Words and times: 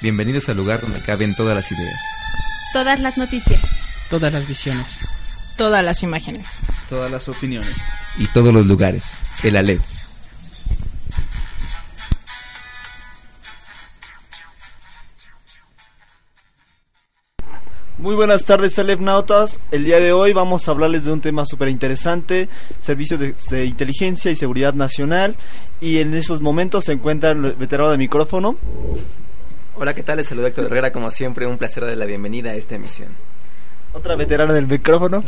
Bienvenidos 0.00 0.48
al 0.48 0.56
lugar 0.56 0.80
donde 0.80 1.00
caben 1.00 1.34
todas 1.34 1.56
las 1.56 1.72
ideas. 1.72 2.00
Todas 2.72 3.00
las 3.00 3.18
noticias. 3.18 3.60
Todas 4.08 4.32
las 4.32 4.46
visiones. 4.46 4.96
Todas 5.56 5.84
las 5.84 6.04
imágenes. 6.04 6.60
Todas 6.88 7.10
las 7.10 7.28
opiniones. 7.28 7.74
Y 8.16 8.28
todos 8.28 8.54
los 8.54 8.64
lugares. 8.64 9.18
El 9.42 9.56
Alep. 9.56 9.80
Muy 17.98 18.14
buenas 18.14 18.44
tardes, 18.44 18.78
Nautas. 19.00 19.58
El 19.72 19.84
día 19.84 19.98
de 19.98 20.12
hoy 20.12 20.32
vamos 20.32 20.68
a 20.68 20.70
hablarles 20.70 21.06
de 21.06 21.12
un 21.12 21.20
tema 21.20 21.44
súper 21.44 21.70
interesante, 21.70 22.48
servicios 22.78 23.18
de, 23.50 23.64
inteligencia 23.64 24.30
y 24.30 24.36
seguridad 24.36 24.74
nacional. 24.74 25.36
Y 25.80 25.98
en 25.98 26.14
esos 26.14 26.40
momentos 26.40 26.84
se 26.84 26.92
encuentra 26.92 27.32
el 27.32 27.54
veterano 27.54 27.90
de 27.90 27.98
micrófono. 27.98 28.56
Hola, 29.80 29.94
¿qué 29.94 30.02
tal? 30.02 30.16
Les 30.16 30.26
saluda 30.26 30.48
Héctor 30.48 30.64
Herrera, 30.64 30.90
como 30.90 31.08
siempre, 31.12 31.46
un 31.46 31.56
placer 31.56 31.84
de 31.84 31.94
la 31.94 32.04
bienvenida 32.04 32.50
a 32.50 32.54
esta 32.54 32.74
emisión. 32.74 33.10
Otra 33.92 34.16
veterana 34.16 34.52
del 34.52 34.66
micrófono. 34.66 35.20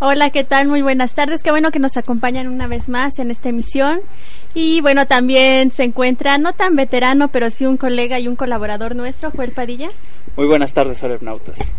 Hola, 0.00 0.28
¿qué 0.28 0.44
tal? 0.44 0.68
Muy 0.68 0.82
buenas 0.82 1.14
tardes. 1.14 1.42
Qué 1.42 1.50
bueno 1.50 1.70
que 1.70 1.78
nos 1.78 1.96
acompañan 1.96 2.48
una 2.48 2.66
vez 2.66 2.90
más 2.90 3.18
en 3.18 3.30
esta 3.30 3.48
emisión. 3.48 4.02
Y 4.52 4.82
bueno, 4.82 5.06
también 5.06 5.70
se 5.70 5.84
encuentra, 5.84 6.36
no 6.36 6.52
tan 6.52 6.76
veterano, 6.76 7.28
pero 7.28 7.48
sí 7.48 7.64
un 7.64 7.78
colega 7.78 8.20
y 8.20 8.28
un 8.28 8.36
colaborador 8.36 8.94
nuestro, 8.94 9.30
Joel 9.30 9.52
Padilla. 9.52 9.88
Muy 10.36 10.46
buenas 10.46 10.74
tardes, 10.74 11.02
Alefnautas. 11.02 11.74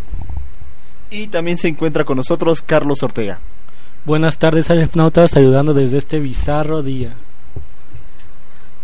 Y 1.12 1.28
también 1.28 1.58
se 1.58 1.68
encuentra 1.68 2.04
con 2.04 2.18
nosotros 2.18 2.64
Carlos 2.64 3.04
Ortega. 3.04 3.42
Buenas 4.06 4.40
tardes, 4.40 4.72
Alefnautas, 4.72 5.30
saludando 5.30 5.76
desde 5.76 5.98
este 5.98 6.20
bizarro 6.20 6.82
día. 6.82 7.16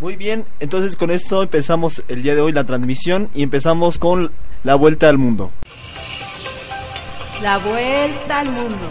Muy 0.01 0.15
bien, 0.15 0.45
entonces 0.59 0.95
con 0.95 1.11
esto 1.11 1.43
empezamos 1.43 2.01
el 2.07 2.23
día 2.23 2.33
de 2.33 2.41
hoy 2.41 2.51
la 2.51 2.63
transmisión 2.63 3.29
y 3.35 3.43
empezamos 3.43 3.99
con 3.99 4.31
la 4.63 4.73
vuelta 4.73 5.07
al 5.07 5.19
mundo. 5.19 5.51
La 7.39 7.59
vuelta 7.59 8.39
al 8.39 8.49
mundo. 8.49 8.89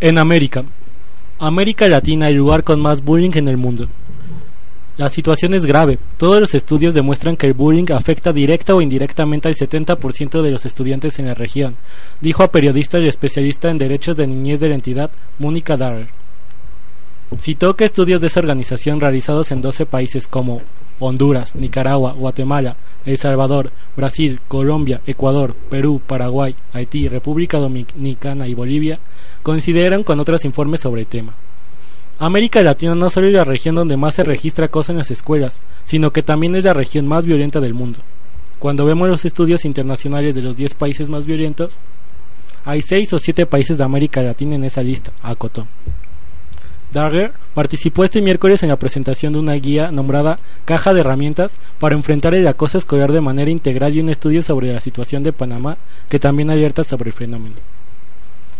En 0.00 0.18
América. 0.18 0.64
América 1.38 1.88
Latina, 1.88 2.26
el 2.28 2.34
lugar 2.34 2.62
con 2.62 2.82
más 2.82 3.02
bullying 3.02 3.30
en 3.36 3.48
el 3.48 3.56
mundo. 3.56 3.88
La 4.96 5.10
situación 5.10 5.52
es 5.52 5.66
grave. 5.66 5.98
Todos 6.16 6.40
los 6.40 6.54
estudios 6.54 6.94
demuestran 6.94 7.36
que 7.36 7.46
el 7.46 7.52
bullying 7.52 7.84
afecta 7.94 8.32
directa 8.32 8.74
o 8.74 8.80
indirectamente 8.80 9.46
al 9.46 9.54
70% 9.54 10.40
de 10.40 10.50
los 10.50 10.64
estudiantes 10.64 11.18
en 11.18 11.26
la 11.26 11.34
región, 11.34 11.76
dijo 12.22 12.42
a 12.42 12.50
periodista 12.50 12.98
y 12.98 13.06
especialista 13.06 13.68
en 13.68 13.76
derechos 13.76 14.16
de 14.16 14.26
niñez 14.26 14.58
de 14.58 14.70
la 14.70 14.74
entidad, 14.74 15.10
Mónica 15.38 15.76
Darrell. 15.76 16.08
Citó 17.38 17.76
que 17.76 17.84
estudios 17.84 18.22
de 18.22 18.28
esa 18.28 18.40
organización 18.40 18.98
realizados 18.98 19.50
en 19.50 19.60
12 19.60 19.84
países 19.84 20.26
como 20.26 20.62
Honduras, 20.98 21.54
Nicaragua, 21.54 22.12
Guatemala, 22.12 22.76
El 23.04 23.18
Salvador, 23.18 23.72
Brasil, 23.96 24.40
Colombia, 24.48 25.02
Ecuador, 25.06 25.54
Perú, 25.68 26.00
Paraguay, 26.06 26.54
Haití, 26.72 27.06
República 27.08 27.58
Dominicana 27.58 28.48
y 28.48 28.54
Bolivia 28.54 28.98
coincideran 29.42 30.04
con 30.04 30.20
otros 30.20 30.46
informes 30.46 30.80
sobre 30.80 31.02
el 31.02 31.06
tema. 31.06 31.34
América 32.18 32.62
Latina 32.62 32.94
no 32.94 33.10
solo 33.10 33.26
es 33.26 33.34
la 33.34 33.44
región 33.44 33.74
donde 33.74 33.98
más 33.98 34.14
se 34.14 34.24
registra 34.24 34.66
acoso 34.66 34.90
en 34.90 34.98
las 34.98 35.10
escuelas, 35.10 35.60
sino 35.84 36.12
que 36.12 36.22
también 36.22 36.56
es 36.56 36.64
la 36.64 36.72
región 36.72 37.06
más 37.06 37.26
violenta 37.26 37.60
del 37.60 37.74
mundo. 37.74 38.00
Cuando 38.58 38.86
vemos 38.86 39.08
los 39.08 39.26
estudios 39.26 39.66
internacionales 39.66 40.34
de 40.34 40.40
los 40.40 40.56
10 40.56 40.74
países 40.74 41.10
más 41.10 41.26
violentos, 41.26 41.78
hay 42.64 42.80
6 42.80 43.12
o 43.12 43.18
7 43.18 43.44
países 43.44 43.76
de 43.76 43.84
América 43.84 44.22
Latina 44.22 44.54
en 44.54 44.64
esa 44.64 44.82
lista, 44.82 45.12
acotó. 45.22 45.66
Dagger 46.90 47.34
participó 47.52 48.04
este 48.04 48.22
miércoles 48.22 48.62
en 48.62 48.70
la 48.70 48.78
presentación 48.78 49.34
de 49.34 49.40
una 49.40 49.52
guía 49.54 49.90
nombrada 49.90 50.38
Caja 50.64 50.94
de 50.94 51.00
Herramientas 51.00 51.58
para 51.78 51.96
enfrentar 51.96 52.34
el 52.34 52.48
acoso 52.48 52.78
escolar 52.78 53.12
de 53.12 53.20
manera 53.20 53.50
integral 53.50 53.94
y 53.94 54.00
un 54.00 54.08
estudio 54.08 54.40
sobre 54.40 54.72
la 54.72 54.80
situación 54.80 55.22
de 55.22 55.34
Panamá 55.34 55.76
que 56.08 56.18
también 56.18 56.50
alerta 56.50 56.82
sobre 56.82 57.10
el 57.10 57.14
fenómeno. 57.14 57.56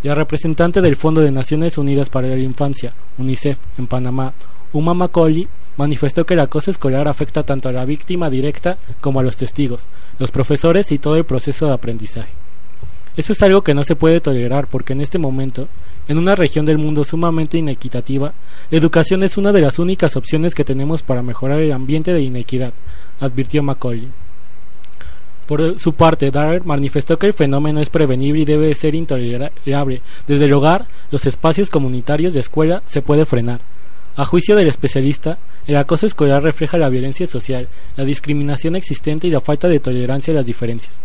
La 0.03 0.15
representante 0.15 0.81
del 0.81 0.95
Fondo 0.95 1.23
de 1.23 1.33
Naciones 1.33 1.79
Unidas 1.79 2.11
para 2.11 2.29
la 2.29 2.39
Infancia, 2.39 2.93
UNICEF, 3.19 3.59
en 3.79 3.87
Panamá, 3.87 4.35
Uma 4.73 4.95
Macaulay, 4.95 5.49
manifestó 5.77 6.25
que 6.25 6.35
el 6.35 6.41
acoso 6.41 6.71
escolar 6.71 7.09
afecta 7.09 7.43
tanto 7.43 7.69
a 7.69 7.73
la 7.73 7.85
víctima 7.85 8.29
directa 8.29 8.79
como 9.01 9.21
a 9.21 9.23
los 9.23 9.37
testigos, 9.37 9.87
los 10.19 10.31
profesores 10.31 10.93
y 10.93 10.99
todo 10.99 11.17
el 11.17 11.25
proceso 11.25 11.67
de 11.67 11.73
aprendizaje. 11.73 12.33
Eso 13.17 13.33
es 13.33 13.43
algo 13.43 13.63
que 13.63 13.73
no 13.73 13.83
se 13.83 13.97
puede 13.97 14.21
tolerar 14.21 14.67
porque 14.67 14.93
en 14.93 15.01
este 15.01 15.19
momento, 15.19 15.69
en 16.07 16.19
una 16.19 16.35
región 16.35 16.67
del 16.67 16.77
mundo 16.77 17.03
sumamente 17.03 17.57
inequitativa, 17.57 18.35
la 18.71 18.79
educación 18.79 19.23
es 19.23 19.39
una 19.39 19.53
de 19.53 19.63
las 19.63 19.79
únicas 19.79 20.17
opciones 20.17 20.55
que 20.55 20.65
tenemos 20.65 21.03
para 21.03 21.23
mejorar 21.23 21.61
el 21.61 21.73
ambiente 21.73 22.13
de 22.13 22.21
inequidad, 22.21 22.75
advirtió 23.19 23.63
Macaulay. 23.63 24.11
Por 25.47 25.79
su 25.79 25.93
parte, 25.93 26.31
Darrell 26.31 26.65
manifestó 26.65 27.19
que 27.19 27.29
el 27.29 27.33
fenómeno 27.33 27.81
es 27.81 27.89
prevenible 27.89 28.41
y 28.41 28.45
debe 28.45 28.75
ser 28.75 28.95
intolerable. 28.95 30.03
Desde 30.27 30.45
el 30.45 30.55
hogar, 30.55 30.87
los 31.11 31.25
espacios 31.25 31.71
comunitarios 31.71 32.35
de 32.35 32.41
escuela 32.41 32.83
se 32.87 33.03
puede 33.03 33.25
frenar. 33.25 33.61
A 34.17 34.25
juicio 34.25 34.57
del 34.57 34.69
especialista, 34.69 35.39
el 35.67 35.77
acoso 35.77 36.07
escolar 36.07 36.43
refleja 36.43 36.79
la 36.79 36.89
violencia 36.89 37.27
social, 37.27 37.69
la 37.97 38.05
discriminación 38.05 38.75
existente 38.75 39.27
y 39.27 39.31
la 39.31 39.41
falta 39.41 39.69
de 39.69 39.79
tolerancia 39.79 40.33
a 40.33 40.37
las 40.37 40.47
diferencias. 40.47 41.01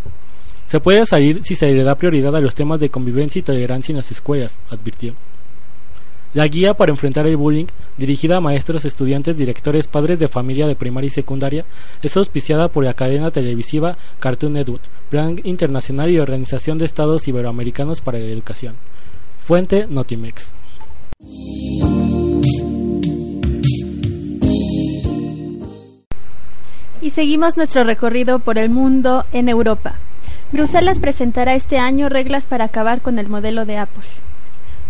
Se 0.65 0.79
puede 0.79 1.05
salir 1.05 1.43
si 1.43 1.53
se 1.55 1.67
le 1.67 1.83
da 1.83 1.95
prioridad 1.95 2.35
a 2.35 2.39
los 2.39 2.55
temas 2.55 2.79
de 2.79 2.89
convivencia 2.89 3.39
y 3.39 3.43
tolerancia 3.43 3.91
en 3.91 3.97
las 3.97 4.11
escuelas, 4.11 4.57
advirtió. 4.69 5.13
La 6.33 6.47
guía 6.47 6.73
para 6.73 6.91
enfrentar 6.91 7.27
el 7.27 7.35
bullying, 7.35 7.65
dirigida 7.97 8.37
a 8.37 8.41
maestros, 8.41 8.85
estudiantes, 8.85 9.35
directores, 9.35 9.87
padres 9.87 10.17
de 10.17 10.29
familia 10.29 10.65
de 10.65 10.77
primaria 10.77 11.07
y 11.07 11.09
secundaria, 11.09 11.65
es 12.01 12.15
auspiciada 12.15 12.69
por 12.69 12.85
la 12.85 12.93
cadena 12.93 13.31
televisiva 13.31 13.97
Cartoon 14.19 14.53
Network, 14.53 14.81
Plan 15.09 15.35
Internacional 15.43 16.09
y 16.09 16.19
Organización 16.19 16.77
de 16.77 16.85
Estados 16.85 17.27
Iberoamericanos 17.27 17.99
para 17.99 18.17
la 18.17 18.27
Educación. 18.27 18.75
Fuente 19.39 19.87
Notimex. 19.87 20.53
Y 27.01 27.09
seguimos 27.09 27.57
nuestro 27.57 27.83
recorrido 27.83 28.39
por 28.39 28.57
el 28.57 28.69
mundo 28.69 29.25
en 29.33 29.49
Europa. 29.49 29.95
Bruselas 30.53 30.99
presentará 30.99 31.55
este 31.55 31.77
año 31.77 32.07
reglas 32.07 32.45
para 32.45 32.65
acabar 32.65 33.01
con 33.01 33.19
el 33.19 33.27
modelo 33.27 33.65
de 33.65 33.77
Apple. 33.77 34.03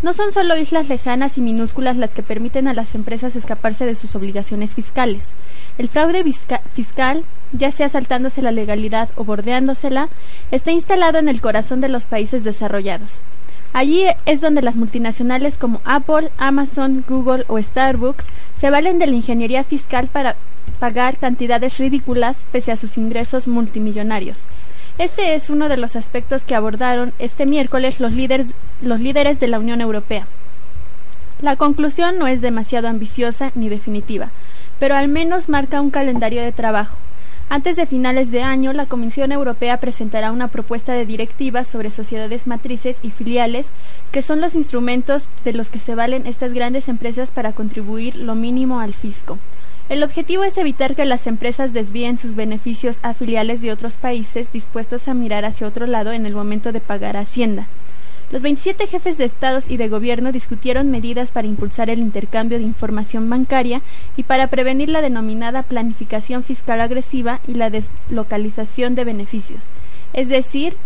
No 0.01 0.13
son 0.13 0.31
solo 0.31 0.57
islas 0.57 0.89
lejanas 0.89 1.37
y 1.37 1.41
minúsculas 1.41 1.95
las 1.95 2.15
que 2.15 2.23
permiten 2.23 2.67
a 2.67 2.73
las 2.73 2.95
empresas 2.95 3.35
escaparse 3.35 3.85
de 3.85 3.93
sus 3.93 4.15
obligaciones 4.15 4.73
fiscales. 4.73 5.29
El 5.77 5.89
fraude 5.89 6.23
fiscal, 6.73 7.23
ya 7.51 7.71
sea 7.71 7.87
saltándose 7.87 8.41
la 8.41 8.51
legalidad 8.51 9.09
o 9.15 9.23
bordeándosela, 9.23 10.09
está 10.49 10.71
instalado 10.71 11.19
en 11.19 11.29
el 11.29 11.39
corazón 11.39 11.81
de 11.81 11.89
los 11.89 12.07
países 12.07 12.43
desarrollados. 12.43 13.23
Allí 13.73 14.05
es 14.25 14.41
donde 14.41 14.63
las 14.63 14.75
multinacionales 14.75 15.57
como 15.57 15.81
Apple, 15.85 16.31
Amazon, 16.37 17.05
Google 17.07 17.45
o 17.47 17.61
Starbucks 17.61 18.25
se 18.55 18.71
valen 18.71 18.97
de 18.97 19.07
la 19.07 19.15
ingeniería 19.15 19.63
fiscal 19.63 20.07
para 20.07 20.35
pagar 20.79 21.17
cantidades 21.17 21.77
ridículas 21.77 22.43
pese 22.51 22.71
a 22.71 22.75
sus 22.75 22.97
ingresos 22.97 23.47
multimillonarios. 23.47 24.39
Este 24.97 25.35
es 25.35 25.49
uno 25.49 25.69
de 25.69 25.77
los 25.77 25.95
aspectos 25.95 26.43
que 26.43 26.55
abordaron 26.55 27.13
este 27.17 27.45
miércoles 27.45 27.99
los 27.99 28.11
líderes, 28.11 28.47
los 28.81 28.99
líderes 28.99 29.39
de 29.39 29.47
la 29.47 29.59
Unión 29.59 29.81
Europea. 29.81 30.27
La 31.41 31.55
conclusión 31.55 32.19
no 32.19 32.27
es 32.27 32.41
demasiado 32.41 32.87
ambiciosa 32.87 33.51
ni 33.55 33.67
definitiva, 33.67 34.31
pero 34.79 34.95
al 34.95 35.07
menos 35.07 35.49
marca 35.49 35.81
un 35.81 35.89
calendario 35.89 36.43
de 36.43 36.51
trabajo. 36.51 36.97
Antes 37.49 37.75
de 37.75 37.85
finales 37.85 38.31
de 38.31 38.43
año, 38.43 38.71
la 38.71 38.85
Comisión 38.85 39.31
Europea 39.31 39.77
presentará 39.79 40.31
una 40.31 40.47
propuesta 40.47 40.93
de 40.93 41.05
directiva 41.05 41.63
sobre 41.63 41.91
sociedades 41.91 42.47
matrices 42.47 42.97
y 43.01 43.11
filiales, 43.11 43.71
que 44.11 44.21
son 44.21 44.39
los 44.39 44.55
instrumentos 44.55 45.27
de 45.43 45.53
los 45.53 45.69
que 45.69 45.79
se 45.79 45.95
valen 45.95 46.27
estas 46.27 46.53
grandes 46.53 46.87
empresas 46.87 47.31
para 47.31 47.53
contribuir 47.53 48.15
lo 48.15 48.35
mínimo 48.35 48.79
al 48.79 48.93
fisco. 48.93 49.37
El 49.91 50.03
objetivo 50.03 50.45
es 50.45 50.57
evitar 50.57 50.95
que 50.95 51.03
las 51.03 51.27
empresas 51.27 51.73
desvíen 51.73 52.17
sus 52.17 52.33
beneficios 52.33 52.97
a 53.01 53.13
filiales 53.13 53.59
de 53.59 53.73
otros 53.73 53.97
países 53.97 54.49
dispuestos 54.49 55.09
a 55.09 55.13
mirar 55.13 55.43
hacia 55.43 55.67
otro 55.67 55.85
lado 55.85 56.13
en 56.13 56.25
el 56.25 56.33
momento 56.33 56.71
de 56.71 56.79
pagar 56.79 57.17
Hacienda. 57.17 57.67
Los 58.31 58.41
27 58.41 58.87
jefes 58.87 59.17
de 59.17 59.25
estados 59.25 59.69
y 59.69 59.75
de 59.75 59.89
gobierno 59.89 60.31
discutieron 60.31 60.91
medidas 60.91 61.31
para 61.31 61.49
impulsar 61.49 61.89
el 61.89 61.99
intercambio 61.99 62.57
de 62.57 62.63
información 62.63 63.29
bancaria 63.29 63.81
y 64.15 64.23
para 64.23 64.47
prevenir 64.47 64.87
la 64.87 65.01
denominada 65.01 65.63
planificación 65.63 66.43
fiscal 66.43 66.79
agresiva 66.79 67.41
y 67.45 67.55
la 67.55 67.69
deslocalización 67.69 68.95
de 68.95 69.03
beneficios, 69.03 69.71
es 70.13 70.29
decir, 70.29 70.77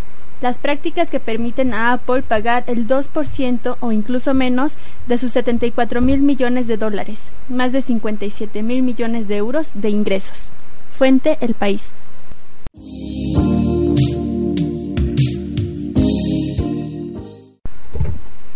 las 0.46 0.60
prácticas 0.60 1.10
que 1.10 1.20
permiten 1.20 1.74
a 1.74 1.92
Apple 1.92 2.22
pagar 2.22 2.66
el 2.68 2.86
2% 2.86 3.78
o 3.80 3.92
incluso 3.92 4.36
menos 4.36 4.76
de 5.08 5.18
sus 5.18 5.32
74 5.32 6.02
mil 6.02 6.20
millones 6.20 6.68
de 6.68 6.78
dólares, 6.78 7.32
más 7.50 7.72
de 7.72 7.82
57 7.82 8.62
mil 8.62 8.84
millones 8.84 9.28
de 9.28 9.38
euros 9.38 9.72
de 9.74 9.90
ingresos. 9.90 10.52
Fuente 10.92 11.40
El 11.42 11.56
País. 11.56 11.96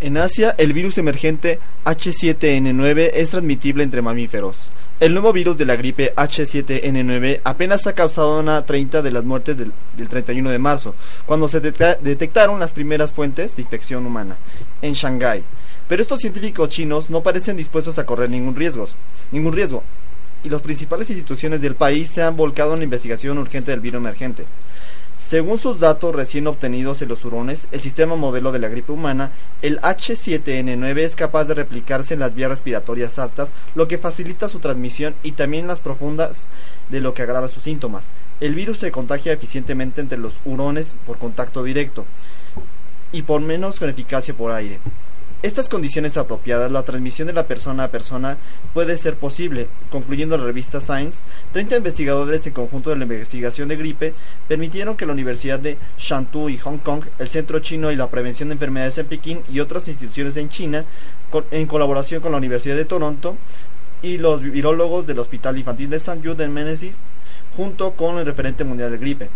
En 0.02 0.18
Asia, 0.18 0.56
el 0.58 0.72
virus 0.72 0.98
emergente 0.98 1.60
H7N9 1.84 3.12
es 3.14 3.32
transmitible 3.32 3.84
entre 3.84 4.02
mamíferos. 4.02 4.70
El 5.00 5.14
nuevo 5.14 5.32
virus 5.34 5.58
de 5.58 5.66
la 5.66 5.76
gripe 5.76 6.14
H7N9 6.16 7.42
apenas 7.44 7.86
ha 7.88 7.94
causado 7.94 8.40
una 8.40 8.62
30 8.64 9.02
de 9.02 9.12
las 9.12 9.24
muertes 9.24 9.58
del, 9.58 9.72
del 9.98 10.08
31 10.10 10.50
de 10.52 10.60
marzo, 10.60 10.96
cuando 11.26 11.48
se 11.48 11.60
detecta- 11.62 11.98
detectaron 12.02 12.60
las 12.60 12.74
primeras 12.74 13.12
fuentes 13.12 13.56
de 13.56 13.62
infección 13.62 14.06
humana 14.06 14.38
en 14.82 14.94
Shanghái. 14.94 15.44
Pero 15.88 16.02
estos 16.02 16.20
científicos 16.20 16.70
chinos 16.70 17.10
no 17.10 17.22
parecen 17.24 17.58
dispuestos 17.58 17.98
a 18.00 18.06
correr 18.06 18.30
ningún 18.30 18.56
riesgo, 18.56 18.88
ningún 19.32 19.54
riesgo, 19.54 19.84
y 20.44 20.50
las 20.50 20.62
principales 20.62 21.10
instituciones 21.10 21.60
del 21.62 21.76
país 21.76 22.10
se 22.10 22.22
han 22.22 22.38
volcado 22.38 22.74
en 22.74 22.80
la 22.80 22.86
investigación 22.86 23.38
urgente 23.38 23.72
del 23.72 23.80
virus 23.82 24.00
emergente. 24.00 24.46
Según 25.30 25.60
sus 25.60 25.80
datos 25.80 26.16
recién 26.16 26.48
obtenidos 26.48 27.04
en 27.04 27.10
los 27.10 27.24
hurones, 27.24 27.68
el 27.72 27.82
sistema 27.82 28.16
modelo 28.16 28.52
de 28.52 28.58
la 28.58 28.68
gripe 28.68 28.92
humana, 28.92 29.32
el 29.62 29.80
H7N9 29.80 30.98
es 31.02 31.16
capaz 31.16 31.44
de 31.44 31.54
replicarse 31.54 32.16
en 32.16 32.22
las 32.22 32.34
vías 32.34 32.50
respiratorias 32.50 33.20
altas, 33.20 33.54
lo 33.76 33.88
que 33.88 34.00
facilita 34.00 34.50
su 34.50 34.58
transmisión 34.58 35.14
y 35.22 35.34
también 35.34 35.68
las 35.68 35.82
profundas, 35.82 36.48
de 36.90 37.00
lo 37.00 37.14
que 37.14 37.22
agrava 37.22 37.48
sus 37.48 37.62
síntomas. 37.62 38.10
El 38.40 38.56
virus 38.56 38.80
se 38.80 38.90
contagia 38.90 39.32
eficientemente 39.32 40.02
entre 40.02 40.18
los 40.18 40.40
hurones 40.46 40.96
por 41.06 41.20
contacto 41.20 41.62
directo 41.62 42.08
y 43.12 43.22
por 43.22 43.40
menos 43.40 43.78
con 43.78 43.88
eficacia 43.88 44.34
por 44.34 44.52
aire. 44.52 44.80
Estas 45.42 45.70
condiciones 45.70 46.18
apropiadas, 46.18 46.70
la 46.70 46.84
transmisión 46.84 47.26
de 47.28 47.34
la 47.34 47.48
persona 47.48 47.86
a 47.86 47.88
persona 47.88 48.38
puede 48.74 48.98
ser 48.98 49.16
posible. 49.16 49.70
Concluyendo 49.90 50.38
la 50.38 50.44
revista 50.44 50.82
Science, 50.82 51.22
30 51.54 51.78
investigadores 51.78 52.46
en 52.46 52.52
conjunto 52.52 52.90
de 52.90 52.98
la 52.98 53.04
investigación 53.06 53.70
de 53.70 53.78
gripe 53.78 54.14
permitieron 54.50 54.98
que 54.98 55.06
la 55.06 55.14
Universidad 55.14 55.58
de 55.58 55.78
Shantou 55.98 56.50
y 56.50 56.58
Hong 56.58 56.80
Kong, 56.80 57.06
el 57.20 57.30
Centro 57.30 57.60
Chino 57.60 57.90
y 57.90 57.96
la 57.96 58.10
Prevención 58.10 58.50
de 58.50 58.54
Enfermedades 58.54 58.98
en 58.98 59.06
Pekín 59.06 59.42
y 59.50 59.62
otras 59.62 59.88
instituciones 59.88 60.36
en 60.36 60.50
China, 60.50 60.84
en 61.52 61.68
colaboración 61.68 62.22
con 62.22 62.34
la 62.34 62.38
Universidad 62.38 62.76
de 62.76 62.84
Toronto 62.84 63.38
y 64.02 64.18
los 64.18 64.42
virólogos 64.42 65.08
del 65.08 65.20
Hospital 65.20 65.58
Infantil 65.58 65.90
de 65.90 65.98
St. 65.98 66.20
Jude 66.22 66.44
en 66.44 66.54
Menzies, 66.54 66.98
junto 67.56 67.92
con 67.94 68.18
el 68.18 68.26
referente 68.26 68.66
mundial 68.66 68.92
de 68.92 68.98
gripe. 68.98 69.30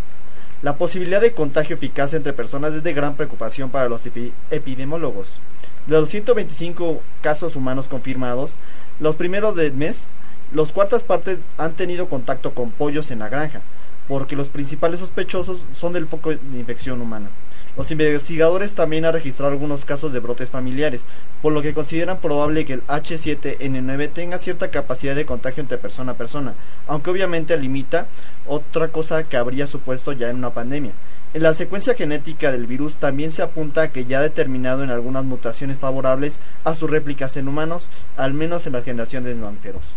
La 0.64 0.76
posibilidad 0.78 1.22
de 1.22 1.34
contagio 1.34 1.76
eficaz 1.78 2.14
entre 2.14 2.34
personas 2.34 2.74
es 2.74 2.84
de 2.84 2.94
gran 2.94 3.16
preocupación 3.16 3.70
para 3.70 3.88
los 3.88 4.06
epi- 4.06 4.32
epidemiólogos. 4.52 5.40
De 5.88 6.00
los 6.00 6.10
125 6.10 7.02
casos 7.22 7.58
humanos 7.58 7.90
confirmados, 7.90 8.58
los 9.02 9.18
primeros 9.18 9.56
del 9.56 9.74
mes, 9.74 10.08
los 10.54 10.72
cuartas 10.72 11.04
partes 11.04 11.40
han 11.58 11.74
tenido 11.74 12.08
contacto 12.08 12.54
con 12.54 12.72
pollos 12.72 13.12
en 13.12 13.20
la 13.20 13.28
granja, 13.28 13.62
porque 14.08 14.38
los 14.38 14.48
principales 14.48 15.00
sospechosos 15.00 15.62
son 15.74 15.92
del 15.92 16.08
foco 16.08 16.30
de 16.30 16.60
infección 16.60 17.02
humana. 17.02 17.30
Los 17.76 17.90
investigadores 17.92 18.76
también 18.76 19.04
han 19.04 19.14
registrado 19.14 19.52
algunos 19.52 19.84
casos 19.84 20.14
de 20.14 20.20
brotes 20.20 20.52
familiares, 20.52 21.04
por 21.42 21.52
lo 21.52 21.62
que 21.62 21.74
consideran 21.74 22.20
probable 22.20 22.66
que 22.66 22.74
el 22.74 22.88
H7N9 22.88 24.14
tenga 24.14 24.38
cierta 24.38 24.70
capacidad 24.70 25.16
de 25.16 25.26
contagio 25.26 25.62
entre 25.62 25.80
persona 25.80 26.12
a 26.12 26.18
persona, 26.18 26.54
aunque 26.88 27.10
obviamente 27.10 27.58
limita 27.58 28.06
otra 28.48 28.90
cosa 28.90 29.24
que 29.24 29.38
habría 29.38 29.68
supuesto 29.68 30.12
ya 30.14 30.30
en 30.30 30.38
una 30.38 30.54
pandemia. 30.54 30.92
En 31.34 31.42
la 31.42 31.56
secuencia 31.56 31.96
genética 31.96 32.52
del 32.52 32.68
virus 32.68 32.98
también 32.98 33.32
se 33.32 33.42
apunta 33.42 33.92
que 33.92 34.06
ya 34.06 34.20
ha 34.20 34.22
determinado 34.22 34.84
en 34.84 34.92
algunas 34.92 35.26
mutaciones 35.26 35.80
favorables 35.80 36.40
a 36.64 36.76
sus 36.76 36.88
réplicas 36.88 37.38
en 37.38 37.48
humanos, 37.48 37.90
al 38.18 38.36
menos 38.36 38.68
en 38.68 38.74
la 38.74 38.84
generación 38.84 39.24
de 39.24 39.34
mamíferos. 39.34 39.96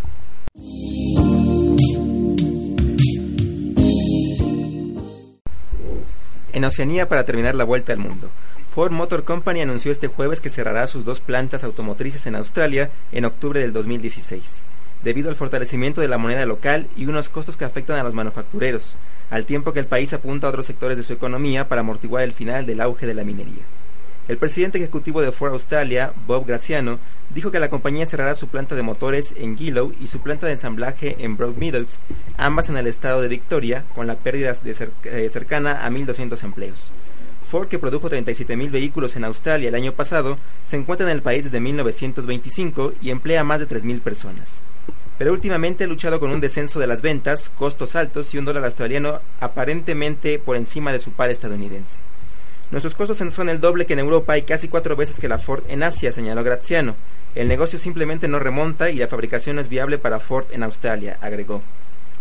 En 6.55 6.65
Oceanía, 6.65 7.07
para 7.07 7.27
terminar 7.27 7.55
la 7.55 7.65
vuelta 7.65 7.93
al 7.93 7.99
mundo, 7.99 8.31
Ford 8.71 8.91
Motor 8.91 9.25
Company 9.25 9.61
anunció 9.61 9.93
este 9.93 10.07
jueves 10.07 10.41
que 10.41 10.49
cerrará 10.49 10.87
sus 10.87 11.05
dos 11.05 11.21
plantas 11.21 11.65
automotrices 11.65 12.27
en 12.27 12.37
Australia 12.37 12.91
en 13.13 13.27
octubre 13.27 13.61
del 13.61 13.75
2016, 13.75 14.65
debido 15.03 15.29
al 15.29 15.37
fortalecimiento 15.37 16.01
de 16.01 16.09
la 16.09 16.19
moneda 16.19 16.45
local 16.47 16.89
y 16.97 17.07
unos 17.07 17.29
costos 17.29 17.57
que 17.57 17.65
afectan 17.65 17.99
a 17.99 18.03
los 18.03 18.15
manufactureros, 18.15 18.97
al 19.31 19.45
tiempo 19.47 19.73
que 19.73 19.81
el 19.81 19.87
país 19.87 20.13
apunta 20.13 20.47
a 20.47 20.51
otros 20.51 20.67
sectores 20.67 20.97
de 20.97 21.03
su 21.05 21.13
economía 21.13 21.69
para 21.69 21.81
amortiguar 21.81 22.23
el 22.23 22.33
final 22.33 22.67
del 22.67 22.81
auge 22.81 23.07
de 23.07 23.15
la 23.15 23.25
minería. 23.25 23.63
El 24.29 24.39
presidente 24.39 24.79
ejecutivo 24.79 25.21
de 25.23 25.31
Ford 25.31 25.53
Australia, 25.53 26.13
Bob 26.27 26.47
Graziano, 26.47 26.99
dijo 27.33 27.53
que 27.53 27.61
la 27.61 27.71
compañía 27.71 28.07
cerrará 28.07 28.35
su 28.35 28.49
planta 28.49 28.75
de 28.75 28.83
motores 28.83 29.33
en 29.39 29.57
Gillow 29.57 29.93
y 30.01 30.09
su 30.09 30.19
planta 30.19 30.47
de 30.47 30.53
ensamblaje 30.53 31.15
en 31.21 31.37
Broadmeadows, 31.37 32.01
ambas 32.37 32.69
en 32.69 32.77
el 32.77 32.89
estado 32.89 33.21
de 33.23 33.29
Victoria, 33.29 33.85
con 33.95 34.09
la 34.09 34.17
pérdida 34.17 34.53
de 34.53 34.73
cer- 34.75 34.91
eh, 35.05 35.29
cercana 35.29 35.87
a 35.87 35.91
1.200 35.91 36.43
empleos. 36.43 36.93
Ford, 37.45 37.69
que 37.69 37.79
produjo 37.79 38.11
37.000 38.11 38.69
vehículos 38.73 39.15
en 39.15 39.23
Australia 39.23 39.69
el 39.69 39.77
año 39.77 39.93
pasado, 39.93 40.39
se 40.65 40.77
encuentra 40.77 41.07
en 41.09 41.13
el 41.15 41.23
país 41.23 41.45
desde 41.45 41.61
1925 41.61 42.95
y 43.01 43.11
emplea 43.11 43.43
a 43.43 43.45
más 43.45 43.61
de 43.61 43.69
3.000 43.69 44.01
personas. 44.01 44.61
Pero 45.19 45.33
últimamente 45.33 45.85
ha 45.85 45.87
luchado 45.87 46.21
con 46.21 46.31
un 46.31 46.41
descenso 46.41 46.79
de 46.79 46.87
las 46.87 47.03
ventas, 47.03 47.51
costos 47.51 47.97
altos 47.97 48.35
y 48.35 48.39
un 48.39 48.45
dólar 48.45 48.65
australiano 48.65 49.21
aparentemente 49.41 50.39
por 50.39 50.57
encima 50.57 50.93
de 50.93 50.99
su 50.99 51.13
par 51.13 51.31
estadounidense. 51.31 51.99
Nuestros 52.71 52.95
costos 52.95 53.19
son 53.33 53.49
el 53.49 53.61
doble 53.61 53.87
que 53.87 53.93
en 53.93 54.01
Europa 54.01 54.37
y 54.37 54.43
casi 54.43 54.69
cuatro 54.69 54.97
veces 54.97 55.21
que 55.21 55.29
la 55.29 55.39
Ford 55.39 55.63
en 55.69 55.83
Asia, 55.83 56.11
señaló 56.11 56.43
Graziano. 56.43 56.97
El 57.35 57.49
negocio 57.49 57.79
simplemente 57.79 58.29
no 58.29 58.39
remonta 58.39 58.91
y 58.91 58.97
la 58.97 59.09
fabricación 59.09 59.59
es 59.59 59.69
viable 59.69 59.99
para 59.99 60.19
Ford 60.19 60.47
en 60.51 60.65
Australia, 60.65 61.17
agregó. 61.21 61.63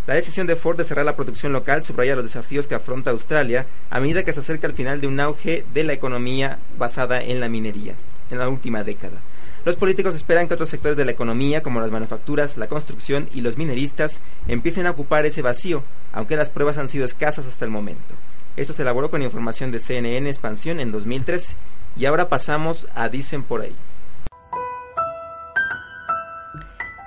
La 0.07 0.13
decisión 0.13 0.45
de 0.45 0.55
Ford 0.55 0.77
de 0.77 0.83
cerrar 0.83 1.03
la 1.03 1.15
producción 1.15 1.51
local 1.51 1.81
subraya 1.81 2.15
los 2.15 2.25
desafíos 2.25 2.67
que 2.67 2.75
afronta 2.75 3.09
Australia 3.09 3.65
a 3.89 3.99
medida 3.99 4.23
que 4.23 4.33
se 4.33 4.41
acerca 4.41 4.67
al 4.67 4.73
final 4.73 5.01
de 5.01 5.07
un 5.07 5.19
auge 5.19 5.65
de 5.73 5.83
la 5.83 5.93
economía 5.93 6.59
basada 6.77 7.21
en 7.21 7.39
la 7.39 7.49
minería 7.49 7.95
en 8.29 8.37
la 8.37 8.49
última 8.49 8.83
década. 8.83 9.19
Los 9.65 9.75
políticos 9.75 10.13
esperan 10.13 10.47
que 10.47 10.53
otros 10.53 10.69
sectores 10.69 10.95
de 10.95 11.05
la 11.05 11.11
economía, 11.11 11.63
como 11.63 11.81
las 11.81 11.89
manufacturas, 11.89 12.55
la 12.55 12.67
construcción 12.67 13.27
y 13.33 13.41
los 13.41 13.57
mineristas, 13.57 14.21
empiecen 14.47 14.85
a 14.85 14.91
ocupar 14.91 15.25
ese 15.25 15.41
vacío, 15.41 15.83
aunque 16.13 16.35
las 16.35 16.51
pruebas 16.51 16.77
han 16.77 16.87
sido 16.87 17.03
escasas 17.03 17.47
hasta 17.47 17.65
el 17.65 17.71
momento. 17.71 18.13
Esto 18.57 18.73
se 18.73 18.83
elaboró 18.83 19.09
con 19.09 19.23
información 19.23 19.71
de 19.71 19.79
CNN 19.79 20.29
Expansión 20.29 20.79
en 20.79 20.91
2013. 20.91 21.55
Y 21.97 22.05
ahora 22.05 22.29
pasamos 22.29 22.87
a 22.93 23.09
Dicen 23.09 23.41
por 23.41 23.61
ahí. 23.61 23.75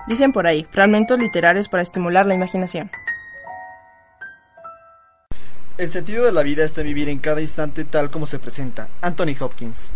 Dicen 0.08 0.32
por 0.32 0.46
ahí, 0.46 0.66
fragmentos 0.72 1.18
literarios 1.18 1.68
para 1.68 1.82
estimular 1.84 2.26
la 2.26 2.34
imaginación. 2.34 2.90
El 5.76 5.90
sentido 5.90 6.24
de 6.24 6.32
la 6.32 6.42
vida 6.42 6.64
está 6.64 6.80
en 6.80 6.88
vivir 6.88 7.08
en 7.08 7.20
cada 7.20 7.40
instante 7.40 7.84
tal 7.84 8.10
como 8.10 8.26
se 8.26 8.40
presenta. 8.40 8.88
Anthony 9.00 9.36
Hopkins. 9.38 9.92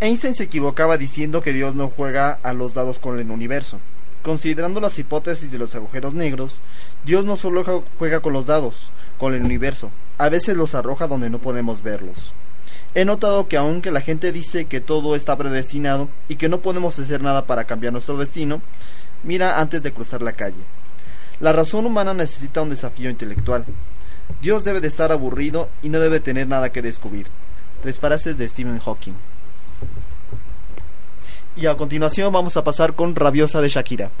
Einstein 0.00 0.34
se 0.34 0.44
equivocaba 0.44 0.96
diciendo 0.96 1.42
que 1.42 1.52
Dios 1.52 1.74
no 1.74 1.88
juega 1.88 2.38
a 2.42 2.52
los 2.52 2.74
dados 2.74 2.98
con 2.98 3.18
el 3.18 3.30
universo. 3.30 3.78
Considerando 4.22 4.80
las 4.80 4.98
hipótesis 4.98 5.50
de 5.50 5.58
los 5.58 5.74
agujeros 5.74 6.14
negros, 6.14 6.58
Dios 7.04 7.24
no 7.24 7.36
solo 7.36 7.64
ju- 7.64 7.84
juega 7.98 8.20
con 8.20 8.32
los 8.32 8.46
dados, 8.46 8.90
con 9.16 9.34
el 9.34 9.42
universo, 9.44 9.90
a 10.18 10.28
veces 10.28 10.56
los 10.56 10.74
arroja 10.74 11.06
donde 11.06 11.30
no 11.30 11.38
podemos 11.40 11.82
verlos. 11.82 12.34
He 12.94 13.04
notado 13.04 13.48
que 13.48 13.56
aunque 13.56 13.90
la 13.90 14.00
gente 14.00 14.30
dice 14.32 14.66
que 14.66 14.80
todo 14.80 15.14
está 15.16 15.36
predestinado 15.36 16.08
y 16.28 16.36
que 16.36 16.48
no 16.48 16.60
podemos 16.60 16.98
hacer 16.98 17.22
nada 17.22 17.46
para 17.46 17.64
cambiar 17.64 17.92
nuestro 17.92 18.16
destino, 18.16 18.60
mira 19.22 19.60
antes 19.60 19.82
de 19.82 19.92
cruzar 19.92 20.22
la 20.22 20.32
calle. 20.32 20.62
La 21.40 21.52
razón 21.52 21.86
humana 21.86 22.14
necesita 22.14 22.62
un 22.62 22.70
desafío 22.70 23.10
intelectual. 23.10 23.64
Dios 24.42 24.64
debe 24.64 24.80
de 24.80 24.88
estar 24.88 25.12
aburrido 25.12 25.70
y 25.82 25.88
no 25.88 26.00
debe 26.00 26.20
tener 26.20 26.46
nada 26.48 26.70
que 26.70 26.82
descubrir. 26.82 27.28
Tres 27.82 27.98
frases 28.00 28.36
de 28.36 28.48
Stephen 28.48 28.78
Hawking. 28.80 29.14
Y 31.60 31.66
a 31.66 31.76
continuación 31.76 32.32
vamos 32.32 32.56
a 32.56 32.62
pasar 32.62 32.94
con 32.94 33.16
Rabiosa 33.16 33.60
de 33.60 33.68
Shakira. 33.68 34.12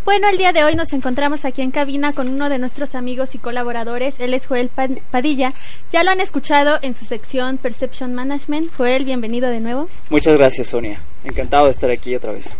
Bueno, 0.04 0.28
el 0.30 0.38
día 0.38 0.52
de 0.52 0.64
hoy 0.64 0.74
nos 0.74 0.94
encontramos 0.94 1.44
aquí 1.44 1.60
en 1.60 1.70
cabina 1.70 2.14
con 2.14 2.30
uno 2.30 2.48
de 2.48 2.58
nuestros 2.58 2.94
amigos 2.94 3.34
y 3.34 3.38
colaboradores. 3.38 4.18
Él 4.20 4.32
es 4.32 4.46
Joel 4.46 4.70
Pa- 4.70 4.88
Padilla. 5.10 5.50
Ya 5.92 6.02
lo 6.02 6.10
han 6.10 6.20
escuchado 6.20 6.78
en 6.80 6.94
su 6.94 7.04
sección 7.04 7.58
Perception 7.58 8.14
Management. 8.14 8.72
Joel, 8.74 9.04
bienvenido 9.04 9.50
de 9.50 9.60
nuevo. 9.60 9.86
Muchas 10.08 10.34
gracias, 10.36 10.68
Sonia. 10.68 11.02
Encantado 11.24 11.66
de 11.66 11.72
estar 11.72 11.90
aquí 11.90 12.14
otra 12.14 12.32
vez. 12.32 12.56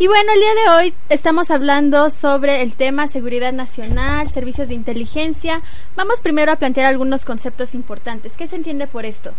Y 0.00 0.08
bueno, 0.08 0.32
el 0.32 0.40
día 0.40 0.54
de 0.54 0.70
hoy 0.86 0.94
estamos 1.10 1.50
hablando 1.52 2.10
sobre 2.10 2.62
el 2.62 2.74
tema 2.74 3.06
seguridad 3.06 3.52
nacional, 3.52 4.28
servicios 4.30 4.66
de 4.66 4.74
inteligencia. 4.74 5.62
Vamos 5.94 6.20
primero 6.20 6.50
a 6.50 6.56
plantear 6.56 6.86
algunos 6.86 7.24
conceptos 7.24 7.72
importantes. 7.74 8.32
¿Qué 8.36 8.48
se 8.48 8.56
entiende 8.56 8.88
por 8.88 9.04
esto? 9.04 9.30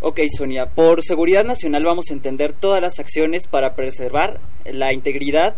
Ok, 0.00 0.20
Sonia. 0.36 0.66
Por 0.66 1.02
seguridad 1.02 1.42
nacional 1.44 1.84
vamos 1.84 2.10
a 2.10 2.12
entender 2.12 2.52
todas 2.52 2.82
las 2.82 2.98
acciones 2.98 3.46
para 3.46 3.74
preservar 3.74 4.40
la 4.66 4.92
integridad 4.92 5.56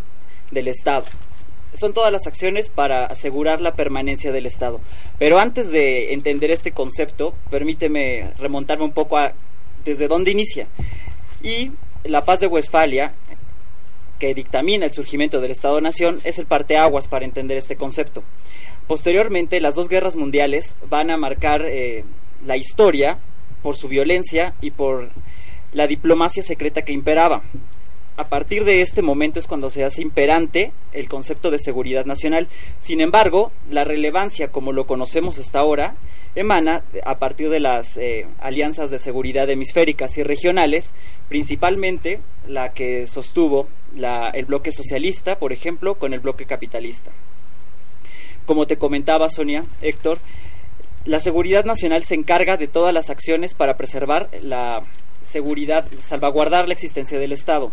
del 0.52 0.68
Estado. 0.68 1.06
Son 1.72 1.92
todas 1.92 2.12
las 2.12 2.26
acciones 2.28 2.70
para 2.70 3.06
asegurar 3.06 3.60
la 3.60 3.72
permanencia 3.72 4.30
del 4.30 4.46
Estado. 4.46 4.80
Pero 5.18 5.38
antes 5.38 5.70
de 5.72 6.12
entender 6.12 6.52
este 6.52 6.70
concepto, 6.70 7.34
permíteme 7.50 8.32
remontarme 8.38 8.84
un 8.84 8.92
poco 8.92 9.18
a 9.18 9.32
desde 9.84 10.06
dónde 10.06 10.30
inicia. 10.30 10.68
Y 11.42 11.72
la 12.04 12.24
paz 12.24 12.38
de 12.38 12.46
Westfalia, 12.46 13.14
que 14.20 14.34
dictamina 14.34 14.86
el 14.86 14.92
surgimiento 14.92 15.40
del 15.40 15.50
Estado-Nación, 15.50 16.20
es 16.22 16.38
el 16.38 16.46
parteaguas 16.46 17.08
para 17.08 17.24
entender 17.24 17.56
este 17.56 17.76
concepto. 17.76 18.22
Posteriormente, 18.86 19.60
las 19.60 19.74
dos 19.74 19.88
guerras 19.88 20.14
mundiales 20.14 20.76
van 20.88 21.10
a 21.10 21.16
marcar 21.16 21.66
eh, 21.66 22.04
la 22.46 22.56
historia 22.56 23.18
por 23.62 23.76
su 23.76 23.88
violencia 23.88 24.54
y 24.60 24.70
por 24.70 25.10
la 25.72 25.86
diplomacia 25.86 26.42
secreta 26.42 26.82
que 26.82 26.92
imperaba. 26.92 27.42
A 28.16 28.28
partir 28.28 28.64
de 28.64 28.80
este 28.80 29.00
momento 29.00 29.38
es 29.38 29.46
cuando 29.46 29.70
se 29.70 29.84
hace 29.84 30.02
imperante 30.02 30.72
el 30.92 31.08
concepto 31.08 31.52
de 31.52 31.58
seguridad 31.60 32.04
nacional. 32.04 32.48
Sin 32.80 33.00
embargo, 33.00 33.52
la 33.70 33.84
relevancia 33.84 34.48
como 34.48 34.72
lo 34.72 34.88
conocemos 34.88 35.38
hasta 35.38 35.60
ahora 35.60 35.94
emana 36.34 36.82
a 37.04 37.18
partir 37.18 37.48
de 37.48 37.60
las 37.60 37.96
eh, 37.96 38.26
alianzas 38.40 38.90
de 38.90 38.98
seguridad 38.98 39.48
hemisféricas 39.48 40.18
y 40.18 40.24
regionales, 40.24 40.94
principalmente 41.28 42.20
la 42.48 42.72
que 42.72 43.06
sostuvo 43.06 43.68
el 43.94 44.44
bloque 44.46 44.72
socialista, 44.72 45.38
por 45.38 45.52
ejemplo, 45.52 45.94
con 45.94 46.12
el 46.12 46.18
bloque 46.18 46.44
capitalista. 46.44 47.12
Como 48.46 48.66
te 48.66 48.78
comentaba 48.78 49.28
Sonia, 49.28 49.64
Héctor, 49.80 50.18
la 51.04 51.20
seguridad 51.20 51.64
nacional 51.64 52.04
se 52.04 52.14
encarga 52.14 52.56
de 52.56 52.68
todas 52.68 52.92
las 52.92 53.10
acciones 53.10 53.54
para 53.54 53.76
preservar 53.76 54.28
la 54.42 54.82
seguridad, 55.22 55.86
salvaguardar 56.00 56.66
la 56.66 56.74
existencia 56.74 57.18
del 57.18 57.32
Estado. 57.32 57.72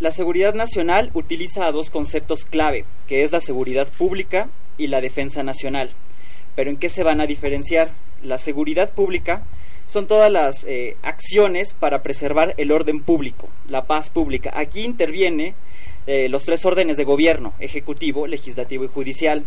La 0.00 0.10
seguridad 0.10 0.54
nacional 0.54 1.10
utiliza 1.14 1.66
a 1.66 1.72
dos 1.72 1.90
conceptos 1.90 2.44
clave, 2.44 2.84
que 3.06 3.22
es 3.22 3.32
la 3.32 3.40
seguridad 3.40 3.88
pública 3.88 4.48
y 4.76 4.88
la 4.88 5.00
defensa 5.00 5.42
nacional. 5.42 5.90
Pero 6.56 6.70
¿en 6.70 6.76
qué 6.76 6.88
se 6.88 7.04
van 7.04 7.20
a 7.20 7.26
diferenciar? 7.26 7.92
La 8.22 8.38
seguridad 8.38 8.92
pública 8.92 9.44
son 9.86 10.06
todas 10.06 10.30
las 10.30 10.64
eh, 10.64 10.96
acciones 11.02 11.74
para 11.74 12.02
preservar 12.02 12.54
el 12.56 12.72
orden 12.72 13.00
público, 13.00 13.48
la 13.68 13.84
paz 13.84 14.10
pública. 14.10 14.52
Aquí 14.54 14.82
interviene 14.82 15.54
eh, 16.06 16.28
los 16.28 16.44
tres 16.44 16.64
órdenes 16.64 16.96
de 16.96 17.04
gobierno, 17.04 17.54
ejecutivo, 17.60 18.26
legislativo 18.26 18.84
y 18.84 18.88
judicial, 18.88 19.44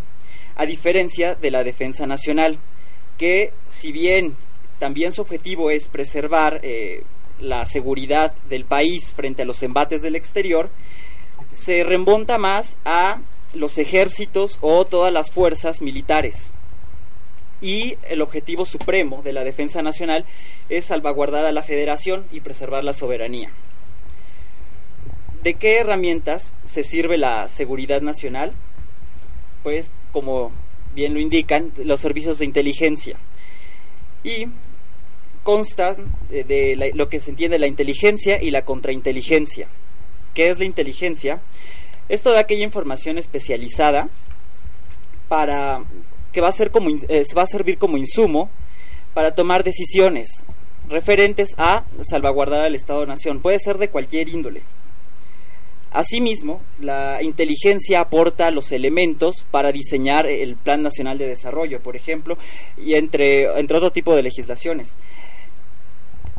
a 0.55 0.65
diferencia 0.65 1.35
de 1.35 1.51
la 1.51 1.63
defensa 1.63 2.05
nacional, 2.05 2.59
que 3.17 3.53
si 3.67 3.91
bien 3.91 4.35
también 4.79 5.11
su 5.11 5.21
objetivo 5.21 5.71
es 5.71 5.87
preservar 5.87 6.59
eh, 6.63 7.03
la 7.39 7.65
seguridad 7.65 8.33
del 8.49 8.65
país 8.65 9.13
frente 9.13 9.41
a 9.41 9.45
los 9.45 9.61
embates 9.63 10.01
del 10.01 10.15
exterior, 10.15 10.69
se 11.51 11.83
remonta 11.83 12.37
más 12.37 12.77
a 12.85 13.21
los 13.53 13.77
ejércitos 13.77 14.59
o 14.61 14.85
todas 14.85 15.13
las 15.13 15.31
fuerzas 15.31 15.81
militares. 15.81 16.53
Y 17.59 17.97
el 18.07 18.21
objetivo 18.21 18.65
supremo 18.65 19.21
de 19.23 19.33
la 19.33 19.43
defensa 19.43 19.81
nacional 19.81 20.25
es 20.69 20.85
salvaguardar 20.85 21.45
a 21.45 21.51
la 21.51 21.63
federación 21.63 22.25
y 22.31 22.41
preservar 22.41 22.83
la 22.83 22.93
soberanía. 22.93 23.51
¿De 25.41 25.55
qué 25.55 25.79
herramientas 25.79 26.53
se 26.65 26.83
sirve 26.83 27.17
la 27.17 27.47
seguridad 27.47 28.01
nacional? 28.01 28.53
Pues, 29.63 29.89
como 30.11 30.51
bien 30.97 31.13
lo 31.13 31.19
indican, 31.19 31.71
los 31.85 31.99
servicios 31.99 32.39
de 32.39 32.45
inteligencia. 32.45 33.17
Y 34.23 34.47
constan 35.43 36.11
de 36.29 36.75
la- 36.75 36.87
lo 36.93 37.07
que 37.07 37.19
se 37.19 37.29
entiende 37.29 37.59
la 37.59 37.67
inteligencia 37.67 38.41
y 38.41 38.49
la 38.49 38.65
contrainteligencia. 38.65 39.67
¿Qué 40.33 40.49
es 40.49 40.57
la 40.57 40.65
inteligencia? 40.65 41.39
Es 42.09 42.23
toda 42.23 42.39
aquella 42.39 42.63
información 42.63 43.19
especializada 43.19 44.09
para 45.29 45.83
que 46.33 46.41
va 46.41 46.47
a 46.47 46.51
ser 46.51 46.71
como 46.71 46.89
va 46.89 47.43
a 47.43 47.45
servir 47.45 47.77
como 47.77 47.97
insumo 47.97 48.49
para 49.13 49.35
tomar 49.35 49.63
decisiones 49.63 50.43
referentes 50.89 51.53
a 51.57 51.85
salvaguardar 52.01 52.61
al 52.61 52.73
Estado 52.75 53.05
Nación. 53.05 53.39
Puede 53.39 53.59
ser 53.59 53.77
de 53.77 53.89
cualquier 53.89 54.29
índole. 54.29 54.63
Asimismo, 55.91 56.61
la 56.79 57.23
inteligencia 57.23 58.01
aporta 58.01 58.51
los 58.51 58.71
elementos 58.71 59.45
para 59.49 59.71
diseñar 59.71 60.27
el 60.27 60.55
Plan 60.55 60.83
Nacional 60.83 61.17
de 61.17 61.27
Desarrollo, 61.27 61.81
por 61.81 61.95
ejemplo, 61.95 62.37
y 62.77 62.95
entre, 62.95 63.45
entre 63.59 63.77
otro 63.77 63.91
tipo 63.91 64.15
de 64.15 64.21
legislaciones. 64.21 64.97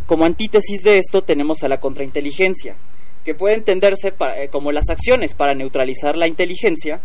Como 0.07 0.25
antítesis 0.25 0.83
de 0.83 0.99
esto 0.99 1.23
tenemos 1.23 1.63
a 1.63 1.69
la 1.69 1.81
contrainteligencia, 1.81 2.77
que 3.25 3.35
puede 3.35 3.57
entenderse 3.57 4.15
eh, 4.37 4.49
como 4.49 4.73
las 4.73 4.89
acciones 4.91 5.35
para 5.35 5.55
neutralizar 5.55 6.17
la 6.17 6.29
inteligencia 6.29 7.01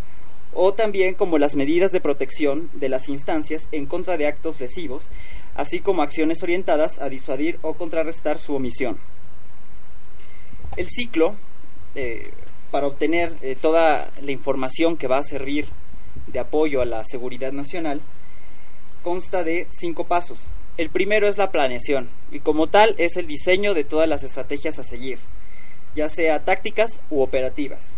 o 0.53 0.73
también 0.73 1.15
como 1.15 1.37
las 1.37 1.55
medidas 1.55 1.91
de 1.91 1.99
protección 1.99 2.69
de 2.73 2.89
las 2.89 3.09
instancias 3.09 3.67
en 3.71 3.87
contra 3.87 4.17
de 4.17 4.27
actos 4.27 4.61
lesivos, 4.61 5.09
así 5.55 5.79
como 5.79 6.01
acciones 6.01 6.43
orientadas 6.43 7.01
a 7.01 7.09
disuadir 7.09 7.59
o 7.61 7.73
contrarrestar 7.73 8.39
su 8.39 8.55
omisión. 8.55 8.99
El 10.77 10.87
ciclo, 10.89 11.35
eh, 11.95 12.31
para 12.71 12.87
obtener 12.87 13.37
eh, 13.41 13.55
toda 13.55 14.11
la 14.19 14.31
información 14.31 14.97
que 14.97 15.07
va 15.07 15.17
a 15.17 15.23
servir 15.23 15.67
de 16.27 16.39
apoyo 16.39 16.81
a 16.81 16.85
la 16.85 17.03
seguridad 17.03 17.51
nacional, 17.51 18.01
consta 19.03 19.43
de 19.43 19.67
cinco 19.69 20.05
pasos. 20.05 20.49
El 20.77 20.89
primero 20.89 21.27
es 21.27 21.37
la 21.37 21.51
planeación 21.51 22.09
y 22.31 22.39
como 22.39 22.67
tal 22.67 22.95
es 22.97 23.15
el 23.17 23.27
diseño 23.27 23.75
de 23.75 23.83
todas 23.83 24.09
las 24.09 24.23
estrategias 24.23 24.79
a 24.79 24.83
seguir, 24.83 25.19
ya 25.95 26.09
sea 26.09 26.43
tácticas 26.43 26.99
u 27.11 27.21
operativas. 27.21 27.95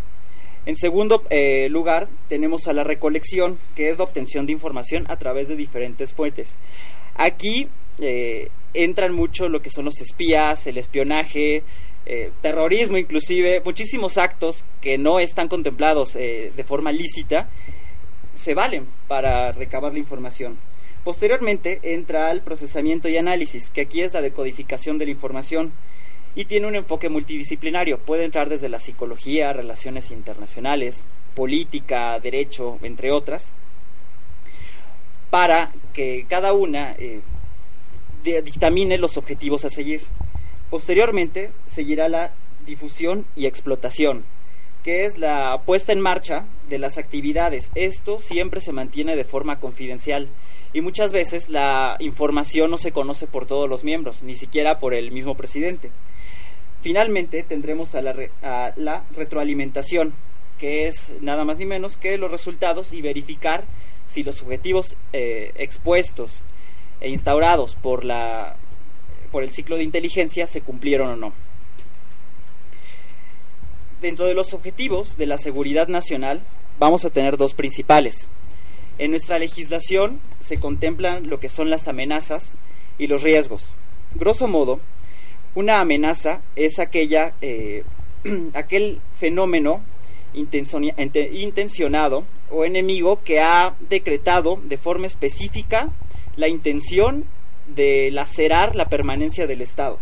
En 0.66 0.76
segundo 0.76 1.22
eh, 1.30 1.70
lugar, 1.70 2.08
tenemos 2.28 2.66
a 2.66 2.74
la 2.74 2.84
recolección, 2.84 3.58
que 3.74 3.88
es 3.88 3.96
la 3.96 4.04
obtención 4.04 4.44
de 4.44 4.52
información 4.52 5.06
a 5.08 5.16
través 5.16 5.48
de 5.48 5.56
diferentes 5.56 6.12
fuentes. 6.12 6.58
Aquí 7.14 7.68
entran 8.74 9.14
mucho 9.14 9.48
lo 9.48 9.60
que 9.60 9.70
son 9.70 9.86
los 9.86 10.02
espías, 10.02 10.66
el 10.66 10.76
espionaje, 10.76 11.62
eh, 12.06 12.30
terrorismo 12.40 12.96
inclusive, 12.96 13.60
muchísimos 13.64 14.16
actos 14.16 14.64
que 14.80 14.96
no 14.96 15.18
están 15.18 15.48
contemplados 15.48 16.14
eh, 16.16 16.52
de 16.54 16.64
forma 16.64 16.92
lícita, 16.92 17.48
se 18.34 18.54
valen 18.54 18.86
para 19.08 19.50
recabar 19.52 19.92
la 19.92 19.98
información. 19.98 20.56
Posteriormente 21.02 21.80
entra 21.82 22.30
el 22.30 22.42
procesamiento 22.42 23.08
y 23.08 23.16
análisis, 23.16 23.70
que 23.70 23.82
aquí 23.82 24.02
es 24.02 24.14
la 24.14 24.20
decodificación 24.20 24.98
de 24.98 25.06
la 25.06 25.10
información 25.10 25.72
y 26.36 26.44
tiene 26.44 26.66
un 26.66 26.76
enfoque 26.76 27.08
multidisciplinario. 27.08 27.98
Puede 27.98 28.24
entrar 28.24 28.48
desde 28.48 28.68
la 28.68 28.78
psicología, 28.78 29.52
relaciones 29.52 30.10
internacionales, 30.10 31.02
política, 31.34 32.18
derecho, 32.20 32.78
entre 32.82 33.10
otras, 33.10 33.52
para 35.30 35.72
que 35.92 36.26
cada 36.28 36.52
una 36.52 36.92
eh, 36.98 37.20
dictamine 38.22 38.98
los 38.98 39.16
objetivos 39.16 39.64
a 39.64 39.70
seguir. 39.70 40.02
Posteriormente 40.70 41.52
seguirá 41.66 42.08
la 42.08 42.32
difusión 42.66 43.26
y 43.36 43.46
explotación, 43.46 44.24
que 44.82 45.04
es 45.04 45.18
la 45.18 45.62
puesta 45.64 45.92
en 45.92 46.00
marcha 46.00 46.46
de 46.68 46.78
las 46.78 46.98
actividades. 46.98 47.70
Esto 47.74 48.18
siempre 48.18 48.60
se 48.60 48.72
mantiene 48.72 49.16
de 49.16 49.24
forma 49.24 49.60
confidencial 49.60 50.28
y 50.72 50.80
muchas 50.80 51.12
veces 51.12 51.48
la 51.48 51.96
información 52.00 52.70
no 52.70 52.78
se 52.78 52.92
conoce 52.92 53.26
por 53.26 53.46
todos 53.46 53.68
los 53.68 53.84
miembros, 53.84 54.22
ni 54.22 54.34
siquiera 54.34 54.78
por 54.78 54.92
el 54.92 55.12
mismo 55.12 55.36
presidente. 55.36 55.90
Finalmente 56.82 57.42
tendremos 57.44 57.94
a 57.94 58.02
la, 58.02 59.04
retroalimentación, 59.14 60.14
que 60.58 60.86
es 60.86 61.12
nada 61.20 61.44
más 61.44 61.58
ni 61.58 61.66
menos 61.66 61.96
que 61.96 62.18
los 62.18 62.30
resultados 62.30 62.92
y 62.92 63.02
verificar 63.02 63.64
si 64.06 64.22
los 64.22 64.42
objetivos 64.42 64.96
eh, 65.12 65.52
expuestos 65.56 66.44
e 67.00 67.08
instaurados 67.08 67.74
por, 67.76 68.04
la, 68.04 68.56
por 69.36 69.42
el 69.42 69.52
ciclo 69.52 69.76
de 69.76 69.84
inteligencia 69.84 70.46
se 70.46 70.62
cumplieron 70.62 71.10
o 71.10 71.16
no. 71.16 71.34
Dentro 74.00 74.24
de 74.24 74.32
los 74.32 74.54
objetivos 74.54 75.18
de 75.18 75.26
la 75.26 75.36
seguridad 75.36 75.88
nacional 75.88 76.40
vamos 76.78 77.04
a 77.04 77.10
tener 77.10 77.36
dos 77.36 77.52
principales. 77.52 78.30
En 78.96 79.10
nuestra 79.10 79.38
legislación 79.38 80.20
se 80.40 80.58
contemplan 80.58 81.28
lo 81.28 81.38
que 81.38 81.50
son 81.50 81.68
las 81.68 81.86
amenazas 81.86 82.56
y 82.96 83.08
los 83.08 83.22
riesgos. 83.22 83.74
Grosso 84.14 84.48
modo, 84.48 84.80
una 85.54 85.82
amenaza 85.82 86.40
es 86.54 86.78
aquella, 86.78 87.34
eh, 87.42 87.84
aquel 88.54 89.02
fenómeno 89.18 89.84
intencionado 90.32 92.24
o 92.48 92.64
enemigo 92.64 93.20
que 93.22 93.40
ha 93.40 93.76
decretado 93.80 94.58
de 94.64 94.78
forma 94.78 95.04
específica 95.04 95.90
la 96.36 96.48
intención 96.48 97.26
de 97.66 98.10
lacerar 98.10 98.76
la 98.76 98.86
permanencia 98.86 99.46
del 99.46 99.62
Estado. 99.62 99.98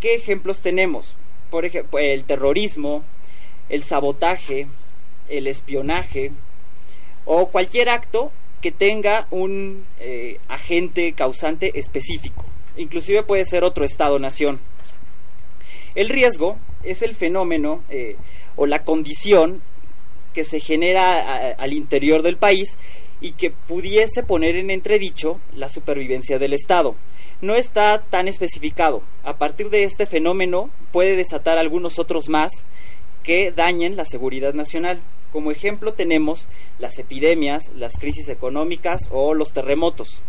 ¿Qué 0.00 0.14
ejemplos 0.14 0.60
tenemos? 0.60 1.16
Por 1.50 1.64
ejemplo, 1.64 1.98
el 1.98 2.24
terrorismo, 2.24 3.04
el 3.68 3.82
sabotaje, 3.82 4.66
el 5.28 5.46
espionaje 5.46 6.32
o 7.24 7.48
cualquier 7.48 7.88
acto 7.88 8.30
que 8.60 8.72
tenga 8.72 9.26
un 9.30 9.84
eh, 10.00 10.38
agente 10.48 11.12
causante 11.12 11.78
específico. 11.78 12.44
Inclusive 12.76 13.22
puede 13.22 13.44
ser 13.44 13.64
otro 13.64 13.84
Estado-nación. 13.84 14.60
El 15.94 16.08
riesgo 16.08 16.58
es 16.82 17.02
el 17.02 17.14
fenómeno 17.14 17.82
eh, 17.88 18.16
o 18.56 18.66
la 18.66 18.82
condición 18.84 19.62
que 20.32 20.44
se 20.44 20.58
genera 20.58 21.54
al 21.56 21.72
interior 21.72 22.22
del 22.22 22.36
país 22.36 22.76
y 23.20 23.32
que 23.32 23.50
pudiese 23.50 24.22
poner 24.22 24.56
en 24.56 24.70
entredicho 24.70 25.40
la 25.54 25.68
supervivencia 25.68 26.38
del 26.38 26.52
Estado. 26.52 26.94
No 27.40 27.54
está 27.54 28.02
tan 28.10 28.28
especificado. 28.28 29.02
A 29.22 29.36
partir 29.36 29.70
de 29.70 29.84
este 29.84 30.06
fenómeno 30.06 30.70
puede 30.92 31.16
desatar 31.16 31.58
algunos 31.58 31.98
otros 31.98 32.28
más 32.28 32.64
que 33.22 33.52
dañen 33.52 33.96
la 33.96 34.04
seguridad 34.04 34.54
nacional. 34.54 35.00
Como 35.32 35.50
ejemplo 35.50 35.94
tenemos 35.94 36.48
las 36.78 36.98
epidemias, 36.98 37.72
las 37.74 37.96
crisis 37.98 38.28
económicas 38.28 39.08
o 39.10 39.34
los 39.34 39.52
terremotos. 39.52 40.22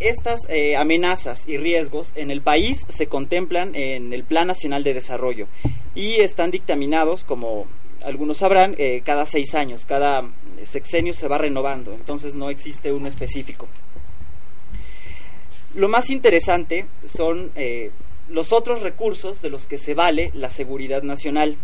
Estas 0.00 0.40
eh, 0.48 0.74
amenazas 0.76 1.46
y 1.46 1.58
riesgos 1.58 2.12
en 2.16 2.32
el 2.32 2.42
país 2.42 2.84
se 2.88 3.06
contemplan 3.06 3.76
en 3.76 4.12
el 4.12 4.24
Plan 4.24 4.48
Nacional 4.48 4.82
de 4.82 4.94
Desarrollo 4.94 5.46
y 5.94 6.20
están 6.20 6.50
dictaminados, 6.50 7.22
como 7.22 7.66
algunos 8.04 8.38
sabrán, 8.38 8.74
eh, 8.78 9.02
cada 9.04 9.26
seis 9.26 9.54
años. 9.54 9.84
Cada 9.84 10.30
sexenio 10.64 11.12
se 11.12 11.28
va 11.28 11.38
renovando, 11.38 11.92
entonces 11.92 12.34
no 12.34 12.50
existe 12.50 12.92
uno 12.92 13.08
específico. 13.08 13.68
Lo 15.74 15.88
más 15.88 16.10
interesante 16.10 16.86
son 17.04 17.50
eh, 17.56 17.90
los 18.28 18.52
otros 18.52 18.82
recursos 18.82 19.40
de 19.40 19.50
los 19.50 19.66
que 19.66 19.78
se 19.78 19.94
vale 19.94 20.30
la 20.34 20.48
seguridad 20.48 21.02
nacional. 21.02 21.56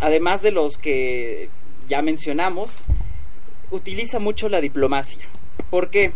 Además 0.00 0.42
de 0.42 0.50
los 0.50 0.76
que 0.76 1.48
ya 1.86 2.02
mencionamos, 2.02 2.82
utiliza 3.70 4.18
mucho 4.18 4.48
la 4.48 4.60
diplomacia. 4.60 5.26
¿Por 5.70 5.90
qué? 5.90 6.12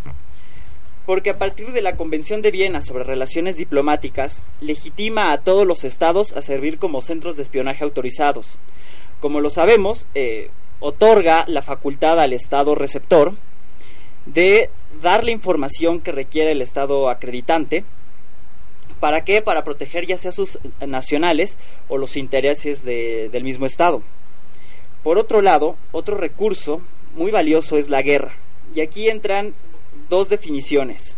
Porque 1.11 1.31
a 1.31 1.39
partir 1.39 1.73
de 1.73 1.83
la 1.83 1.97
Convención 1.97 2.41
de 2.41 2.53
Viena 2.53 2.81
sobre 2.81 3.03
Relaciones 3.03 3.57
Diplomáticas, 3.57 4.45
legitima 4.61 5.33
a 5.33 5.39
todos 5.39 5.67
los 5.67 5.83
estados 5.83 6.33
a 6.37 6.41
servir 6.41 6.79
como 6.79 7.01
centros 7.01 7.35
de 7.35 7.43
espionaje 7.43 7.83
autorizados. 7.83 8.59
Como 9.19 9.41
lo 9.41 9.51
sabemos, 9.51 10.07
eh, 10.15 10.51
otorga 10.79 11.43
la 11.49 11.63
facultad 11.63 12.21
al 12.21 12.33
estado 12.33 12.77
receptor 12.77 13.33
de 14.25 14.71
dar 15.03 15.25
la 15.25 15.33
información 15.33 15.99
que 16.01 16.13
requiere 16.13 16.53
el 16.53 16.63
estado 16.63 17.11
acreditante. 17.11 17.83
¿Para 19.01 19.25
qué? 19.25 19.43
Para 19.43 19.65
proteger 19.65 20.07
ya 20.07 20.17
sea 20.17 20.31
sus 20.31 20.61
nacionales 20.79 21.59
o 21.89 21.99
los 21.99 22.17
intereses 22.17 22.85
de- 22.85 23.29
del 23.33 23.43
mismo 23.43 23.67
estado. 23.67 24.05
Por 25.03 25.19
otro 25.19 25.43
lado, 25.43 25.75
otro 25.91 26.17
recurso 26.17 26.83
muy 27.17 27.33
valioso 27.33 27.79
es 27.79 27.89
la 27.89 28.01
guerra. 28.03 28.37
Y 28.77 28.81
aquí 28.81 29.09
entran 29.09 29.55
dos 30.11 30.29
definiciones. 30.29 31.17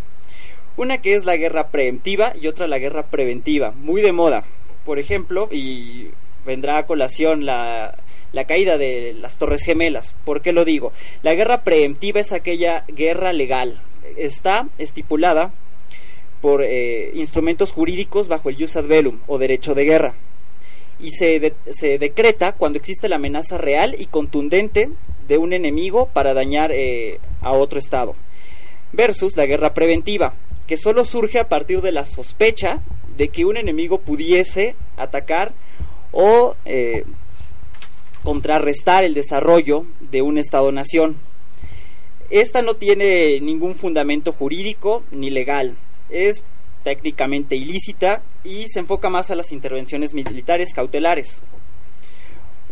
Una 0.77 0.99
que 0.99 1.15
es 1.15 1.25
la 1.25 1.37
guerra 1.37 1.69
preemptiva 1.69 2.33
y 2.41 2.47
otra 2.47 2.69
la 2.69 2.79
guerra 2.79 3.03
preventiva, 3.11 3.73
muy 3.73 4.01
de 4.03 4.13
moda. 4.13 4.45
Por 4.85 4.99
ejemplo, 5.01 5.49
y 5.51 6.09
vendrá 6.47 6.79
a 6.79 6.87
colación 6.87 7.45
la, 7.45 7.99
la 8.33 8.45
caída 8.45 8.79
de 8.79 9.13
las 9.15 9.37
Torres 9.39 9.65
Gemelas. 9.65 10.15
¿Por 10.25 10.41
qué 10.41 10.53
lo 10.53 10.65
digo? 10.65 10.93
La 11.23 11.35
guerra 11.35 11.63
preemptiva 11.63 12.21
es 12.21 12.33
aquella 12.33 12.85
guerra 12.89 13.33
legal. 13.33 13.83
Está 14.17 14.69
estipulada 14.79 15.53
por 16.41 16.63
eh, 16.65 17.11
instrumentos 17.15 17.71
jurídicos 17.73 18.29
bajo 18.29 18.49
el 18.49 18.57
jus 18.57 18.77
ad 18.77 18.87
bellum 18.87 19.19
o 19.29 19.39
derecho 19.39 19.75
de 19.75 19.85
guerra 19.85 20.15
y 20.99 21.11
se, 21.11 21.39
de- 21.39 21.55
se 21.71 21.99
decreta 21.99 22.53
cuando 22.53 22.79
existe 22.79 23.09
la 23.09 23.17
amenaza 23.17 23.59
real 23.59 23.95
y 23.97 24.07
contundente 24.07 24.89
de 25.29 25.39
un 25.39 25.53
enemigo 25.53 26.09
para 26.13 26.35
dañar 26.35 26.73
eh, 26.73 27.21
a 27.41 27.53
otro 27.53 27.79
estado. 27.79 28.15
Versus 28.93 29.37
la 29.37 29.47
guerra 29.47 29.75
preventiva, 29.75 30.35
que 30.67 30.77
solo 30.77 31.05
surge 31.05 31.41
a 31.41 31.49
partir 31.49 31.81
de 31.81 31.93
la 31.93 32.05
sospecha 32.05 32.83
de 33.17 33.29
que 33.29 33.45
un 33.45 33.57
enemigo 33.57 33.99
pudiese 33.99 34.75
atacar 34.97 35.53
o 36.13 36.55
eh, 36.65 37.05
contrarrestar 38.23 39.05
el 39.05 39.15
desarrollo 39.15 39.87
de 40.01 40.23
un 40.23 40.39
Estado-nación. 40.39 41.17
Esta 42.31 42.63
no 42.63 42.75
tiene 42.75 43.41
ningún 43.41 43.75
fundamento 43.75 44.33
jurídico 44.33 45.05
ni 45.11 45.31
legal. 45.31 45.77
Es 46.09 46.43
técnicamente 46.83 47.57
ilícita 47.57 48.23
y 48.45 48.67
se 48.69 48.81
enfoca 48.81 49.09
más 49.09 49.31
a 49.31 49.35
las 49.35 49.53
intervenciones 49.53 50.15
militares 50.15 50.73
cautelares. 50.75 51.43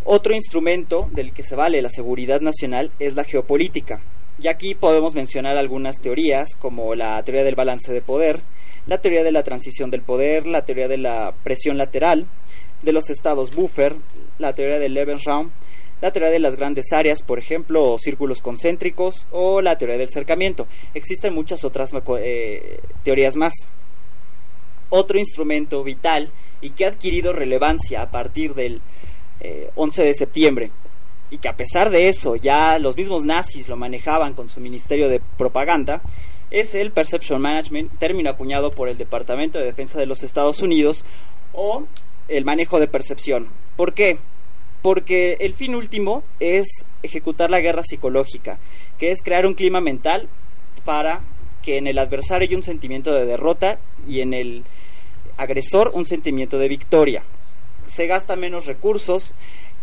Otro 0.05 0.35
instrumento 0.35 1.09
del 1.13 1.33
que 1.33 1.43
se 1.43 1.57
vale 1.57 1.83
la 1.83 1.89
seguridad 1.89 2.41
nacional 2.41 2.91
es 2.99 3.15
la 3.15 3.25
geopolítica. 3.25 4.01
Y 4.43 4.49
aquí 4.49 4.75
podemos 4.75 5.15
mencionar 5.15 5.59
algunas 5.59 6.01
teorías 6.01 6.57
como 6.57 6.95
la 6.95 7.23
teoría 7.23 7.45
del 7.45 7.57
balance 7.57 7.93
de 7.93 8.01
poder, 8.01 8.41
la 8.87 8.99
teoría 8.99 9.23
de 9.23 9.33
la 9.33 9.43
transición 9.43 9.91
del 9.91 10.01
poder, 10.01 10.47
la 10.47 10.65
teoría 10.65 10.89
de 10.89 10.97
la 10.97 11.35
presión 11.45 11.77
lateral, 11.77 12.27
de 12.81 12.93
los 12.93 13.11
estados 13.11 13.55
buffer, 13.55 13.97
la 14.39 14.55
teoría 14.55 14.79
del 14.79 14.95
Lebensraum, 14.95 15.51
la 16.01 16.11
teoría 16.11 16.31
de 16.31 16.39
las 16.39 16.57
grandes 16.57 16.91
áreas, 16.91 17.23
por 17.23 17.39
ejemplo, 17.39 17.99
círculos 17.99 18.41
concéntricos, 18.41 19.29
o 19.31 19.61
la 19.61 19.77
teoría 19.77 19.99
del 19.99 20.09
cercamiento. 20.09 20.67
Existen 20.95 21.35
muchas 21.35 21.63
otras 21.63 21.93
eh, 22.19 22.81
teorías 23.03 23.37
más. 23.37 23.53
Otro 24.89 25.19
instrumento 25.19 25.85
vital 25.85 26.33
y 26.63 26.71
que 26.71 26.87
ha 26.87 26.89
adquirido 26.89 27.35
relevancia 27.35 28.01
a 28.01 28.11
partir 28.11 28.55
del 28.55 28.81
eh, 29.41 29.69
11 29.75 30.03
de 30.03 30.15
septiembre 30.15 30.71
y 31.31 31.39
que 31.39 31.49
a 31.49 31.57
pesar 31.57 31.91
de 31.91 32.09
eso 32.09 32.37
ya 32.37 32.79
los 32.79 32.97
mismos 32.97 33.25
nazis 33.25 33.69
lo 33.69 33.77
manejaban 33.77 34.35
con 34.35 34.49
su 34.49 34.61
ministerio 34.61 35.09
de 35.09 35.21
propaganda, 35.37 36.03
es 36.51 36.75
el 36.75 36.91
Perception 36.91 37.41
Management, 37.41 37.99
término 37.99 38.31
acuñado 38.31 38.71
por 38.71 38.89
el 38.89 38.99
Departamento 38.99 39.59
de 39.59 39.67
Defensa 39.67 39.99
de 39.99 40.07
los 40.07 40.23
Estados 40.23 40.63
Unidos, 40.63 41.05
o 41.53 41.85
el 42.29 42.45
manejo 42.45 42.81
de 42.81 42.89
percepción. 42.89 43.49
¿Por 43.77 43.95
qué? 43.95 44.19
Porque 44.83 45.35
el 45.41 45.55
fin 45.55 45.75
último 45.75 46.25
es 46.41 46.67
ejecutar 47.03 47.51
la 47.51 47.61
guerra 47.61 47.83
psicológica, 47.83 48.59
que 48.99 49.11
es 49.11 49.23
crear 49.23 49.47
un 49.47 49.55
clima 49.55 49.81
mental 49.81 50.29
para 50.85 51.21
que 51.63 51.77
en 51.77 51.87
el 51.87 51.99
adversario 51.99 52.49
haya 52.49 52.57
un 52.57 52.63
sentimiento 52.63 53.13
de 53.13 53.27
derrota 53.27 53.79
y 54.07 54.21
en 54.21 54.35
el 54.35 54.65
agresor 55.37 55.91
un 55.95 56.05
sentimiento 56.05 56.59
de 56.59 56.69
victoria. 56.69 57.23
Se 57.87 58.07
gasta 58.07 58.37
menos 58.37 58.67
recursos, 58.67 59.35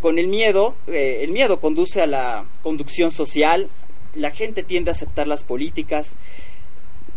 con 0.02 0.20
el 0.20 0.28
miedo, 0.28 0.76
eh, 0.88 1.20
el 1.22 1.32
miedo 1.32 1.60
conduce 1.60 2.02
a 2.02 2.08
la 2.08 2.46
conducción 2.62 3.12
social, 3.12 3.70
la 4.14 4.32
gente 4.32 4.64
tiende 4.64 4.92
a 4.92 4.94
aceptar 4.94 5.28
las 5.28 5.44
políticas. 5.44 6.16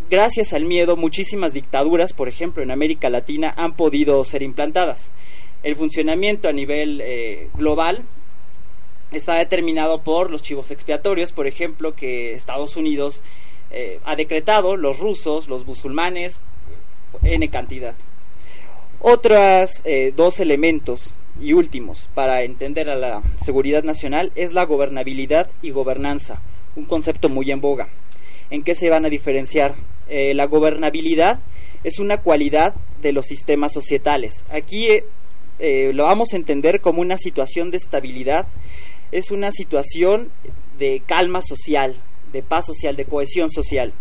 Gracias 0.09 0.53
al 0.53 0.65
miedo, 0.65 0.97
muchísimas 0.97 1.53
dictaduras, 1.53 2.13
por 2.13 2.29
ejemplo, 2.29 2.63
en 2.63 2.71
América 2.71 3.11
Latina, 3.11 3.55
han 3.57 3.75
podido 3.75 4.25
ser 4.25 4.43
implantadas. 4.43 5.13
El 5.63 5.77
funcionamiento 5.77 6.49
a 6.49 6.53
nivel 6.53 7.01
eh, 7.03 7.49
global 7.55 8.05
está 9.13 9.35
determinado 9.35 10.03
por 10.03 10.31
los 10.31 10.43
chivos 10.43 10.71
expiatorios, 10.71 11.33
por 11.33 11.47
ejemplo, 11.47 11.95
que 11.95 12.33
Estados 12.33 12.77
Unidos 12.77 13.23
eh, 13.71 14.01
ha 14.05 14.17
decretado, 14.17 14.77
los 14.77 14.99
rusos, 14.99 15.49
los 15.49 15.67
musulmanes, 15.67 16.41
N 17.23 17.49
cantidad. 17.51 17.95
Otros 19.01 19.83
dos 20.15 20.41
elementos 20.41 21.15
y 21.41 21.53
últimos 21.53 22.09
para 22.15 22.43
entender 22.43 22.89
a 22.91 22.97
la 22.97 23.23
seguridad 23.39 23.83
nacional 23.83 24.33
es 24.35 24.53
la 24.53 24.65
gobernabilidad 24.65 25.51
y 25.63 25.71
gobernanza, 25.71 26.43
un 26.77 26.85
concepto 26.85 27.29
muy 27.29 27.51
en 27.51 27.61
boga. 27.61 27.89
¿En 28.51 28.63
qué 28.63 28.75
se 28.75 28.91
van 28.91 29.05
a 29.05 29.09
diferenciar? 29.09 29.75
Eh, 30.09 30.35
la 30.35 30.47
gobernabilidad 30.47 31.41
es 31.85 31.99
una 31.99 32.19
cualidad 32.19 32.75
de 33.01 33.13
los 33.13 33.27
sistemas 33.27 33.73
societales. 33.73 34.45
Aquí 34.51 34.89
eh, 34.89 35.05
eh, 35.59 35.93
lo 35.93 36.05
vamos 36.05 36.33
a 36.33 36.37
entender 36.37 36.81
como 36.81 37.01
una 37.01 37.17
situación 37.17 37.71
de 37.71 37.79
estabilidad, 37.79 38.47
es 39.13 39.31
una 39.31 39.51
situación 39.51 40.31
de 40.79 41.03
calma 41.07 41.41
social, 41.41 41.97
de 42.33 42.43
paz 42.43 42.67
social, 42.67 42.97
de 42.97 43.05
cohesión 43.05 43.51
social. 43.51 43.93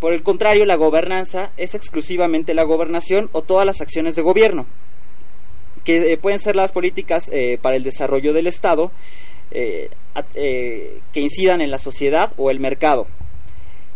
Por 0.00 0.14
el 0.14 0.22
contrario, 0.22 0.64
la 0.64 0.76
gobernanza 0.76 1.52
es 1.56 1.74
exclusivamente 1.74 2.54
la 2.54 2.64
gobernación 2.64 3.28
o 3.32 3.42
todas 3.42 3.64
las 3.64 3.80
acciones 3.80 4.16
de 4.16 4.22
gobierno 4.22 4.66
que 5.84 6.12
eh, 6.12 6.16
pueden 6.16 6.38
ser 6.38 6.56
las 6.56 6.72
políticas 6.72 7.28
eh, 7.32 7.58
para 7.60 7.76
el 7.76 7.82
desarrollo 7.82 8.32
del 8.32 8.46
Estado 8.46 8.90
eh, 9.50 9.90
que 10.34 11.20
incidan 11.20 11.60
en 11.60 11.70
la 11.70 11.78
sociedad 11.78 12.32
o 12.36 12.50
el 12.50 12.60
mercado. 12.60 13.06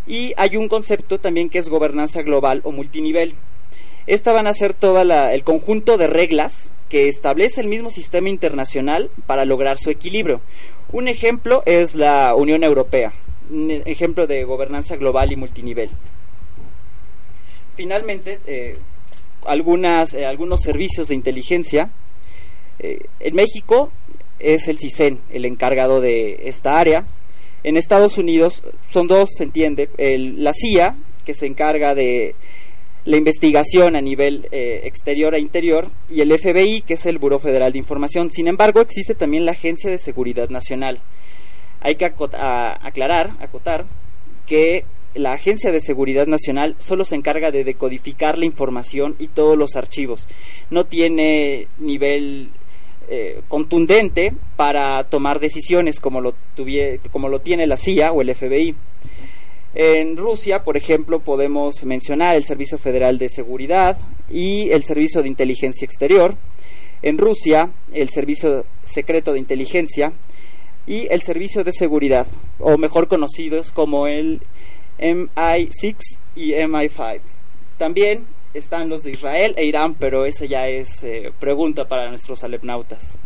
Y 0.07 0.33
hay 0.37 0.57
un 0.57 0.69
concepto 0.69 1.19
también 1.19 1.49
que 1.49 1.59
es 1.59 1.69
gobernanza 1.69 2.23
global 2.23 2.61
o 2.65 2.73
multinivel. 2.73 3.35
Esta 4.07 4.33
van 4.33 4.47
a 4.47 4.53
ser 4.53 4.75
todo 4.75 5.01
el 5.01 5.45
conjunto 5.45 5.97
de 5.97 6.07
reglas 6.07 6.71
que 6.89 7.09
establece 7.09 7.61
el 7.61 7.67
mismo 7.67 7.91
sistema 7.91 8.29
internacional 8.29 9.11
para 9.27 9.45
lograr 9.45 9.79
su 9.79 9.91
equilibrio. 9.91 10.41
Un 10.93 11.09
ejemplo 11.09 11.63
es 11.67 11.97
la 11.97 12.35
Unión 12.37 12.63
Europea, 12.63 13.13
un 13.51 13.71
ejemplo 13.85 14.29
de 14.29 14.45
gobernanza 14.45 14.95
global 14.97 15.33
y 15.33 15.37
multinivel. 15.37 15.91
Finalmente, 17.75 18.39
algunas, 19.47 20.15
eh, 20.15 20.25
algunos 20.25 20.61
servicios 20.61 21.09
de 21.09 21.15
inteligencia. 21.15 21.91
Eh, 22.79 22.99
en 23.21 23.35
México 23.35 23.91
es 24.39 24.69
el 24.69 24.79
CISEN 24.79 25.21
el 25.31 25.45
encargado 25.45 26.01
de 26.01 26.41
esta 26.45 26.79
área. 26.79 27.07
En 27.63 27.77
Estados 27.77 28.19
Unidos 28.19 28.63
son 28.91 29.07
dos, 29.07 29.31
se 29.37 29.45
entiende, 29.45 29.89
el, 29.99 30.45
la 30.45 30.53
CIA, 30.53 30.97
que 31.25 31.35
se 31.35 31.47
encarga 31.47 31.95
de 31.95 32.35
la 33.05 33.17
investigación 33.17 33.97
a 33.97 34.01
nivel 34.01 34.49
eh, 34.51 34.81
exterior 34.85 35.35
e 35.35 35.41
interior, 35.41 35.91
y 36.11 36.21
el 36.21 36.37
FBI, 36.37 36.83
que 36.83 36.95
es 36.95 37.07
el 37.07 37.19
Buró 37.19 37.39
Federal 37.39 37.73
de 37.73 37.79
Información. 37.79 38.31
Sin 38.31 38.49
embargo, 38.49 38.81
existe 38.81 39.15
también 39.15 39.47
la 39.47 39.53
Agencia 39.53 39.91
de 39.91 39.99
Seguridad 39.99 40.49
Nacional. 40.49 41.01
Hay 41.81 41.95
que 41.95 42.05
aclarar, 42.05 43.37
acotar, 43.41 43.87
que 44.47 44.85
la 45.17 45.33
Agencia 45.33 45.71
de 45.71 45.81
Seguridad 45.81 46.27
Nacional 46.27 46.77
solo 46.79 47.05
se 47.05 47.17
encarga 47.17 47.51
de 47.51 47.65
decodificar 47.65 48.39
la 48.39 48.47
información 48.47 49.17
y 49.19 49.29
todos 49.29 49.57
los 49.57 49.77
archivos. 49.77 50.29
No 50.71 50.85
tiene 50.85 51.69
nivel 51.79 52.51
eh, 53.09 53.43
contundente 53.49 54.33
para 54.57 55.05
tomar 55.05 55.39
decisiones 55.39 56.01
como 56.01 56.21
lo, 56.21 56.35
como 57.13 57.29
lo 57.29 57.39
tiene 57.39 57.67
la 57.67 57.77
CIA 57.77 58.13
o 58.13 58.21
el 58.21 58.35
FBI. 58.35 58.75
En 59.75 60.17
Rusia, 60.17 60.65
por 60.65 60.77
ejemplo, 60.77 61.21
podemos 61.21 61.85
mencionar 61.85 62.35
el 62.35 62.45
Servicio 62.45 62.79
Federal 62.79 63.19
de 63.19 63.29
Seguridad 63.29 63.99
y 64.31 64.71
el 64.71 64.85
Servicio 64.85 65.23
de 65.23 65.29
Inteligencia 65.29 65.85
Exterior. 65.85 66.35
En 67.03 67.19
Rusia, 67.19 67.71
el 67.93 68.09
Servicio 68.09 68.65
Secreto 68.85 69.33
de 69.33 69.39
Inteligencia 69.39 70.13
y 70.87 71.07
el 71.13 71.21
Servicio 71.23 71.63
de 71.63 71.73
Seguridad, 71.73 72.27
o 72.59 72.79
mejor 72.79 73.07
conocidos 73.07 73.71
como 73.73 74.07
el 74.07 74.41
MI6 74.99 75.97
y 76.35 76.53
MI5. 76.53 77.21
También 77.79 78.27
están 78.55 78.89
los 78.89 79.03
de 79.03 79.11
Israel 79.11 79.55
e 79.57 79.67
Irán, 79.67 79.95
pero 79.95 80.25
esa 80.25 80.47
ya 80.47 80.67
es 80.67 81.03
eh, 81.05 81.33
pregunta 81.39 81.85
para 81.85 82.09
nuestros 82.09 82.43
alepnautas. 82.43 83.19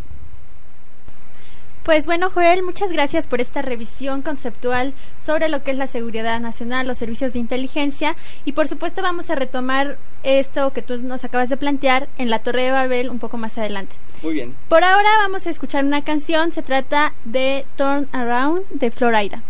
Pues 1.84 2.04
bueno, 2.04 2.28
Joel, 2.30 2.62
muchas 2.62 2.92
gracias 2.92 3.26
por 3.26 3.40
esta 3.40 3.62
revisión 3.62 4.20
conceptual 4.20 4.92
sobre 5.18 5.48
lo 5.48 5.62
que 5.62 5.70
es 5.70 5.78
la 5.78 5.86
seguridad 5.86 6.38
nacional, 6.38 6.86
los 6.86 6.98
servicios 6.98 7.32
de 7.32 7.38
inteligencia 7.38 8.16
y 8.44 8.52
por 8.52 8.68
supuesto 8.68 9.00
vamos 9.00 9.30
a 9.30 9.34
retomar 9.34 9.96
esto 10.22 10.72
que 10.74 10.82
tú 10.82 10.98
nos 10.98 11.24
acabas 11.24 11.48
de 11.48 11.56
plantear 11.56 12.08
en 12.18 12.28
la 12.28 12.40
Torre 12.40 12.64
de 12.64 12.70
Babel 12.70 13.08
un 13.08 13.18
poco 13.18 13.38
más 13.38 13.56
adelante. 13.56 13.96
Muy 14.22 14.34
bien. 14.34 14.54
Por 14.68 14.84
ahora 14.84 15.08
vamos 15.22 15.46
a 15.46 15.50
escuchar 15.50 15.84
una 15.84 16.04
canción, 16.04 16.52
se 16.52 16.62
trata 16.62 17.14
de 17.24 17.64
Turn 17.76 18.08
Around 18.12 18.68
de 18.72 18.90
Florida. 18.90 19.42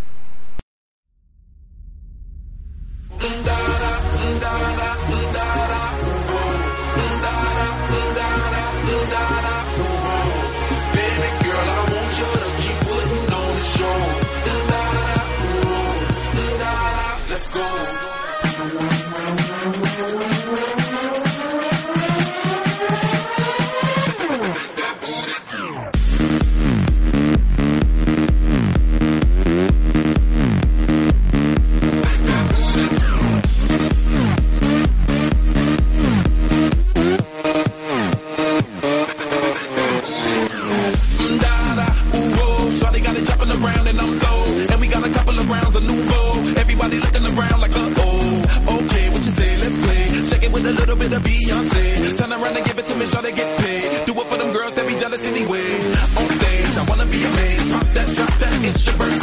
and 3.23 3.47
I 3.47 3.60
around 52.41 52.57
and 52.57 52.65
give 52.65 52.77
it 52.77 52.85
to 52.85 52.97
me, 52.97 53.05
y'all. 53.05 53.21
to 53.21 53.31
get 53.31 53.49
paid. 53.59 54.05
Do 54.05 54.13
it 54.19 54.27
for 54.27 54.37
them 54.37 54.51
girls 54.51 54.73
that 54.73 54.87
be 54.87 54.95
jealous 54.97 55.23
anyway. 55.25 55.67
On 56.19 56.27
stage, 56.39 56.77
I 56.77 56.83
wanna 56.89 57.05
be 57.05 57.23
a 57.23 57.29
maid. 57.35 57.71
Pop 57.71 57.87
that, 57.93 58.07
drop 58.15 58.33
that, 58.39 58.65
it's 58.65 58.85
your 58.85 58.97
birthday. 58.97 59.20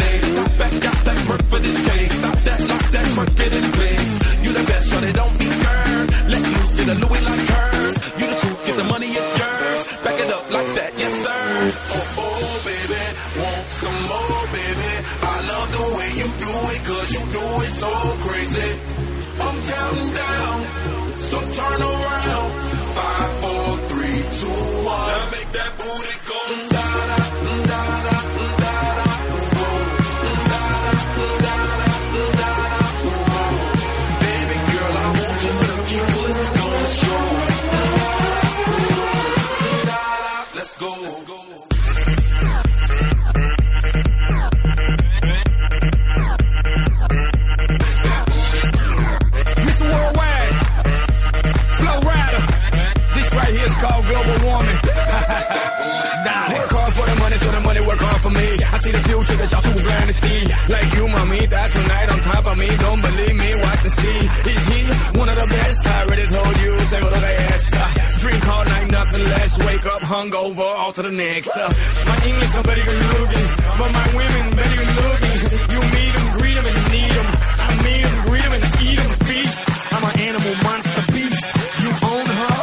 Hungover, 70.09 70.65
all 70.81 70.93
to 70.93 71.03
the 71.03 71.11
next. 71.11 71.51
Uh, 71.55 71.69
my 72.09 72.19
English 72.27 72.53
not 72.55 72.65
very 72.65 72.83
good 72.83 73.03
looking, 73.13 73.49
but 73.79 73.91
my 73.93 74.07
women 74.19 74.45
very 74.61 74.77
good 74.81 74.93
looking. 75.05 75.37
You 75.75 75.81
meet 75.97 76.13
'em, 76.19 76.27
greet 76.39 76.57
'em, 76.61 76.67
and 76.73 76.81
need 76.95 77.13
'em. 77.21 77.29
I 77.67 77.69
meet 77.87 78.05
'em, 78.09 78.17
greet 78.27 78.45
'em, 78.49 78.53
and 78.59 78.65
eat 78.89 78.99
'em, 79.05 79.13
feast. 79.29 79.59
I'm 79.95 80.05
an 80.11 80.15
animal 80.29 80.55
monster 80.67 81.05
beast. 81.13 81.45
You 81.85 81.91
own 82.13 82.27
her, 82.41 82.57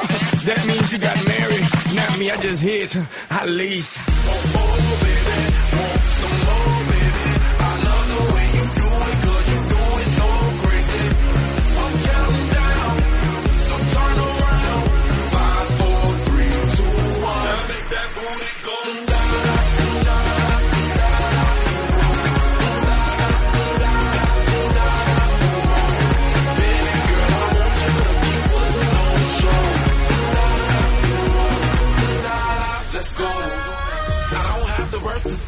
that 0.50 0.62
means 0.66 0.92
you 0.92 0.98
got 0.98 1.18
married. 1.34 1.68
Not 1.94 2.12
me, 2.20 2.26
I 2.32 2.38
just 2.38 2.62
hit, 2.62 2.92
at 3.30 3.48
least. 3.50 3.92
Let's 4.26 5.55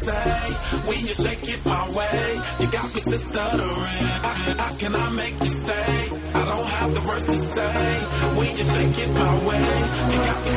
say 0.08 0.52
when 0.88 1.00
you 1.00 1.14
shake 1.22 1.48
it 1.54 1.60
my 1.64 1.84
way. 1.90 2.40
You 2.60 2.66
got 2.70 2.94
me 2.94 3.00
stuttering. 3.00 4.06
How, 4.24 4.54
how 4.62 4.72
can 4.76 4.94
I 4.94 5.08
make 5.10 5.36
you 5.40 5.50
stay? 5.64 6.10
I 6.34 6.44
don't 6.50 6.68
have 6.78 6.94
the 6.94 7.02
words 7.08 7.24
to 7.26 7.38
say 7.56 7.90
when 8.38 8.50
you 8.56 8.64
shake 8.74 8.98
it 9.04 9.10
my 9.22 9.34
way. 9.48 9.64
You 10.12 10.18
got 10.28 10.38
me 10.44 10.52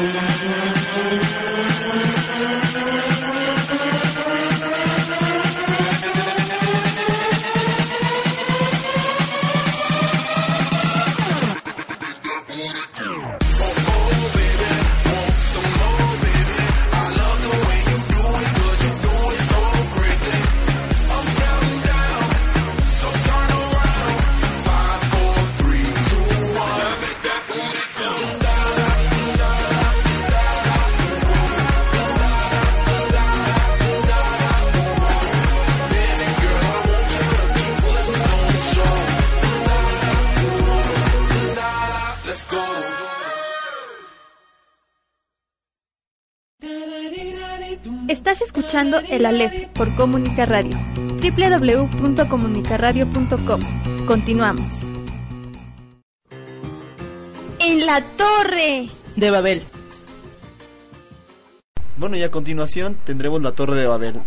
Let's 0.00 0.27
escuchando 48.78 49.00
El 49.12 49.26
Aleph 49.26 49.66
por 49.72 49.92
Comunica 49.96 50.44
Radio. 50.44 50.78
www.comunicaradio.com. 51.20 53.60
Continuamos. 54.06 54.72
En 57.58 57.84
la 57.84 58.00
torre. 58.16 58.86
De 59.16 59.32
Babel. 59.32 59.64
Bueno, 61.96 62.16
y 62.16 62.22
a 62.22 62.30
continuación 62.30 62.96
tendremos 63.04 63.42
la 63.42 63.50
Torre 63.50 63.74
de 63.74 63.88
Babel. 63.88 64.20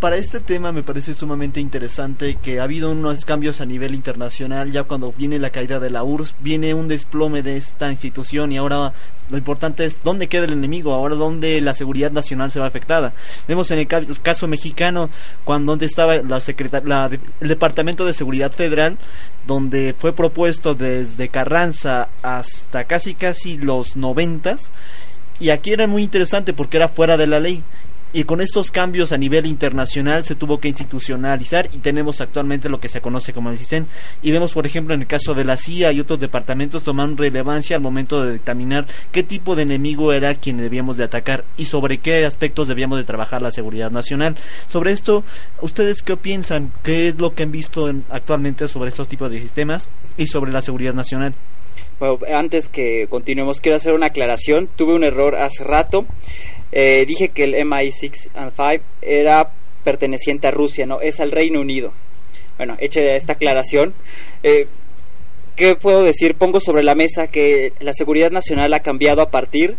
Para 0.00 0.16
este 0.16 0.40
tema 0.40 0.72
me 0.72 0.82
parece 0.82 1.12
sumamente 1.14 1.60
interesante 1.60 2.36
que 2.36 2.58
ha 2.58 2.64
habido 2.64 2.90
unos 2.90 3.24
cambios 3.24 3.60
a 3.60 3.66
nivel 3.66 3.94
internacional, 3.94 4.70
ya 4.72 4.84
cuando 4.84 5.12
viene 5.12 5.38
la 5.38 5.50
caída 5.50 5.78
de 5.78 5.90
la 5.90 6.02
URSS, 6.04 6.34
viene 6.40 6.72
un 6.74 6.88
desplome 6.88 7.42
de 7.42 7.56
esta 7.58 7.90
institución 7.90 8.50
y 8.52 8.56
ahora 8.56 8.92
lo 9.30 9.36
importante 9.38 9.84
es 9.84 10.02
dónde 10.02 10.26
queda 10.26 10.44
el 10.44 10.52
enemigo, 10.54 10.92
ahora 10.94 11.16
dónde 11.16 11.60
la 11.60 11.74
seguridad 11.74 12.12
nacional 12.12 12.50
se 12.50 12.60
va 12.60 12.66
afectada. 12.66 13.12
Vemos 13.46 13.70
en 13.70 13.78
el 13.78 13.86
ca- 13.86 14.02
caso 14.22 14.48
mexicano, 14.48 15.10
cuando 15.44 15.72
donde 15.72 15.86
estaba 15.86 16.16
la 16.16 16.40
la- 16.84 17.10
el 17.40 17.48
Departamento 17.48 18.04
de 18.06 18.12
Seguridad 18.14 18.52
Federal, 18.52 18.96
donde 19.46 19.94
fue 19.96 20.14
propuesto 20.14 20.74
desde 20.74 21.28
Carranza 21.28 22.08
hasta 22.22 22.84
casi 22.84 23.14
casi 23.14 23.58
los 23.58 23.96
noventas, 23.96 24.70
y 25.40 25.50
aquí 25.50 25.72
era 25.72 25.86
muy 25.86 26.02
interesante 26.02 26.52
porque 26.54 26.78
era 26.78 26.88
fuera 26.88 27.16
de 27.18 27.26
la 27.26 27.38
ley. 27.40 27.62
Y 28.16 28.24
con 28.24 28.40
estos 28.40 28.70
cambios 28.70 29.10
a 29.10 29.18
nivel 29.18 29.44
internacional 29.44 30.24
se 30.24 30.36
tuvo 30.36 30.60
que 30.60 30.68
institucionalizar 30.68 31.68
y 31.72 31.78
tenemos 31.78 32.20
actualmente 32.20 32.68
lo 32.68 32.78
que 32.78 32.88
se 32.88 33.00
conoce 33.00 33.32
como 33.32 33.50
el 33.50 33.58
CISEN. 33.58 33.86
Y 34.22 34.30
vemos, 34.30 34.52
por 34.52 34.66
ejemplo, 34.66 34.94
en 34.94 35.00
el 35.00 35.06
caso 35.08 35.34
de 35.34 35.44
la 35.44 35.56
CIA 35.56 35.90
y 35.92 35.98
otros 35.98 36.20
departamentos 36.20 36.84
toman 36.84 37.16
relevancia 37.16 37.74
al 37.74 37.82
momento 37.82 38.24
de 38.24 38.32
determinar 38.32 38.86
qué 39.10 39.24
tipo 39.24 39.56
de 39.56 39.64
enemigo 39.64 40.12
era 40.12 40.32
quien 40.36 40.58
debíamos 40.58 40.96
de 40.96 41.02
atacar 41.04 41.44
y 41.56 41.64
sobre 41.64 41.98
qué 41.98 42.24
aspectos 42.24 42.68
debíamos 42.68 42.98
de 42.98 43.04
trabajar 43.04 43.42
la 43.42 43.50
seguridad 43.50 43.90
nacional. 43.90 44.36
Sobre 44.68 44.92
esto, 44.92 45.24
¿ustedes 45.60 46.00
qué 46.02 46.16
piensan? 46.16 46.72
¿Qué 46.84 47.08
es 47.08 47.20
lo 47.20 47.34
que 47.34 47.42
han 47.42 47.50
visto 47.50 47.88
en- 47.88 48.04
actualmente 48.10 48.68
sobre 48.68 48.90
estos 48.90 49.08
tipos 49.08 49.28
de 49.28 49.40
sistemas 49.40 49.88
y 50.16 50.28
sobre 50.28 50.52
la 50.52 50.62
seguridad 50.62 50.94
nacional? 50.94 51.34
Bueno, 51.98 52.18
antes 52.32 52.68
que 52.68 53.06
continuemos, 53.08 53.60
quiero 53.60 53.76
hacer 53.76 53.92
una 53.92 54.06
aclaración. 54.06 54.68
Tuve 54.76 54.94
un 54.94 55.04
error 55.04 55.34
hace 55.34 55.64
rato. 55.64 56.06
Eh, 56.76 57.04
dije 57.06 57.28
que 57.28 57.44
el 57.44 57.54
MI6 57.54 58.30
and 58.34 58.50
5 58.50 58.84
era 59.00 59.52
perteneciente 59.84 60.48
a 60.48 60.50
Rusia, 60.50 60.86
no, 60.86 61.00
es 61.00 61.20
al 61.20 61.30
Reino 61.30 61.60
Unido. 61.60 61.92
Bueno, 62.56 62.74
hecha 62.80 63.00
esta 63.00 63.34
aclaración. 63.34 63.94
Eh, 64.42 64.66
¿Qué 65.54 65.74
puedo 65.80 66.02
decir? 66.02 66.34
Pongo 66.34 66.58
sobre 66.58 66.82
la 66.82 66.96
mesa 66.96 67.28
que 67.28 67.72
la 67.78 67.92
seguridad 67.92 68.30
nacional 68.32 68.74
ha 68.74 68.80
cambiado 68.80 69.22
a 69.22 69.30
partir 69.30 69.76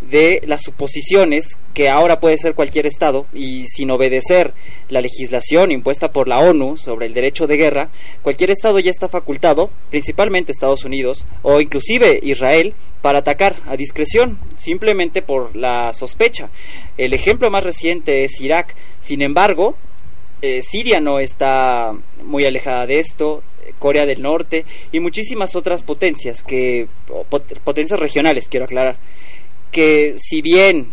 de 0.00 0.40
las 0.46 0.62
suposiciones 0.62 1.56
que 1.74 1.88
ahora 1.88 2.18
puede 2.18 2.36
ser 2.36 2.54
cualquier 2.54 2.86
Estado 2.86 3.26
y 3.32 3.66
sin 3.68 3.90
obedecer 3.90 4.54
la 4.88 5.00
legislación 5.00 5.70
impuesta 5.70 6.08
por 6.08 6.26
la 6.26 6.38
ONU 6.40 6.76
sobre 6.76 7.06
el 7.06 7.14
derecho 7.14 7.46
de 7.46 7.56
guerra, 7.56 7.90
cualquier 8.22 8.50
Estado 8.50 8.78
ya 8.78 8.90
está 8.90 9.08
facultado, 9.08 9.70
principalmente 9.90 10.52
Estados 10.52 10.84
Unidos 10.84 11.26
o 11.42 11.60
inclusive 11.60 12.18
Israel, 12.22 12.74
para 13.02 13.20
atacar 13.20 13.62
a 13.66 13.76
discreción, 13.76 14.38
simplemente 14.56 15.22
por 15.22 15.54
la 15.56 15.92
sospecha. 15.92 16.50
El 16.96 17.14
ejemplo 17.14 17.50
más 17.50 17.64
reciente 17.64 18.24
es 18.24 18.40
Irak. 18.40 18.74
Sin 18.98 19.22
embargo, 19.22 19.76
eh, 20.42 20.62
Siria 20.62 21.00
no 21.00 21.18
está 21.18 21.92
muy 22.24 22.44
alejada 22.44 22.86
de 22.86 22.98
esto, 22.98 23.42
Corea 23.78 24.04
del 24.04 24.22
Norte 24.22 24.64
y 24.92 25.00
muchísimas 25.00 25.54
otras 25.54 25.82
potencias 25.82 26.42
que 26.42 26.88
potencias 27.64 27.98
regionales, 27.98 28.48
quiero 28.48 28.64
aclarar, 28.64 28.96
que 29.70 30.14
si 30.18 30.42
bien 30.42 30.92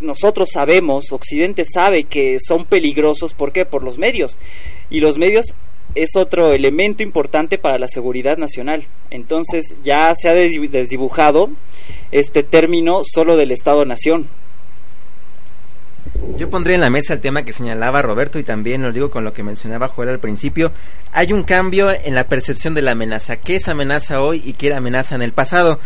nosotros 0.00 0.50
sabemos, 0.52 1.12
Occidente 1.12 1.64
sabe 1.64 2.04
que 2.04 2.38
son 2.40 2.64
peligrosos, 2.64 3.34
¿por 3.34 3.52
qué? 3.52 3.64
Por 3.64 3.82
los 3.84 3.98
medios. 3.98 4.36
Y 4.90 5.00
los 5.00 5.16
medios 5.18 5.54
es 5.94 6.16
otro 6.16 6.52
elemento 6.52 7.02
importante 7.02 7.58
para 7.58 7.78
la 7.78 7.86
seguridad 7.86 8.36
nacional. 8.38 8.86
Entonces 9.10 9.76
ya 9.84 10.12
se 10.14 10.28
ha 10.28 10.34
desdi- 10.34 10.68
desdibujado 10.70 11.50
este 12.10 12.42
término 12.42 13.00
solo 13.04 13.36
del 13.36 13.52
Estado-Nación. 13.52 14.28
Yo 16.36 16.50
pondría 16.50 16.74
en 16.74 16.80
la 16.80 16.90
mesa 16.90 17.14
el 17.14 17.20
tema 17.20 17.44
que 17.44 17.52
señalaba 17.52 18.02
Roberto 18.02 18.38
y 18.38 18.42
también 18.42 18.82
lo 18.82 18.92
digo 18.92 19.10
con 19.10 19.24
lo 19.24 19.32
que 19.32 19.42
mencionaba 19.42 19.88
Joel 19.88 20.08
al 20.08 20.18
principio. 20.18 20.72
Hay 21.12 21.32
un 21.32 21.42
cambio 21.44 21.90
en 21.90 22.14
la 22.14 22.24
percepción 22.26 22.74
de 22.74 22.82
la 22.82 22.92
amenaza. 22.92 23.36
¿Qué 23.36 23.56
es 23.56 23.68
amenaza 23.68 24.22
hoy 24.22 24.42
y 24.44 24.54
qué 24.54 24.68
era 24.68 24.78
amenaza 24.78 25.14
en 25.14 25.22
el 25.22 25.32
pasado? 25.32 25.78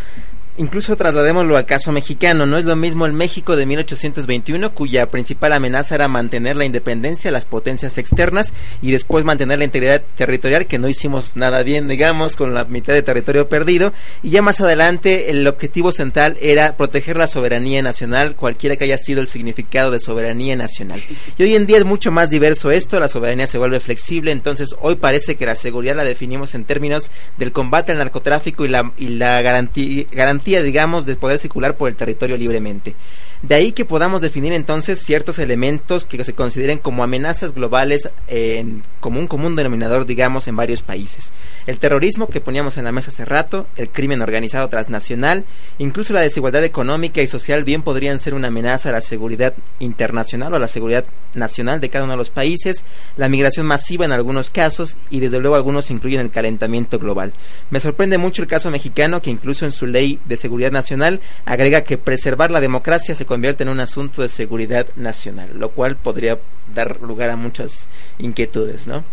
Incluso 0.59 0.97
trasladémoslo 0.97 1.59
al 1.59 1.67
caso 1.67 1.93
mexicano, 1.93 2.47
no 2.47 2.57
es 2.57 2.65
lo 2.65 2.77
mismo 2.77 3.05
el 3.05 3.13
México 3.13 3.57
de 3.57 3.67
1821, 3.67 4.73
cuya 4.73 5.11
principal 5.11 5.53
amenaza 5.53 5.97
era 5.97 6.09
mantener 6.09 6.57
la 6.57 6.65
independencia 6.65 7.29
de 7.29 7.33
las 7.33 7.45
potencias 7.45 7.99
externas 7.99 8.55
y 8.81 8.91
después 8.91 9.27
mantener 9.27 9.59
la 9.59 9.67
integridad 9.67 10.03
territorial, 10.17 10.67
que 10.67 10.79
no 10.79 10.89
hicimos 10.89 11.37
nada 11.37 11.63
bien, 11.63 11.89
digamos, 11.89 12.37
con 12.37 12.55
la 12.55 12.65
mitad 12.65 12.95
de 12.95 13.03
territorio 13.03 13.51
perdido. 13.51 13.93
Y 14.23 14.31
ya 14.31 14.41
más 14.41 14.61
adelante 14.63 15.31
el 15.31 15.47
objetivo 15.47 15.93
central 15.93 16.39
era 16.41 16.77
proteger 16.79 17.19
la 17.19 17.27
soberanía 17.27 17.83
nacional, 17.83 18.35
cualquiera 18.35 18.77
que 18.77 18.85
haya 18.85 18.97
sido 18.97 19.21
el 19.21 19.27
significado 19.27 19.91
de 19.91 19.99
soberanía 19.99 20.57
nacional. 20.57 21.03
Y 21.37 21.43
hoy 21.43 21.55
en 21.55 21.67
día 21.67 21.77
es 21.77 21.85
mucho 21.85 22.11
más 22.11 22.31
diverso 22.31 22.71
esto, 22.71 22.99
la 22.99 23.09
soberanía 23.09 23.47
se 23.47 23.59
vuelve 23.59 23.79
flexible, 23.79 24.33
entonces 24.33 24.75
hoy 24.81 24.95
parece 24.95 25.37
que 25.37 25.45
la 25.45 25.55
seguridad 25.55 25.97
la 25.97 26.05
definimos 26.05 26.55
en 26.55 26.65
términos 26.65 27.11
del 27.37 27.53
combate 27.53 27.93
al 27.93 27.99
narcotráfico 27.99 28.65
y 28.65 28.69
la, 28.69 28.91
y 28.97 29.09
la 29.09 29.43
garantía, 29.43 30.07
digamos, 30.47 31.07
de 31.07 31.17
poder 31.17 31.39
circular 31.39 31.77
por 31.77 31.89
el 31.89 31.97
territorio 31.97 32.37
libremente. 32.37 32.95
De 33.43 33.55
ahí 33.55 33.73
que 33.73 33.85
podamos 33.85 34.21
definir 34.21 34.53
entonces 34.53 35.03
ciertos 35.03 35.39
elementos 35.39 36.07
que 36.07 36.25
se 36.25 36.35
consideren 36.35 36.79
como 36.79 37.05
amenazas 37.05 37.53
globales 37.55 38.09
en, 38.29 38.83
como 39.01 39.21
un 39.21 39.27
común 39.27 39.57
denominador, 39.57 40.07
digamos, 40.07 40.49
en 40.49 40.57
varios 40.57 40.83
países. 40.83 41.33
El 41.67 41.79
terrorismo 41.79 42.29
que 42.29 42.41
poníamos 42.41 42.79
en 42.79 42.85
la 42.85 42.93
mesa 42.93 43.11
hace 43.11 43.25
rato, 43.25 43.67
el 43.77 43.91
crimen 43.91 44.23
organizado 44.23 44.69
transnacional, 44.69 45.45
incluso 45.79 46.13
la 46.13 46.23
desigualdad 46.23 46.65
económica 46.65 47.21
y 47.21 47.27
social 47.27 47.65
bien 47.65 47.83
podrían 47.83 48.19
ser 48.19 48.35
una 48.35 48.49
amenaza 48.49 48.89
a 48.89 48.93
la 48.93 49.01
seguridad 49.01 49.55
internacional 49.81 50.55
o 50.55 50.57
a 50.57 50.61
la 50.61 50.69
seguridad 50.69 51.05
nacional 51.35 51.81
de 51.81 51.91
cada 51.91 52.05
uno 52.05 52.15
de 52.15 52.19
los 52.19 52.31
países, 52.31 52.85
la 53.17 53.29
migración 53.29 53.67
masiva 53.67 54.05
en 54.05 54.13
algunos 54.13 54.51
casos 54.51 54.97
y 55.11 55.21
desde 55.21 55.39
luego 55.41 55.57
algunos 55.57 55.91
incluyen 55.91 56.21
el 56.21 56.31
calentamiento 56.31 56.99
global. 56.99 57.35
Me 57.71 57.81
sorprende 57.81 58.17
mucho 58.17 58.43
el 58.43 58.49
caso 58.49 58.71
mexicano 58.71 59.21
que 59.21 59.31
incluso 59.31 59.65
en 59.65 59.73
su 59.73 59.87
ley 59.87 60.19
de 60.25 60.37
seguridad 60.37 60.73
nacional 60.73 61.21
agrega 61.45 61.83
que 61.83 61.99
preservar 61.99 62.51
la 62.51 62.61
democracia 62.61 63.15
se 63.15 63.26
convierte 63.27 63.65
en 63.65 63.69
un 63.69 63.81
asunto 63.81 64.23
de 64.23 64.29
seguridad 64.29 64.87
nacional, 64.97 65.51
lo 65.55 65.71
cual 65.71 65.97
podría 65.97 66.39
dar 66.75 67.01
lugar 67.01 67.31
a 67.31 67.37
muchas 67.37 67.89
inquietudes, 68.19 68.87
¿no? 68.87 69.05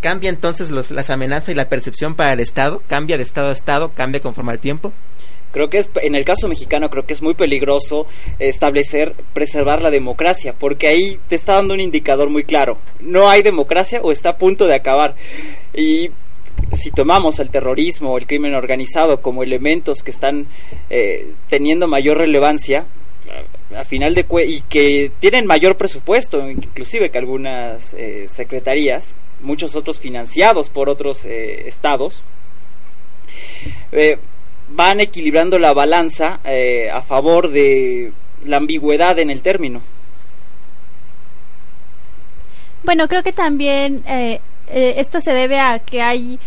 ¿Cambia 0.00 0.30
entonces 0.30 0.70
los, 0.70 0.90
las 0.90 1.10
amenazas 1.10 1.50
y 1.50 1.54
la 1.54 1.68
percepción 1.68 2.14
para 2.14 2.32
el 2.32 2.40
Estado? 2.40 2.82
¿Cambia 2.86 3.18
de 3.18 3.22
Estado 3.22 3.48
a 3.48 3.52
Estado? 3.52 3.92
¿Cambia 3.92 4.20
conforme 4.20 4.52
al 4.52 4.58
tiempo? 4.58 4.92
Creo 5.52 5.68
que 5.68 5.78
es, 5.78 5.90
en 5.96 6.14
el 6.14 6.24
caso 6.24 6.48
mexicano 6.48 6.88
creo 6.88 7.04
que 7.04 7.12
es 7.12 7.22
muy 7.22 7.34
peligroso 7.34 8.06
establecer, 8.38 9.14
preservar 9.34 9.82
la 9.82 9.90
democracia, 9.90 10.54
porque 10.58 10.86
ahí 10.88 11.18
te 11.28 11.34
está 11.34 11.54
dando 11.54 11.74
un 11.74 11.80
indicador 11.80 12.30
muy 12.30 12.44
claro. 12.44 12.78
No 13.00 13.28
hay 13.28 13.42
democracia 13.42 14.00
o 14.02 14.12
está 14.12 14.30
a 14.30 14.38
punto 14.38 14.66
de 14.66 14.76
acabar. 14.76 15.16
Y 15.74 16.10
si 16.72 16.90
tomamos 16.90 17.40
el 17.40 17.50
terrorismo 17.50 18.12
o 18.12 18.18
el 18.18 18.26
crimen 18.26 18.54
organizado 18.54 19.20
como 19.20 19.42
elementos 19.42 20.02
que 20.02 20.12
están 20.12 20.46
eh, 20.88 21.32
teniendo 21.48 21.88
mayor 21.88 22.18
relevancia, 22.18 22.86
a 23.76 23.84
final 23.84 24.14
de 24.14 24.26
y 24.46 24.62
que 24.62 25.12
tienen 25.18 25.46
mayor 25.46 25.76
presupuesto, 25.76 26.48
inclusive 26.48 27.10
que 27.10 27.18
algunas 27.18 27.94
eh, 27.94 28.26
secretarías, 28.28 29.14
muchos 29.40 29.76
otros 29.76 30.00
financiados 30.00 30.70
por 30.70 30.88
otros 30.88 31.24
eh, 31.24 31.66
estados, 31.66 32.26
eh, 33.92 34.18
van 34.68 35.00
equilibrando 35.00 35.58
la 35.58 35.72
balanza 35.72 36.40
eh, 36.44 36.90
a 36.90 37.02
favor 37.02 37.50
de 37.50 38.12
la 38.44 38.56
ambigüedad 38.56 39.18
en 39.18 39.30
el 39.30 39.42
término. 39.42 39.82
Bueno, 42.84 43.08
creo 43.08 43.22
que 43.22 43.32
también 43.32 44.02
esto 44.66 45.20
se 45.20 45.34
debe 45.34 45.58
a 45.58 45.80
que 45.80 46.00
hay 46.00 46.38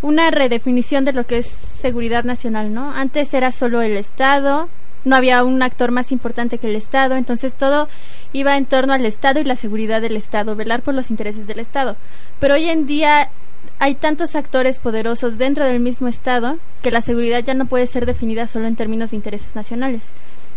una 0.00 0.30
redefinición 0.30 1.04
de 1.04 1.12
lo 1.12 1.26
que 1.26 1.38
es 1.38 1.46
seguridad 1.46 2.24
nacional, 2.24 2.72
¿no? 2.72 2.90
Antes 2.90 3.34
era 3.34 3.50
solo 3.50 3.82
el 3.82 3.98
Estado, 3.98 4.70
no 5.04 5.16
había 5.16 5.42
un 5.44 5.62
actor 5.62 5.90
más 5.90 6.12
importante 6.12 6.58
que 6.58 6.68
el 6.68 6.76
Estado, 6.76 7.16
entonces 7.16 7.54
todo 7.54 7.88
iba 8.32 8.56
en 8.56 8.66
torno 8.66 8.92
al 8.92 9.04
Estado 9.04 9.40
y 9.40 9.44
la 9.44 9.56
seguridad 9.56 10.00
del 10.00 10.16
Estado, 10.16 10.56
velar 10.56 10.82
por 10.82 10.94
los 10.94 11.10
intereses 11.10 11.46
del 11.46 11.58
Estado. 11.58 11.96
Pero 12.40 12.54
hoy 12.54 12.68
en 12.68 12.86
día 12.86 13.30
hay 13.78 13.94
tantos 13.94 14.34
actores 14.34 14.78
poderosos 14.78 15.38
dentro 15.38 15.66
del 15.66 15.80
mismo 15.80 16.08
Estado 16.08 16.58
que 16.82 16.90
la 16.90 17.00
seguridad 17.00 17.42
ya 17.44 17.54
no 17.54 17.66
puede 17.66 17.86
ser 17.86 18.06
definida 18.06 18.46
solo 18.46 18.66
en 18.66 18.76
términos 18.76 19.10
de 19.10 19.16
intereses 19.16 19.54
nacionales, 19.54 20.04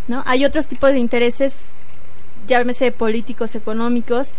¿no? 0.07 0.23
Hay 0.25 0.45
otros 0.45 0.67
tipos 0.67 0.91
de 0.91 0.99
intereses, 0.99 1.55
llámese 2.47 2.91
políticos, 2.91 3.55
económicos, 3.55 4.33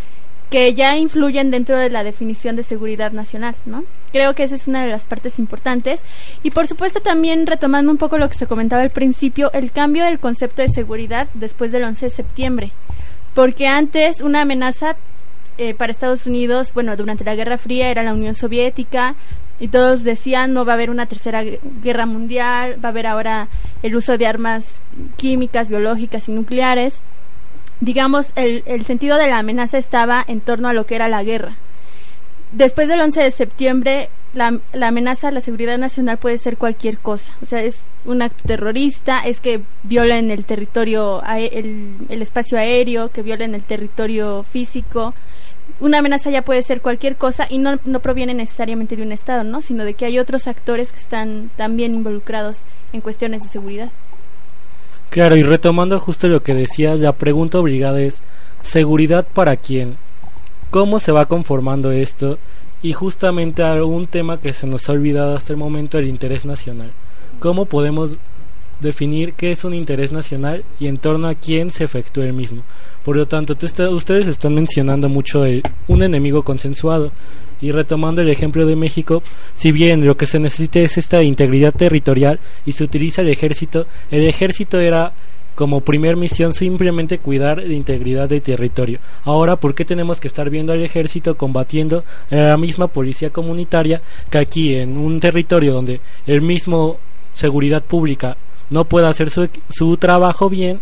que 0.51 0.75
ya 0.75 0.97
influyen 0.97 1.51
dentro 1.51 1.79
de 1.79 1.91
la 1.91 2.05
definición 2.05 2.55
de 2.57 2.63
seguridad 2.63 3.13
nacional, 3.13 3.57
¿no? 3.65 3.85
Creo 4.13 4.35
que 4.35 4.45
esa 4.45 4.55
es 4.55 4.69
una 4.69 4.85
de 4.85 4.91
las 4.91 5.05
partes 5.05 5.39
importantes. 5.39 6.03
Y 6.43 6.51
por 6.51 6.67
supuesto 6.67 7.01
también 7.01 7.47
retomando 7.47 7.91
un 7.91 7.99
poco 7.99 8.19
lo 8.19 8.29
que 8.29 8.37
se 8.37 8.47
comentaba 8.47 8.83
al 8.83 8.91
principio, 8.91 9.53
el 9.53 9.73
cambio 9.73 10.05
del 10.05 10.21
concepto 10.21 10.63
de 10.63 10.69
seguridad 10.69 11.29
después 11.35 11.73
del 11.73 11.85
11 11.85 12.07
de 12.07 12.11
septiembre. 12.11 12.73
Porque 13.35 13.67
antes 13.67 14.21
una 14.23 14.43
amenaza 14.43 14.97
eh, 15.59 15.75
para 15.75 15.91
Estados 15.91 16.27
Unidos, 16.27 16.73
bueno, 16.73 16.97
durante 16.97 17.25
la 17.25 17.35
Guerra 17.35 17.59
Fría 17.59 17.91
era 17.91 18.03
la 18.03 18.15
Unión 18.15 18.35
Soviética 18.35 19.17
y 19.59 19.69
todos 19.69 20.05
decían 20.05 20.53
no 20.53 20.65
va 20.65 20.73
a 20.73 20.75
haber 20.75 20.91
una 20.91 21.07
tercera 21.07 21.43
guerra 21.43 22.07
mundial, 22.07 22.77
va 22.83 22.91
a 22.91 22.93
haber 22.93 23.07
ahora 23.07 23.49
el 23.83 23.97
uso 23.97 24.17
de 24.17 24.27
armas 24.27 24.81
químicas, 25.17 25.69
biológicas 25.69 26.29
y 26.29 26.33
nucleares 26.33 27.03
digamos, 27.81 28.33
el, 28.37 28.63
el, 28.67 28.85
sentido 28.85 29.19
de 29.19 29.29
la 29.29 29.39
amenaza 29.39 29.79
estaba 29.79 30.25
en 30.27 30.41
torno 30.41 30.69
a 30.69 30.73
lo 30.73 30.87
que 30.87 30.97
era 30.97 31.09
la 31.09 31.23
guerra. 31.23 31.57
Después 32.53 32.89
del 32.89 33.01
11 33.01 33.23
de 33.23 33.31
septiembre, 33.31 34.09
la, 34.33 34.61
la, 34.73 34.89
amenaza 34.89 35.29
a 35.29 35.31
la 35.31 35.41
seguridad 35.41 35.79
nacional 35.79 36.19
puede 36.19 36.39
ser 36.39 36.57
cualquier 36.57 36.99
cosa. 36.99 37.37
O 37.43 37.45
sea, 37.45 37.63
es 37.63 37.85
un 38.05 38.23
acto 38.23 38.45
terrorista, 38.47 39.19
es 39.19 39.41
que 39.41 39.63
violen 39.83 40.31
el 40.31 40.45
territorio, 40.45 41.23
el, 41.25 41.97
el 42.09 42.23
espacio 42.23 42.59
aéreo, 42.59 43.11
que 43.11 43.23
violen 43.23 43.55
el 43.55 43.63
territorio 43.63 44.43
físico. 44.43 45.15
Una 45.81 45.99
amenaza 45.99 46.31
ya 46.31 46.43
puede 46.43 46.63
ser 46.63 46.81
cualquier 46.81 47.17
cosa 47.17 47.47
y 47.51 47.59
no, 47.59 47.79
no 47.85 48.01
proviene 48.01 48.33
necesariamente 48.33 48.97
de 48.97 49.03
un 49.03 49.13
Estado, 49.13 49.45
¿no? 49.45 49.61
Sino 49.61 49.85
de 49.85 49.95
que 49.95 50.07
hay 50.07 50.19
otros 50.19 50.47
actores 50.47 50.93
que 50.93 50.99
están 50.99 51.51
también 51.57 51.95
involucrados 51.95 52.61
en 52.93 53.01
cuestiones 53.01 53.43
de 53.43 53.49
seguridad. 53.49 53.91
Claro, 55.11 55.37
y 55.37 55.43
retomando 55.43 55.99
justo 55.99 56.29
lo 56.29 56.43
que 56.43 56.55
decías, 56.55 57.01
la 57.01 57.13
pregunta 57.13 57.59
obligada 57.59 58.01
es, 58.01 58.23
¿seguridad 58.63 59.27
para 59.33 59.57
quién? 59.57 59.97
¿Cómo 60.71 60.99
se 60.99 61.13
va 61.13 61.27
conformando 61.27 61.91
esto? 61.91 62.39
Y 62.83 62.93
justamente 62.93 63.63
algún 63.63 64.07
tema 64.07 64.41
que 64.41 64.53
se 64.53 64.67
nos 64.67 64.89
ha 64.89 64.93
olvidado 64.93 65.35
hasta 65.37 65.53
el 65.53 65.59
momento, 65.59 65.99
el 65.99 66.07
interés 66.07 66.45
nacional. 66.45 66.93
¿Cómo 67.39 67.67
podemos 67.67 68.19
definir 68.81 69.33
qué 69.33 69.53
es 69.53 69.65
un 69.65 69.73
interés 69.73 70.13
nacional 70.13 70.65
y 70.79 70.87
en 70.87 70.99
torno 70.99 71.29
a 71.29 71.35
quién 71.35 71.71
se 71.71 71.85
efectúa 71.85 72.27
el 72.27 72.33
mismo? 72.33 72.63
Por 73.05 73.17
lo 73.17 73.27
tanto, 73.27 73.57
ustedes 73.91 74.27
están 74.27 74.55
mencionando 74.55 75.09
mucho 75.09 75.45
el, 75.45 75.63
un 75.87 76.03
enemigo 76.03 76.43
consensuado. 76.43 77.13
Y 77.61 77.71
retomando 77.71 78.23
el 78.23 78.29
ejemplo 78.29 78.67
de 78.67 78.77
México, 78.77 79.23
si 79.55 79.73
bien 79.73 80.05
lo 80.05 80.17
que 80.17 80.27
se 80.27 80.39
necesita 80.39 80.81
es 80.81 80.99
esta 80.99 81.23
integridad 81.23 81.73
territorial 81.73 82.39
y 82.65 82.73
se 82.73 82.85
utiliza 82.85 83.23
el 83.23 83.29
ejército, 83.29 83.87
el 84.11 84.27
ejército 84.27 84.79
era 84.79 85.13
como 85.57 85.81
primer 85.81 86.17
misión 86.17 86.53
simplemente 86.53 87.19
cuidar 87.19 87.59
la 87.59 87.73
integridad 87.73 88.29
del 88.29 88.43
territorio. 88.43 89.01
Ahora, 89.25 89.57
¿por 89.57 89.75
qué 89.75 89.85
tenemos 89.85 90.21
que 90.21 90.29
estar 90.29 90.51
viendo 90.51 90.73
al 90.73 90.83
ejército 90.83 91.37
combatiendo 91.37 92.05
a 92.31 92.37
la 92.37 92.57
misma 92.59 92.89
policía 92.89 93.31
comunitaria 93.31 94.03
que 94.31 94.39
aquí 94.39 94.77
en 94.77 94.99
un 94.99 95.19
territorio 95.19 95.73
donde 95.73 96.01
el 96.27 96.43
mismo 96.43 96.99
seguridad 97.33 97.83
pública 97.83 98.37
no 98.69 98.85
puede 98.85 99.09
hacer 99.09 99.31
su, 99.31 99.49
su 99.71 99.97
trabajo 99.97 100.51
bien? 100.51 100.81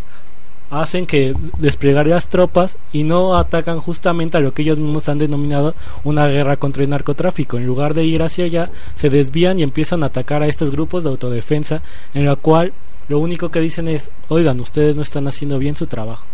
Hacen 0.71 1.07
que 1.07 1.35
desplegar 1.59 2.07
las 2.07 2.29
tropas 2.29 2.79
y 2.93 3.05
no 3.05 3.37
atacan 3.37 3.81
justamente 3.81 4.39
a 4.39 4.41
lo 4.41 4.53
que 4.53 4.63
ellos 4.63 4.79
mismos 4.79 5.09
han 5.09 5.19
denominado 5.19 5.75
una 6.03 6.27
guerra 6.27 6.57
contra 6.57 6.83
el 6.83 6.91
narcotráfico. 6.91 7.57
En 7.57 7.67
lugar 7.67 7.95
de 7.95 8.05
ir 8.05 8.23
hacia 8.23 8.47
allá, 8.47 8.71
se 8.95 9.11
desvían 9.11 9.59
y 9.59 9.63
empiezan 9.63 10.03
a 10.03 10.07
atacar 10.07 10.43
a 10.43 10.49
estos 10.49 10.71
grupos 10.71 11.05
de 11.05 11.11
autodefensa, 11.11 11.83
en 12.13 12.27
la 12.27 12.37
cual 12.37 12.73
lo 13.09 13.19
único 13.19 13.51
que 13.51 13.61
dicen 13.61 13.89
es, 13.89 14.11
oigan, 14.29 14.61
ustedes 14.61 14.97
no 14.97 15.03
están 15.03 15.29
haciendo 15.29 15.59
bien 15.59 15.77
su 15.77 15.87
trabajo. 15.87 16.25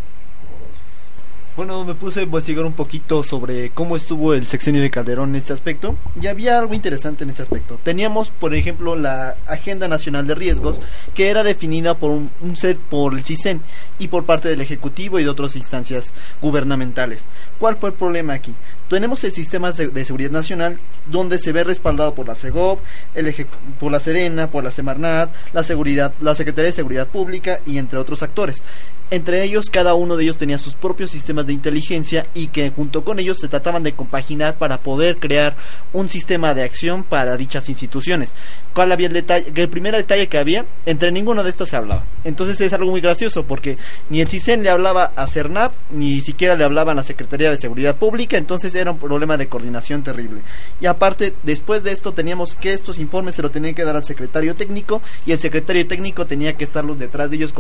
Bueno, 1.61 1.85
me 1.85 1.95
puse 1.95 2.21
a 2.21 2.23
investigar 2.23 2.65
un 2.65 2.73
poquito 2.73 3.23
sobre 3.23 3.69
cómo 3.69 3.95
estuvo 3.95 4.33
el 4.33 4.47
sexenio 4.47 4.81
de 4.81 4.89
Calderón 4.89 5.29
en 5.29 5.37
este 5.37 5.53
aspecto 5.53 5.95
y 6.19 6.27
había 6.27 6.57
algo 6.57 6.73
interesante 6.73 7.23
en 7.23 7.29
este 7.29 7.43
aspecto. 7.43 7.79
Teníamos, 7.83 8.31
por 8.31 8.55
ejemplo, 8.55 8.97
la 8.97 9.37
Agenda 9.47 9.87
Nacional 9.87 10.27
de 10.27 10.35
Riesgos 10.35 10.81
que 11.13 11.29
era 11.29 11.43
definida 11.43 11.99
por 11.99 12.13
un, 12.13 12.31
un 12.41 12.57
ser 12.57 12.79
por 12.79 13.13
el 13.13 13.27
CISEN 13.27 13.61
y 13.99 14.09
por 14.09 14.25
parte 14.25 14.49
del 14.49 14.63
Ejecutivo 14.63 15.19
y 15.19 15.25
de 15.25 15.29
otras 15.29 15.55
instancias 15.55 16.15
gubernamentales. 16.41 17.27
¿Cuál 17.59 17.77
fue 17.77 17.91
el 17.91 17.95
problema 17.95 18.33
aquí? 18.33 18.55
Tenemos 18.89 19.23
el 19.25 19.33
sistema 19.33 19.71
de, 19.71 20.05
seguridad 20.07 20.31
nacional 20.31 20.81
donde 21.11 21.39
se 21.39 21.53
ve 21.53 21.63
respaldado 21.63 22.15
por 22.15 22.27
la 22.27 22.37
CEGOP, 22.37 22.81
el 23.15 23.47
por 23.79 23.93
la 23.93 24.01
Sedena, 24.01 24.51
por 24.51 24.65
la 24.65 24.71
Semarnat, 24.71 25.31
la 25.53 25.63
seguridad, 25.63 26.15
la 26.23 26.35
Secretaría 26.35 26.71
de 26.71 26.73
Seguridad 26.73 27.07
Pública 27.07 27.61
y 27.67 27.77
entre 27.77 27.99
otros 27.99 28.23
actores. 28.23 28.63
Entre 29.11 29.43
ellos, 29.43 29.71
cada 29.71 29.95
uno 29.95 30.17
de 30.17 30.23
ellos 30.23 30.37
tenía 30.37 30.59
sus 30.59 30.77
propios 30.77 31.11
sistemas 31.11 31.47
de 31.47 31.53
inteligencia 31.53 32.27
y 32.33 32.47
que 32.47 32.71
junto 32.71 33.03
con 33.05 33.19
ellos 33.19 33.39
se 33.39 33.49
trataban 33.49 33.83
de 33.83 33.95
compaginar 33.95 34.57
para 34.57 34.79
poder 34.79 35.17
crear 35.19 35.57
un 35.93 36.09
sistema 36.09 36.55
de 36.55 36.63
acción 36.63 37.03
para 37.03 37.37
dichas 37.37 37.69
instituciones. 37.69 38.35
¿Cuál 38.73 38.93
había 38.93 39.09
el 39.09 39.13
detalle? 39.13 39.53
El 39.55 39.69
primer 39.69 39.97
detalle 39.97 40.29
que 40.29 40.39
había, 40.39 40.65
entre 40.87 41.11
ninguno 41.11 41.43
de 41.43 41.51
estos 41.51 41.71
se 41.71 41.77
hablaba. 41.77 42.05
Entonces 42.25 42.61
es 42.61 42.73
algo 42.73 42.91
muy 42.91 43.01
gracioso 43.01 43.45
porque 43.45 43.79
ni 44.11 44.21
el 44.21 44.29
CISEN 44.29 44.63
le 44.63 44.71
hablaba 44.71 45.13
a 45.17 45.27
CERNAP, 45.27 45.73
ni 45.91 46.21
siquiera 46.21 46.55
le 46.55 46.65
hablaban 46.65 46.97
a 46.97 47.01
la 47.01 47.03
Secretaría 47.03 47.51
de 47.51 47.57
Seguridad 47.57 47.97
Pública, 47.97 48.37
entonces 48.37 48.75
era 48.75 48.91
un 48.91 48.99
problema 48.99 49.37
de 49.37 49.49
coordinación 49.49 50.03
terrible. 50.03 50.43
Y 50.81 50.87
aparte, 50.87 51.35
después 51.43 51.83
de 51.83 51.93
esto 51.93 52.13
teníamos 52.13 52.55
que 52.55 52.73
estos 52.73 52.99
informes 52.99 53.35
se 53.35 53.43
lo 53.43 53.51
tenían 53.51 53.75
que 53.75 53.85
dar 53.85 53.97
al 53.97 54.05
secretario 54.05 54.55
técnico 54.55 55.03
y 55.27 55.33
el 55.33 55.41
secretario 55.41 55.87
técnico 55.87 56.27
tenía 56.27 56.57
que 56.57 56.65
estarlos 56.65 56.99
detrás 56.99 57.31
de 57.31 57.37
ellos 57.37 57.53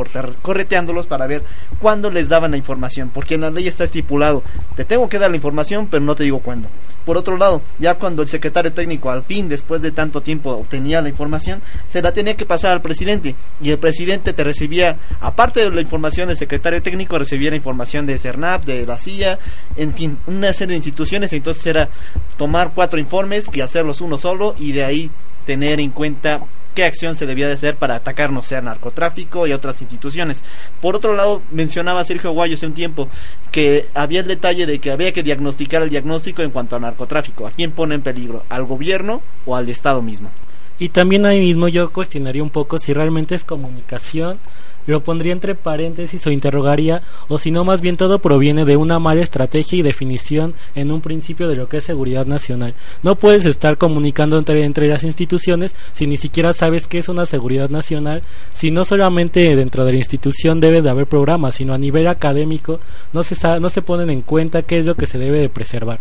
correteándolos 0.42 1.06
para 1.06 1.26
ver 1.26 1.39
saber 1.40 1.70
cuándo 1.80 2.10
les 2.10 2.28
daban 2.28 2.50
la 2.50 2.56
información, 2.56 3.10
porque 3.12 3.34
en 3.34 3.42
la 3.42 3.50
ley 3.50 3.66
está 3.66 3.84
estipulado, 3.84 4.42
te 4.76 4.84
tengo 4.84 5.08
que 5.08 5.18
dar 5.18 5.30
la 5.30 5.36
información, 5.36 5.88
pero 5.90 6.04
no 6.04 6.14
te 6.14 6.24
digo 6.24 6.40
cuándo. 6.40 6.68
Por 7.04 7.16
otro 7.16 7.36
lado, 7.36 7.62
ya 7.78 7.94
cuando 7.94 8.22
el 8.22 8.28
secretario 8.28 8.72
técnico 8.72 9.10
al 9.10 9.22
fin, 9.22 9.48
después 9.48 9.80
de 9.82 9.90
tanto 9.90 10.20
tiempo, 10.20 10.50
obtenía 10.50 11.00
la 11.00 11.08
información, 11.08 11.62
se 11.88 12.02
la 12.02 12.12
tenía 12.12 12.36
que 12.36 12.46
pasar 12.46 12.72
al 12.72 12.82
presidente 12.82 13.34
y 13.60 13.70
el 13.70 13.78
presidente 13.78 14.32
te 14.32 14.44
recibía, 14.44 14.98
aparte 15.20 15.60
de 15.60 15.70
la 15.70 15.80
información 15.80 16.28
del 16.28 16.36
secretario 16.36 16.82
técnico, 16.82 17.18
recibía 17.18 17.50
la 17.50 17.56
información 17.56 18.06
de 18.06 18.18
CERNAP, 18.18 18.64
de 18.64 18.86
la 18.86 18.98
CIA, 18.98 19.38
en 19.76 19.94
fin, 19.94 20.18
una 20.26 20.52
serie 20.52 20.72
de 20.72 20.76
instituciones, 20.76 21.32
entonces 21.32 21.66
era 21.66 21.88
tomar 22.36 22.72
cuatro 22.74 23.00
informes 23.00 23.46
y 23.52 23.60
hacerlos 23.60 24.00
uno 24.00 24.18
solo 24.18 24.54
y 24.58 24.72
de 24.72 24.84
ahí 24.84 25.10
tener 25.46 25.80
en 25.80 25.90
cuenta 25.90 26.40
qué 26.74 26.84
acción 26.84 27.16
se 27.16 27.26
debía 27.26 27.46
de 27.46 27.54
hacer 27.54 27.76
para 27.76 27.94
atacar, 27.94 28.32
no 28.32 28.42
sea 28.42 28.60
narcotráfico 28.60 29.46
y 29.46 29.52
otras 29.52 29.80
instituciones. 29.80 30.42
Por 30.80 30.96
otro 30.96 31.14
lado, 31.14 31.42
mencionaba 31.50 32.04
Sergio 32.04 32.32
Guayo 32.32 32.54
hace 32.54 32.66
un 32.66 32.74
tiempo 32.74 33.08
que 33.50 33.86
había 33.94 34.20
el 34.20 34.26
detalle 34.26 34.66
de 34.66 34.78
que 34.78 34.90
había 34.90 35.12
que 35.12 35.22
diagnosticar 35.22 35.82
el 35.82 35.90
diagnóstico 35.90 36.42
en 36.42 36.50
cuanto 36.50 36.76
a 36.76 36.80
narcotráfico. 36.80 37.46
¿A 37.46 37.50
quién 37.50 37.72
pone 37.72 37.94
en 37.94 38.02
peligro? 38.02 38.44
¿Al 38.48 38.64
gobierno 38.64 39.22
o 39.46 39.56
al 39.56 39.68
Estado 39.68 40.02
mismo? 40.02 40.30
Y 40.78 40.88
también 40.88 41.26
ahí 41.26 41.40
mismo 41.40 41.68
yo 41.68 41.92
cuestionaría 41.92 42.42
un 42.42 42.48
poco 42.48 42.78
si 42.78 42.94
realmente 42.94 43.34
es 43.34 43.44
comunicación, 43.44 44.38
lo 44.86 45.02
pondría 45.02 45.32
entre 45.32 45.54
paréntesis 45.54 46.26
o 46.26 46.30
interrogaría, 46.30 47.02
o 47.28 47.38
si 47.38 47.50
no 47.50 47.64
más 47.64 47.80
bien 47.80 47.96
todo 47.96 48.18
proviene 48.18 48.64
de 48.64 48.76
una 48.76 48.98
mala 48.98 49.22
estrategia 49.22 49.78
y 49.78 49.82
definición 49.82 50.54
en 50.74 50.90
un 50.90 51.00
principio 51.00 51.48
de 51.48 51.56
lo 51.56 51.68
que 51.68 51.78
es 51.78 51.84
seguridad 51.84 52.26
nacional. 52.26 52.74
No 53.02 53.16
puedes 53.16 53.46
estar 53.46 53.78
comunicando 53.78 54.38
entre, 54.38 54.88
las 54.88 55.04
instituciones 55.04 55.74
si 55.92 56.06
ni 56.06 56.16
siquiera 56.16 56.52
sabes 56.52 56.86
qué 56.86 56.98
es 56.98 57.08
una 57.08 57.24
seguridad 57.24 57.70
nacional, 57.70 58.22
si 58.52 58.70
no 58.70 58.84
solamente 58.84 59.54
dentro 59.56 59.84
de 59.84 59.92
la 59.92 59.98
institución 59.98 60.60
debe 60.60 60.82
de 60.82 60.90
haber 60.90 61.06
programas, 61.06 61.56
sino 61.56 61.74
a 61.74 61.78
nivel 61.78 62.08
académico 62.08 62.80
no 63.12 63.22
se, 63.22 63.36
no 63.60 63.68
se 63.68 63.82
ponen 63.82 64.10
en 64.10 64.22
cuenta 64.22 64.62
qué 64.62 64.78
es 64.78 64.86
lo 64.86 64.94
que 64.94 65.06
se 65.06 65.18
debe 65.18 65.40
de 65.40 65.48
preservar. 65.48 66.00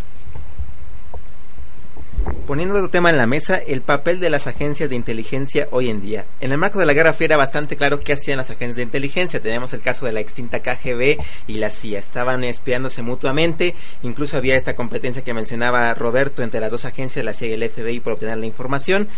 Poniendo 2.49 2.73
otro 2.73 2.89
tema 2.89 3.11
en 3.11 3.17
la 3.17 3.27
mesa, 3.27 3.57
el 3.57 3.83
papel 3.83 4.19
de 4.19 4.31
las 4.31 4.47
agencias 4.47 4.89
de 4.89 4.95
inteligencia 4.95 5.67
hoy 5.69 5.89
en 5.89 6.01
día. 6.01 6.25
En 6.41 6.51
el 6.51 6.57
marco 6.57 6.79
de 6.79 6.87
la 6.87 6.93
Guerra 6.93 7.13
Fría 7.13 7.27
era 7.27 7.37
bastante 7.37 7.77
claro 7.77 7.99
qué 7.99 8.13
hacían 8.13 8.37
las 8.37 8.49
agencias 8.49 8.77
de 8.77 8.81
inteligencia. 8.81 9.39
Tenemos 9.39 9.71
el 9.73 9.81
caso 9.81 10.07
de 10.07 10.13
la 10.13 10.19
extinta 10.19 10.59
KGB 10.59 11.19
y 11.45 11.53
la 11.53 11.69
CIA. 11.69 11.99
Estaban 11.99 12.43
espiándose 12.43 13.03
mutuamente. 13.03 13.75
Incluso 14.01 14.35
había 14.35 14.55
esta 14.55 14.75
competencia 14.75 15.23
que 15.23 15.33
mencionaba 15.33 15.93
Roberto 15.93 16.41
entre 16.41 16.59
las 16.59 16.71
dos 16.71 16.85
agencias, 16.85 17.23
la 17.23 17.33
CIA 17.33 17.49
y 17.49 17.53
el 17.53 17.69
FBI, 17.69 17.99
por 17.99 18.13
obtener 18.13 18.39
la 18.39 18.47
información. 18.47 19.09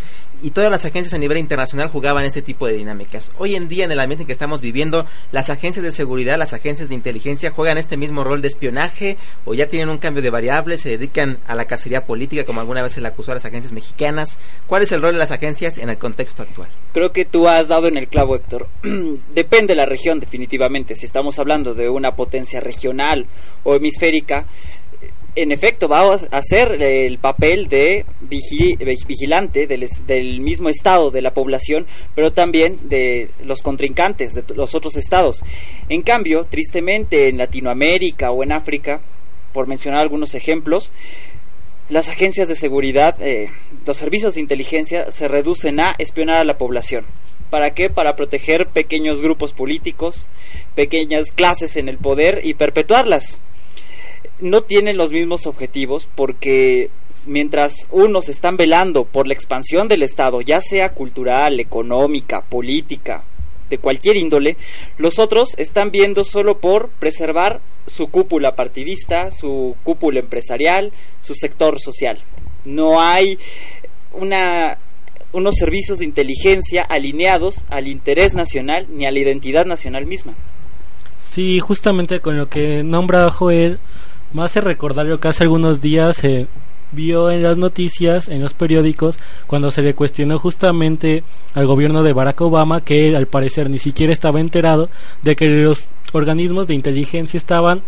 Y 0.44 0.52
todas 0.52 0.72
las 0.72 0.86
agencias 0.86 1.14
a 1.14 1.20
nivel 1.20 1.38
internacional 1.38 1.89
jugaban 1.89 2.26
este 2.26 2.42
tipo 2.42 2.66
de 2.66 2.74
dinámicas. 2.74 3.32
Hoy 3.38 3.56
en 3.56 3.68
día, 3.68 3.86
en 3.86 3.92
el 3.92 4.00
ambiente 4.00 4.24
en 4.24 4.28
que 4.28 4.34
estamos 4.34 4.60
viviendo, 4.60 5.06
las 5.32 5.52
agencias 5.52 5.84
de 5.84 5.92
seguridad, 5.92 6.38
las 6.38 6.54
agencias 6.54 6.89
de 6.89 6.96
inteligencia 6.96 7.52
juegan 7.52 7.78
este 7.78 7.96
mismo 7.96 8.24
rol 8.24 8.42
de 8.42 8.48
espionaje 8.48 9.18
o 9.46 9.54
ya 9.54 9.68
tienen 9.68 9.89
un 9.89 10.00
cambio 10.00 10.24
de 10.24 10.32
variables, 10.32 10.82
se 10.82 10.89
dedican 10.89 11.39
a 11.46 11.54
la 11.54 11.66
cacería 11.66 12.06
política, 12.06 12.44
como 12.44 12.60
alguna 12.60 12.82
vez 12.82 12.94
se 12.94 13.02
le 13.02 13.08
acusó 13.08 13.32
a 13.32 13.36
las 13.36 13.46
agencias 13.46 13.72
mexicanas. 13.72 14.39
¿Cuál 14.66 14.82
es 14.82 14.92
el 14.92 15.02
rol 15.02 15.14
de 15.14 15.20
las 15.20 15.32
agencias 15.32 15.78
en 15.78 15.89
el 15.89 15.98
contexto 15.98 16.42
actual? 16.42 16.70
Creo 16.92 17.12
que 17.12 17.26
tú 17.26 17.48
has 17.48 17.68
dado 17.68 17.88
en 17.88 17.98
el 17.98 18.08
clavo, 18.08 18.36
Héctor. 18.36 18.68
Depende 19.34 19.74
de 19.74 19.76
la 19.76 19.86
región, 19.86 20.20
definitivamente. 20.20 20.96
Si 20.96 21.06
estamos 21.06 21.38
hablando 21.38 21.74
de 21.74 21.88
una 21.88 22.12
potencia 22.12 22.60
regional 22.60 23.28
o 23.64 23.76
hemisférica, 23.76 24.48
en 25.36 25.52
efecto 25.52 25.88
va 25.88 26.14
a 26.14 26.42
ser 26.42 26.82
el 26.84 27.18
papel 27.18 27.68
de 27.68 28.06
vigi- 28.22 28.78
vigilante 29.08 29.66
del, 29.66 29.86
del 30.06 30.42
mismo 30.42 30.68
estado 30.68 31.10
de 31.10 31.22
la 31.22 31.32
población, 31.32 31.86
pero 32.14 32.32
también 32.32 32.90
de 32.90 33.30
los 33.46 33.62
contrincantes 33.62 34.34
de 34.34 34.44
los 34.56 34.76
otros 34.76 34.98
estados. 34.98 35.42
En 35.88 36.02
cambio, 36.02 36.46
tristemente 36.50 37.30
en 37.30 37.38
Latinoamérica 37.38 38.32
o 38.32 38.44
en 38.44 38.52
África, 38.52 39.02
por 39.54 39.68
mencionar 39.68 40.02
algunos 40.02 40.36
ejemplos, 40.36 40.92
las 41.90 42.08
agencias 42.08 42.48
de 42.48 42.56
seguridad, 42.56 43.16
eh, 43.22 43.50
los 43.86 43.98
servicios 43.98 44.36
de 44.36 44.42
inteligencia 44.42 45.12
se 45.12 45.28
reducen 45.28 45.80
a 45.80 45.96
espionar 45.98 46.38
a 46.38 46.46
la 46.46 46.58
población. 46.58 47.06
¿Para 47.50 47.72
qué? 47.72 47.90
Para 47.90 48.16
proteger 48.16 48.68
pequeños 48.68 49.22
grupos 49.22 49.52
políticos, 49.52 50.30
pequeñas 50.74 51.32
clases 51.34 51.76
en 51.76 51.90
el 51.90 51.98
poder 51.98 52.42
y 52.46 52.54
perpetuarlas. 52.54 53.42
No 54.42 54.62
tienen 54.62 54.98
los 54.98 55.12
mismos 55.12 55.48
objetivos 55.48 56.10
porque 56.16 56.89
mientras 57.26 57.88
unos 57.92 58.30
están 58.30 58.58
velando 58.58 59.06
por 59.06 59.28
la 59.28 59.34
expansión 59.34 59.88
del 59.88 60.04
Estado, 60.04 60.42
ya 60.42 60.60
sea 60.62 60.89
cultural, 60.89 61.60
económica, 61.60 62.42
política, 62.42 63.24
de 63.70 63.78
cualquier 63.78 64.18
índole, 64.18 64.58
los 64.98 65.18
otros 65.18 65.56
están 65.58 65.92
viendo 65.92 66.24
solo 66.24 66.60
por 66.60 66.89
preservar 66.89 67.62
su 67.88 68.08
cúpula 68.08 68.54
partidista, 68.54 69.32
su 69.32 69.76
cúpula 69.84 70.20
empresarial, 70.20 70.92
su 71.22 71.34
sector 71.34 71.80
social. 71.80 72.20
No 72.66 73.02
hay 73.02 73.38
una 74.14 74.78
unos 75.34 75.56
servicios 75.56 76.00
de 76.00 76.06
inteligencia 76.06 76.84
alineados 76.84 77.66
al 77.70 77.88
interés 77.88 78.34
nacional 78.34 78.88
ni 78.89 79.06
a 79.06 79.12
la 79.12 79.20
identidad 79.20 79.66
nacional 79.66 80.06
misma. 80.06 80.34
Sí, 81.20 81.62
justamente 81.62 82.20
con 82.20 82.38
lo 82.38 82.50
que 82.50 82.84
nombra 82.84 83.30
Joel, 83.30 83.80
me 84.34 84.44
hace 84.44 84.62
recordar 84.62 85.06
lo 85.06 85.20
que 85.20 85.28
hace 85.28 85.44
algunos 85.44 85.82
días 85.82 86.18
se 86.18 86.48
vio 86.92 87.32
en 87.32 87.44
las 87.44 87.58
noticias, 87.58 88.28
en 88.28 88.42
los 88.42 88.54
periódicos, 88.54 89.18
cuando 89.48 89.72
se 89.72 89.82
le 89.82 89.94
cuestionó 89.94 90.40
justamente 90.40 91.24
al 91.54 91.66
gobierno 91.66 92.04
de 92.04 92.14
Barack 92.14 92.42
Obama 92.42 92.82
que 92.82 93.08
él 93.08 93.16
al 93.16 93.28
parecer 93.28 93.70
ni 93.70 93.80
siquiera 93.80 94.12
estaba 94.12 94.40
enterado 94.40 94.90
de 95.22 95.36
que 95.36 95.46
los 95.48 95.90
organismos 96.12 96.68
de 96.68 96.74
inteligencia 96.74 97.38
estaban 97.38 97.82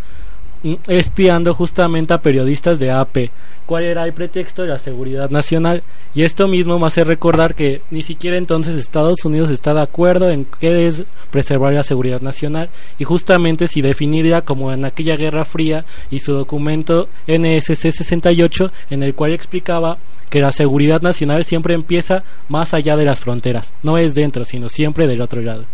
espiando 0.87 1.53
justamente 1.53 2.13
a 2.13 2.21
periodistas 2.21 2.79
de 2.79 2.91
AP. 2.91 3.29
¿Cuál 3.65 3.85
era 3.85 4.03
el 4.03 4.13
pretexto? 4.13 4.65
La 4.65 4.77
seguridad 4.77 5.29
nacional. 5.29 5.83
Y 6.13 6.23
esto 6.23 6.47
mismo 6.47 6.77
me 6.79 6.87
hace 6.87 7.03
recordar 7.03 7.55
que 7.55 7.81
ni 7.91 8.01
siquiera 8.01 8.37
entonces 8.37 8.75
Estados 8.75 9.23
Unidos 9.23 9.49
está 9.49 9.73
de 9.73 9.81
acuerdo 9.81 10.29
en 10.29 10.45
qué 10.59 10.87
es 10.87 11.05
preservar 11.31 11.73
la 11.73 11.83
seguridad 11.83 12.21
nacional 12.21 12.69
y 12.99 13.03
justamente 13.05 13.67
si 13.67 13.81
definirla 13.81 14.41
como 14.41 14.71
en 14.73 14.85
aquella 14.85 15.15
Guerra 15.15 15.45
Fría 15.45 15.85
y 16.11 16.19
su 16.19 16.33
documento 16.33 17.07
NSC 17.27 17.91
68 17.91 18.71
en 18.89 19.01
el 19.01 19.15
cual 19.15 19.33
explicaba 19.33 19.97
que 20.29 20.41
la 20.41 20.51
seguridad 20.51 21.01
nacional 21.01 21.45
siempre 21.45 21.73
empieza 21.73 22.23
más 22.49 22.73
allá 22.73 22.97
de 22.97 23.05
las 23.05 23.19
fronteras, 23.19 23.73
no 23.81 23.97
es 23.97 24.13
dentro, 24.13 24.45
sino 24.45 24.67
siempre 24.67 25.07
del 25.07 25.21
otro 25.21 25.41
lado. 25.41 25.65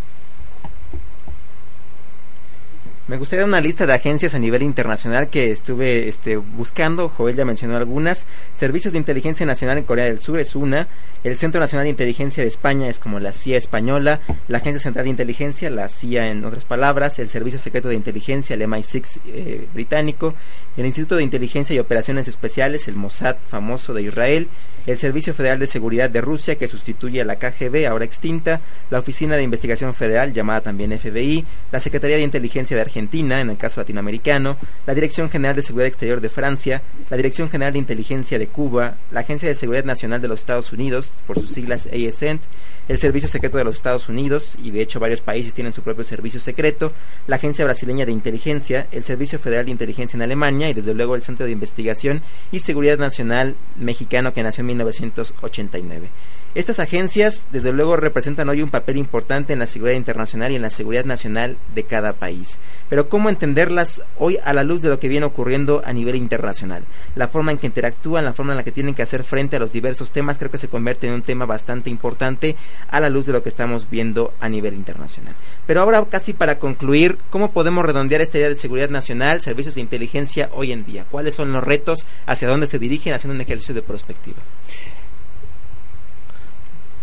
Me 3.10 3.18
gustaría 3.18 3.44
una 3.44 3.60
lista 3.60 3.88
de 3.88 3.94
agencias 3.94 4.36
a 4.36 4.40
nivel 4.40 4.62
internacional 4.62 5.32
que 5.32 5.50
estuve 5.50 6.08
este, 6.08 6.38
buscando. 6.38 7.10
Joel 7.10 7.36
ya 7.36 7.44
mencionó 7.44 7.76
algunas. 7.76 8.28
Servicios 8.54 8.92
de 8.92 9.00
Inteligencia 9.00 9.48
Nacional 9.48 9.80
en 9.80 9.84
Corea 9.84 10.06
del 10.06 10.20
Sur 10.20 10.40
es 10.40 10.56
una. 10.56 10.88
El 11.24 11.36
Centro 11.36 11.60
Nacional 11.60 11.86
de 11.86 11.90
Inteligencia 11.90 12.44
de 12.44 12.48
España 12.48 12.88
es 12.88 13.00
como 13.00 13.20
la 13.20 13.32
CIA 13.32 13.58
española. 13.58 14.22
La 14.48 14.60
Agencia 14.60 14.80
Central 14.80 15.06
de 15.06 15.10
Inteligencia, 15.10 15.72
la 15.72 15.88
CIA 15.88 16.28
en 16.28 16.46
otras 16.46 16.66
palabras. 16.66 17.18
El 17.18 17.30
Servicio 17.30 17.58
Secreto 17.58 17.90
de 17.90 17.96
Inteligencia, 17.96 18.54
el 18.54 18.62
MI6 18.62 19.22
eh, 19.26 19.68
británico. 19.74 20.36
El 20.78 20.86
Instituto 20.86 21.16
de 21.16 21.24
Inteligencia 21.24 21.76
y 21.76 21.80
Operaciones 21.80 22.28
Especiales, 22.28 22.88
el 22.88 22.96
Mossad 22.96 23.38
famoso 23.50 23.96
de 23.96 24.04
Israel. 24.04 24.50
El 24.86 24.98
Servicio 24.98 25.34
Federal 25.34 25.58
de 25.58 25.66
Seguridad 25.66 26.12
de 26.12 26.22
Rusia, 26.22 26.60
que 26.60 26.68
sustituye 26.68 27.22
a 27.22 27.26
la 27.26 27.38
KGB, 27.38 27.88
ahora 27.88 28.06
extinta. 28.06 28.62
La 28.92 29.00
Oficina 29.00 29.36
de 29.36 29.42
Investigación 29.42 29.96
Federal, 29.96 30.32
llamada 30.32 30.62
también 30.62 30.98
FBI. 30.98 31.44
La 31.72 31.80
Secretaría 31.80 32.18
de 32.18 32.24
Inteligencia 32.24 32.78
de 32.78 32.82
Argentina, 32.82 32.99
en 33.00 33.50
el 33.50 33.58
caso 33.58 33.82
latinoamericano, 33.82 34.58
la 34.86 34.94
Dirección 34.94 35.30
General 35.30 35.56
de 35.56 35.62
Seguridad 35.62 35.88
Exterior 35.88 36.22
de 36.22 36.30
Francia, 36.30 36.82
la 37.10 37.18
Dirección 37.18 37.50
General 37.50 37.74
de 37.74 37.80
Inteligencia 37.80 38.38
de 38.38 38.48
Cuba, 38.48 38.98
la 39.12 39.22
Agencia 39.22 39.48
de 39.48 39.54
Seguridad 39.54 39.86
Nacional 39.86 40.22
de 40.22 40.28
los 40.28 40.40
Estados 40.40 40.72
Unidos, 40.72 41.12
por 41.26 41.40
sus 41.40 41.52
siglas 41.52 41.88
ASENT, 41.88 42.42
el 42.88 42.98
Servicio 43.00 43.30
Secreto 43.30 43.58
de 43.58 43.64
los 43.64 43.76
Estados 43.76 44.10
Unidos, 44.10 44.58
y 44.64 44.72
de 44.72 44.82
hecho 44.82 45.00
varios 45.00 45.22
países 45.22 45.54
tienen 45.54 45.74
su 45.74 45.82
propio 45.82 46.04
servicio 46.04 46.40
secreto, 46.40 46.92
la 47.28 47.38
Agencia 47.38 47.66
Brasileña 47.66 48.06
de 48.06 48.12
Inteligencia, 48.12 48.88
el 48.92 49.04
Servicio 49.04 49.40
Federal 49.40 49.66
de 49.66 49.72
Inteligencia 49.72 50.18
en 50.18 50.24
Alemania 50.24 50.70
y 50.70 50.74
desde 50.74 50.94
luego 50.94 51.16
el 51.16 51.22
Centro 51.22 51.46
de 51.46 51.52
Investigación 51.52 52.22
y 52.52 52.60
Seguridad 52.60 52.98
Nacional 52.98 53.56
mexicano 53.76 54.34
que 54.34 54.44
nació 54.44 54.62
en 54.62 54.68
1989. 54.68 56.10
Estas 56.56 56.80
agencias, 56.80 57.46
desde 57.52 57.72
luego, 57.72 57.96
representan 57.96 58.50
hoy 58.50 58.64
un 58.64 58.72
papel 58.72 58.98
importante 58.98 59.54
en 59.54 59.60
la 59.60 59.68
seguridad 59.68 59.96
internacional 59.96 60.52
y 60.52 60.56
en 60.56 60.64
la 60.64 60.72
seguridad 60.72 61.06
nacional 61.06 61.58
de 61.76 61.84
cada 61.84 62.14
país. 62.14 62.58
Pero 62.90 63.08
¿cómo 63.08 63.30
entenderlas 63.30 64.02
hoy 64.18 64.38
a 64.44 64.52
la 64.52 64.64
luz 64.64 64.82
de 64.82 64.90
lo 64.90 65.00
que 65.00 65.08
viene 65.08 65.26
ocurriendo 65.26 65.82
a 65.86 65.94
nivel 65.94 66.16
internacional? 66.16 66.84
La 67.16 67.28
forma 67.28 67.52
en 67.52 67.60
que 67.60 67.68
interactúan, 67.68 68.26
la 68.26 68.34
forma 68.34 68.54
en 68.54 68.58
la 68.58 68.64
que 68.64 68.72
tienen 68.72 68.96
que 68.96 69.04
hacer 69.04 69.24
frente 69.24 69.56
a 69.56 69.60
los 69.60 69.72
diversos 69.72 70.12
temas, 70.12 70.38
creo 70.38 70.50
que 70.50 70.58
se 70.58 70.68
convierte 70.68 71.08
en 71.08 71.14
un 71.14 71.22
tema 71.22 71.46
bastante 71.46 71.90
importante 71.90 72.56
a 72.90 73.00
la 73.00 73.10
luz 73.10 73.28
de 73.28 73.34
lo 73.34 73.44
que 73.44 73.50
estamos 73.50 73.90
viendo 73.90 74.34
a 74.40 74.50
nivel 74.50 74.74
internacional. 74.74 75.36
Pero 75.68 75.82
ahora, 75.82 76.04
casi 76.06 76.34
para 76.34 76.58
concluir, 76.58 77.18
¿cómo 77.30 77.52
podemos 77.52 77.86
redondear 77.86 78.22
esta 78.22 78.40
idea 78.40 78.50
de 78.50 78.56
seguridad 78.56 78.90
nacional, 78.90 79.42
servicios 79.42 79.76
de 79.76 79.82
inteligencia 79.82 80.50
hoy 80.54 80.72
en 80.72 80.84
día? 80.84 81.06
¿Cuáles 81.10 81.36
son 81.36 81.52
los 81.52 81.64
retos? 81.64 82.06
¿Hacia 82.26 82.48
dónde 82.48 82.66
se 82.66 82.80
dirigen? 82.80 83.14
Haciendo 83.14 83.36
un 83.36 83.42
ejercicio 83.42 83.76
de 83.76 83.84
perspectiva. 83.84 84.38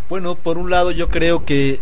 Bueno, 0.09 0.37
por 0.37 0.59
un 0.59 0.71
lado 0.71 0.93
yo 0.93 1.09
creo 1.09 1.45
que 1.45 1.81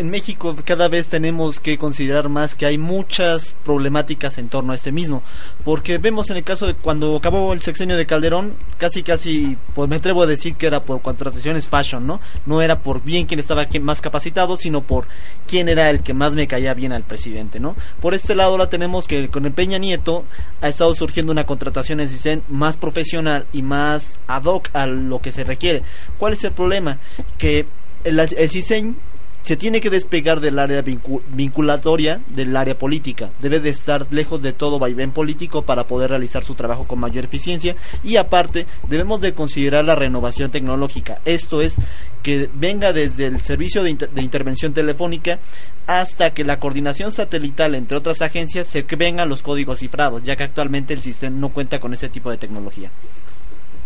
en 0.00 0.10
México 0.10 0.56
cada 0.64 0.88
vez 0.88 1.08
tenemos 1.08 1.60
que 1.60 1.76
considerar 1.76 2.28
más 2.30 2.54
que 2.54 2.64
hay 2.64 2.78
muchas 2.78 3.54
problemáticas 3.64 4.38
en 4.38 4.48
torno 4.48 4.72
a 4.72 4.74
este 4.74 4.92
mismo, 4.92 5.22
porque 5.62 5.98
vemos 5.98 6.30
en 6.30 6.38
el 6.38 6.44
caso 6.44 6.66
de 6.66 6.74
cuando 6.74 7.14
acabó 7.16 7.52
el 7.52 7.60
sexenio 7.60 7.96
de 7.96 8.06
Calderón, 8.06 8.56
casi 8.78 9.02
casi, 9.02 9.58
pues 9.74 9.88
me 9.90 9.96
atrevo 9.96 10.22
a 10.22 10.26
decir 10.26 10.54
que 10.56 10.66
era 10.66 10.84
por 10.84 11.02
contrataciones 11.02 11.68
fashion, 11.68 12.06
¿no? 12.06 12.20
No 12.46 12.62
era 12.62 12.80
por 12.80 13.02
bien 13.04 13.26
quien 13.26 13.40
estaba 13.40 13.66
más 13.82 14.00
capacitado, 14.00 14.56
sino 14.56 14.82
por 14.82 15.06
quién 15.46 15.68
era 15.68 15.90
el 15.90 16.02
que 16.02 16.14
más 16.14 16.34
me 16.34 16.46
caía 16.46 16.72
bien 16.72 16.92
al 16.92 17.04
presidente, 17.04 17.60
¿no? 17.60 17.76
Por 18.00 18.14
este 18.14 18.34
lado 18.34 18.56
la 18.56 18.70
tenemos 18.70 19.06
que 19.06 19.28
con 19.28 19.44
el 19.44 19.52
Peña 19.52 19.78
Nieto 19.78 20.24
ha 20.62 20.68
estado 20.68 20.94
surgiendo 20.94 21.30
una 21.30 21.44
contratación 21.44 22.00
en 22.00 22.08
CISEN 22.08 22.42
más 22.48 22.78
profesional 22.78 23.46
y 23.52 23.62
más 23.62 24.18
ad 24.26 24.44
hoc 24.44 24.70
a 24.72 24.86
lo 24.86 25.20
que 25.20 25.30
se 25.30 25.44
requiere. 25.44 25.82
¿Cuál 26.18 26.32
es 26.32 26.44
el 26.44 26.52
problema? 26.52 26.98
Que 27.36 27.66
el, 28.04 28.18
el 28.18 28.50
CISEN 28.50 28.96
se 29.42 29.56
tiene 29.56 29.80
que 29.80 29.90
despegar 29.90 30.40
del 30.40 30.58
área 30.58 30.84
vincu- 30.84 31.22
vinculatoria 31.28 32.20
del 32.28 32.54
área 32.56 32.76
política. 32.78 33.30
Debe 33.40 33.58
de 33.60 33.70
estar 33.70 34.06
lejos 34.10 34.42
de 34.42 34.52
todo 34.52 34.78
vaivén 34.78 35.12
político 35.12 35.62
para 35.62 35.86
poder 35.86 36.10
realizar 36.10 36.44
su 36.44 36.54
trabajo 36.54 36.86
con 36.86 37.00
mayor 37.00 37.24
eficiencia 37.24 37.74
y 38.04 38.16
aparte 38.16 38.66
debemos 38.88 39.20
de 39.20 39.32
considerar 39.32 39.84
la 39.84 39.94
renovación 39.94 40.50
tecnológica. 40.50 41.20
Esto 41.24 41.62
es 41.62 41.74
que 42.22 42.50
venga 42.52 42.92
desde 42.92 43.26
el 43.26 43.42
servicio 43.42 43.82
de, 43.82 43.94
de 43.94 44.22
intervención 44.22 44.72
telefónica 44.72 45.38
hasta 45.86 46.30
que 46.34 46.44
la 46.44 46.58
coordinación 46.60 47.10
satelital 47.10 47.74
entre 47.74 47.96
otras 47.96 48.20
agencias 48.22 48.66
se 48.66 48.82
vengan 48.82 49.28
los 49.28 49.42
códigos 49.42 49.80
cifrados, 49.80 50.22
ya 50.22 50.36
que 50.36 50.44
actualmente 50.44 50.92
el 50.94 51.02
sistema 51.02 51.36
no 51.36 51.48
cuenta 51.48 51.80
con 51.80 51.94
ese 51.94 52.08
tipo 52.08 52.30
de 52.30 52.36
tecnología. 52.36 52.90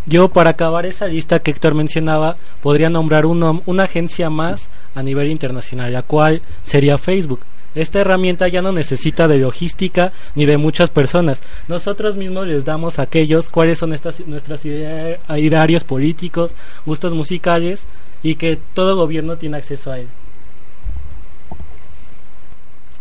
Yo, 0.06 0.28
para 0.28 0.50
acabar 0.50 0.84
esa 0.86 1.06
lista 1.06 1.38
que 1.38 1.50
Héctor 1.50 1.74
mencionaba, 1.74 2.36
podría 2.62 2.90
nombrar 2.90 3.24
uno- 3.26 3.62
una 3.66 3.84
agencia 3.84 4.28
más 4.28 4.68
a 4.94 5.02
nivel 5.02 5.30
internacional, 5.30 5.92
la 5.92 6.02
cual 6.02 6.42
sería 6.62 6.98
Facebook. 6.98 7.40
Esta 7.74 8.00
herramienta 8.00 8.46
ya 8.46 8.62
no 8.62 8.70
necesita 8.70 9.26
de 9.26 9.38
logística 9.38 10.12
ni 10.36 10.44
de 10.46 10.58
muchas 10.58 10.90
personas. 10.90 11.42
Nosotros 11.66 12.16
mismos 12.16 12.46
les 12.46 12.64
damos 12.64 12.98
a 12.98 13.02
aquellos 13.02 13.50
cuáles 13.50 13.78
son 13.78 13.92
estas, 13.92 14.20
nuestros 14.26 14.64
idea- 14.64 15.18
idearios 15.36 15.82
políticos, 15.82 16.54
gustos 16.86 17.14
musicales 17.14 17.86
y 18.22 18.36
que 18.36 18.58
todo 18.74 18.94
gobierno 18.96 19.38
tiene 19.38 19.56
acceso 19.56 19.90
a 19.90 19.98
él. 19.98 20.08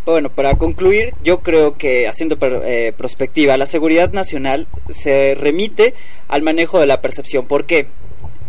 Bueno, 0.06 0.30
para 0.30 0.56
concluir, 0.56 1.14
yo 1.24 1.38
creo 1.39 1.78
que 1.78 2.08
haciendo 2.08 2.38
per- 2.38 2.62
eh, 2.66 2.91
prospectiva, 2.91 3.56
la 3.56 3.66
seguridad 3.66 4.12
nacional 4.12 4.68
se 4.89 5.34
remite 5.34 5.93
al 6.28 6.41
manejo 6.41 6.80
de 6.80 6.88
la 6.88 6.99
percepción. 6.99 7.47
¿Por 7.47 7.66
qué? 7.66 7.88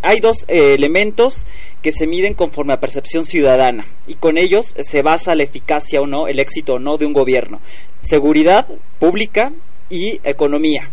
Hay 0.03 0.19
dos 0.21 0.45
eh, 0.49 0.75
elementos 0.75 1.47
que 1.81 1.93
se 1.93 2.07
miden 2.09 2.35
conforme 2.35 2.75
a 2.75 2.81
percepción 2.81 3.25
ciudadana 3.25 3.87
y 4.07 4.15
con 4.15 4.37
ellos 4.37 4.75
se 4.79 5.01
basa 5.03 5.35
la 5.35 5.45
eficacia 5.45 6.01
o 6.01 6.07
no, 6.07 6.27
el 6.27 6.41
éxito 6.41 6.75
o 6.75 6.79
no 6.81 6.97
de 6.97 7.07
un 7.07 7.13
gobierno. 7.13 7.61
Seguridad 8.03 8.67
pública 8.99 9.53
y 9.89 10.21
economía. 10.25 10.91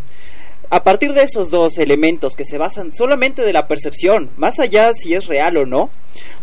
A 0.69 0.83
partir 0.83 1.11
de 1.11 1.23
esos 1.23 1.49
dos 1.51 1.77
elementos 1.79 2.35
que 2.35 2.45
se 2.45 2.57
basan 2.57 2.93
solamente 2.93 3.41
de 3.41 3.51
la 3.51 3.67
percepción, 3.67 4.29
más 4.37 4.59
allá 4.61 4.93
si 4.93 5.13
es 5.13 5.25
real 5.25 5.57
o 5.57 5.65
no, 5.65 5.89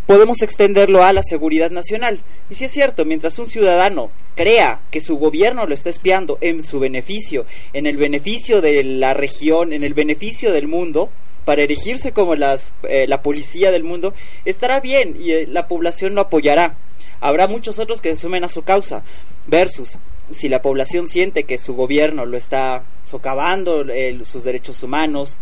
podemos 0.09 0.41
extenderlo 0.41 1.03
a 1.03 1.13
la 1.13 1.21
seguridad 1.21 1.69
nacional. 1.69 2.21
Y 2.49 2.55
si 2.55 2.65
es 2.65 2.71
cierto, 2.71 3.05
mientras 3.05 3.37
un 3.37 3.45
ciudadano 3.45 4.09
crea 4.35 4.81
que 4.89 5.01
su 5.01 5.17
gobierno 5.17 5.67
lo 5.67 5.75
está 5.75 5.91
espiando 5.91 6.39
en 6.41 6.63
su 6.63 6.79
beneficio, 6.79 7.45
en 7.73 7.85
el 7.85 7.95
beneficio 7.95 8.59
de 8.59 8.83
la 8.83 9.13
región, 9.13 9.71
en 9.71 9.83
el 9.83 9.93
beneficio 9.93 10.51
del 10.51 10.67
mundo, 10.67 11.11
para 11.45 11.61
erigirse 11.61 12.11
como 12.11 12.33
las, 12.33 12.73
eh, 12.89 13.05
la 13.07 13.21
policía 13.21 13.69
del 13.69 13.83
mundo, 13.83 14.15
estará 14.45 14.79
bien 14.79 15.15
y 15.19 15.31
eh, 15.31 15.45
la 15.47 15.67
población 15.67 16.15
lo 16.15 16.21
apoyará. 16.21 16.79
Habrá 17.19 17.45
muchos 17.45 17.77
otros 17.77 18.01
que 18.01 18.15
se 18.15 18.23
sumen 18.23 18.43
a 18.43 18.47
su 18.47 18.63
causa, 18.63 19.03
versus 19.45 19.99
si 20.31 20.49
la 20.49 20.63
población 20.63 21.05
siente 21.05 21.43
que 21.43 21.59
su 21.59 21.75
gobierno 21.75 22.25
lo 22.25 22.35
está 22.35 22.83
socavando 23.03 23.87
eh, 23.87 24.17
sus 24.23 24.43
derechos 24.43 24.81
humanos, 24.81 25.39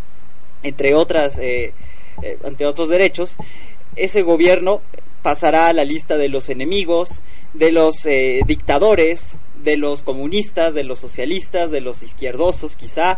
entre 0.62 0.94
otras, 0.94 1.38
eh, 1.38 1.74
eh, 2.22 2.38
entre 2.44 2.68
otros 2.68 2.90
derechos, 2.90 3.38
ese 3.98 4.22
gobierno 4.22 4.82
pasará 5.22 5.68
a 5.68 5.74
la 5.74 5.84
lista 5.84 6.18
de 6.18 6.30
los 6.30 6.50
enemigos, 6.50 7.22
de 7.54 7.72
los 7.72 8.06
eh, 8.06 8.42
dictadores, 8.46 9.38
de 9.64 9.78
los 9.78 10.04
comunistas, 10.04 10.74
de 10.74 10.84
los 10.84 11.00
socialistas, 11.00 11.72
de 11.72 11.82
los 11.82 12.04
izquierdosos, 12.04 12.76
quizá 12.76 13.18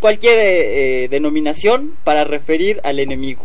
cualquier 0.00 0.36
eh, 0.38 1.04
eh, 1.04 1.08
denominación 1.08 1.96
para 2.04 2.24
referir 2.24 2.80
al 2.84 2.98
enemigo. 2.98 3.44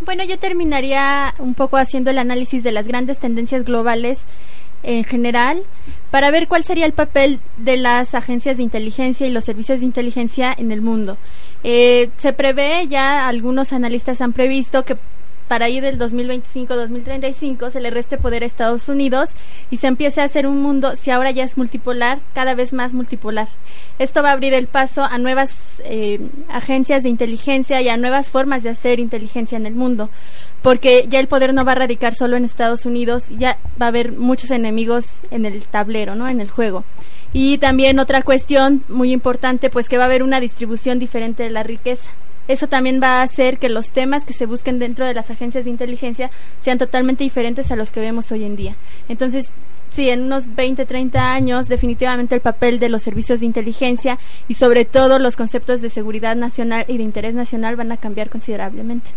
Bueno, 0.00 0.24
yo 0.24 0.38
terminaría 0.38 1.34
un 1.38 1.54
poco 1.54 1.76
haciendo 1.76 2.10
el 2.10 2.18
análisis 2.18 2.62
de 2.62 2.72
las 2.72 2.88
grandes 2.88 3.18
tendencias 3.18 3.64
globales 3.64 4.24
en 4.82 5.04
general 5.04 5.62
para 6.10 6.30
ver 6.30 6.48
cuál 6.48 6.64
sería 6.64 6.86
el 6.86 6.92
papel 6.92 7.40
de 7.56 7.76
las 7.76 8.14
agencias 8.14 8.56
de 8.56 8.62
inteligencia 8.62 9.26
y 9.26 9.30
los 9.30 9.44
servicios 9.44 9.80
de 9.80 9.86
inteligencia 9.86 10.52
en 10.56 10.72
el 10.72 10.82
mundo. 10.82 11.18
Eh, 11.62 12.10
se 12.18 12.32
prevé, 12.32 12.86
ya 12.88 13.28
algunos 13.28 13.72
analistas 13.72 14.20
han 14.20 14.32
previsto 14.32 14.84
que 14.84 14.96
para 15.50 15.68
ir 15.68 15.82
del 15.82 15.98
2025-2035 15.98 17.70
se 17.70 17.80
le 17.80 17.90
reste 17.90 18.18
poder 18.18 18.44
a 18.44 18.46
Estados 18.46 18.88
Unidos 18.88 19.30
y 19.68 19.78
se 19.78 19.88
empiece 19.88 20.20
a 20.20 20.24
hacer 20.24 20.46
un 20.46 20.62
mundo, 20.62 20.94
si 20.94 21.10
ahora 21.10 21.32
ya 21.32 21.42
es 21.42 21.58
multipolar, 21.58 22.20
cada 22.34 22.54
vez 22.54 22.72
más 22.72 22.94
multipolar. 22.94 23.48
Esto 23.98 24.22
va 24.22 24.28
a 24.28 24.32
abrir 24.34 24.54
el 24.54 24.68
paso 24.68 25.02
a 25.02 25.18
nuevas 25.18 25.82
eh, 25.84 26.20
agencias 26.48 27.02
de 27.02 27.08
inteligencia 27.08 27.82
y 27.82 27.88
a 27.88 27.96
nuevas 27.96 28.30
formas 28.30 28.62
de 28.62 28.70
hacer 28.70 29.00
inteligencia 29.00 29.56
en 29.56 29.66
el 29.66 29.74
mundo, 29.74 30.08
porque 30.62 31.06
ya 31.08 31.18
el 31.18 31.26
poder 31.26 31.52
no 31.52 31.64
va 31.64 31.72
a 31.72 31.82
radicar 31.82 32.14
solo 32.14 32.36
en 32.36 32.44
Estados 32.44 32.86
Unidos, 32.86 33.28
ya 33.30 33.58
va 33.82 33.86
a 33.86 33.88
haber 33.88 34.12
muchos 34.12 34.52
enemigos 34.52 35.24
en 35.32 35.46
el 35.46 35.64
tablero, 35.64 36.14
¿no? 36.14 36.28
En 36.28 36.40
el 36.40 36.48
juego. 36.48 36.84
Y 37.32 37.58
también 37.58 37.98
otra 37.98 38.22
cuestión 38.22 38.84
muy 38.86 39.10
importante, 39.12 39.68
pues 39.68 39.88
que 39.88 39.96
va 39.96 40.04
a 40.04 40.06
haber 40.06 40.22
una 40.22 40.38
distribución 40.38 41.00
diferente 41.00 41.42
de 41.42 41.50
la 41.50 41.64
riqueza. 41.64 42.12
Eso 42.50 42.66
también 42.66 43.00
va 43.00 43.20
a 43.20 43.22
hacer 43.22 43.60
que 43.60 43.68
los 43.68 43.92
temas 43.92 44.24
que 44.24 44.32
se 44.32 44.44
busquen 44.44 44.80
dentro 44.80 45.06
de 45.06 45.14
las 45.14 45.30
agencias 45.30 45.62
de 45.62 45.70
inteligencia 45.70 46.32
sean 46.58 46.78
totalmente 46.78 47.22
diferentes 47.22 47.70
a 47.70 47.76
los 47.76 47.92
que 47.92 48.00
vemos 48.00 48.32
hoy 48.32 48.42
en 48.42 48.56
día. 48.56 48.74
Entonces, 49.08 49.52
sí, 49.88 50.08
en 50.08 50.22
unos 50.22 50.52
20, 50.52 50.84
30 50.84 51.32
años, 51.32 51.68
definitivamente 51.68 52.34
el 52.34 52.40
papel 52.40 52.80
de 52.80 52.88
los 52.88 53.02
servicios 53.02 53.38
de 53.38 53.46
inteligencia 53.46 54.18
y 54.48 54.54
sobre 54.54 54.84
todo 54.84 55.20
los 55.20 55.36
conceptos 55.36 55.80
de 55.80 55.90
seguridad 55.90 56.34
nacional 56.34 56.86
y 56.88 56.96
de 56.96 57.04
interés 57.04 57.36
nacional 57.36 57.76
van 57.76 57.92
a 57.92 57.98
cambiar 57.98 58.30
considerablemente. 58.30 59.10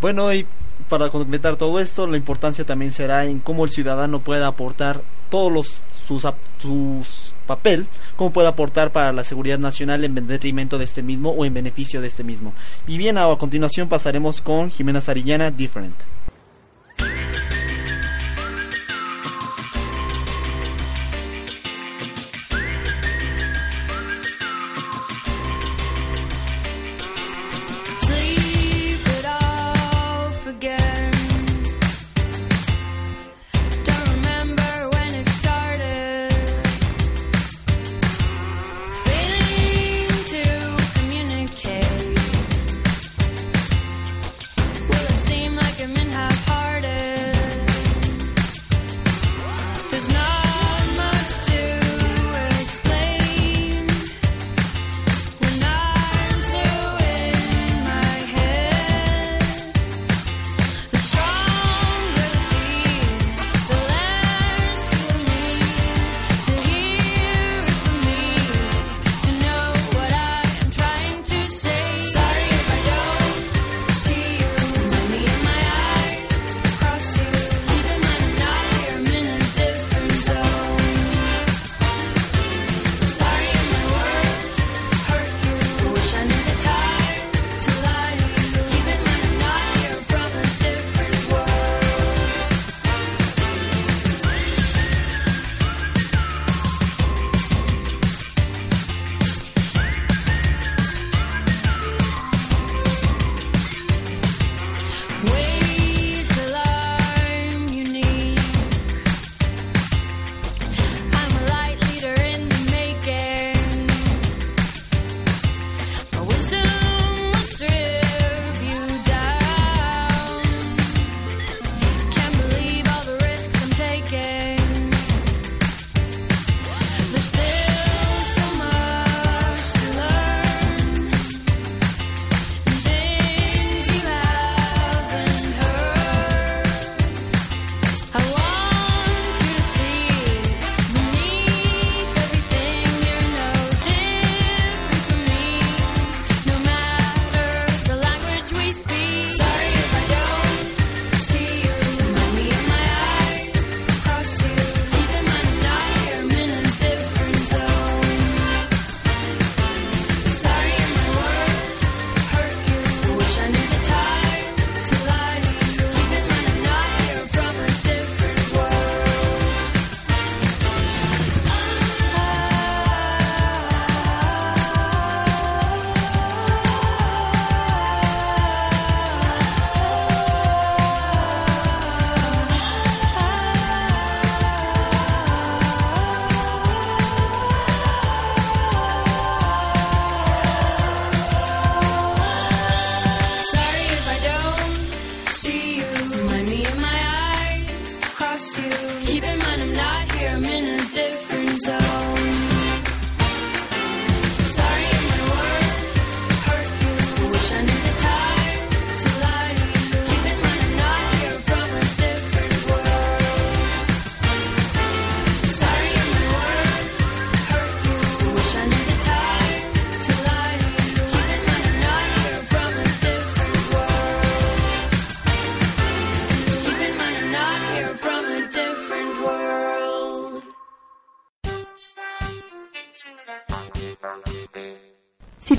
Bueno, 0.00 0.34
y 0.34 0.44
para 0.90 1.08
completar 1.08 1.56
todo 1.56 1.80
esto, 1.80 2.06
la 2.06 2.16
importancia 2.18 2.66
también 2.66 2.92
será 2.92 3.24
en 3.24 3.38
cómo 3.38 3.64
el 3.64 3.70
ciudadano 3.70 4.20
pueda 4.20 4.48
aportar 4.48 5.02
todos 5.30 5.50
los 5.50 5.82
sus, 5.92 6.26
sus 6.58 7.34
papel, 7.46 7.86
cómo 8.16 8.32
puede 8.32 8.48
aportar 8.48 8.90
para 8.90 9.12
la 9.12 9.24
seguridad 9.24 9.58
nacional 9.58 10.04
en 10.04 10.26
detrimento 10.26 10.76
de 10.78 10.84
este 10.84 11.02
mismo 11.02 11.30
o 11.30 11.44
en 11.44 11.54
beneficio 11.54 12.00
de 12.00 12.08
este 12.08 12.24
mismo. 12.24 12.52
Y 12.88 12.98
bien, 12.98 13.16
a 13.16 13.34
continuación 13.36 13.88
pasaremos 13.88 14.42
con 14.42 14.70
Jimena 14.70 15.00
Sarillana, 15.00 15.50
Different. 15.50 15.94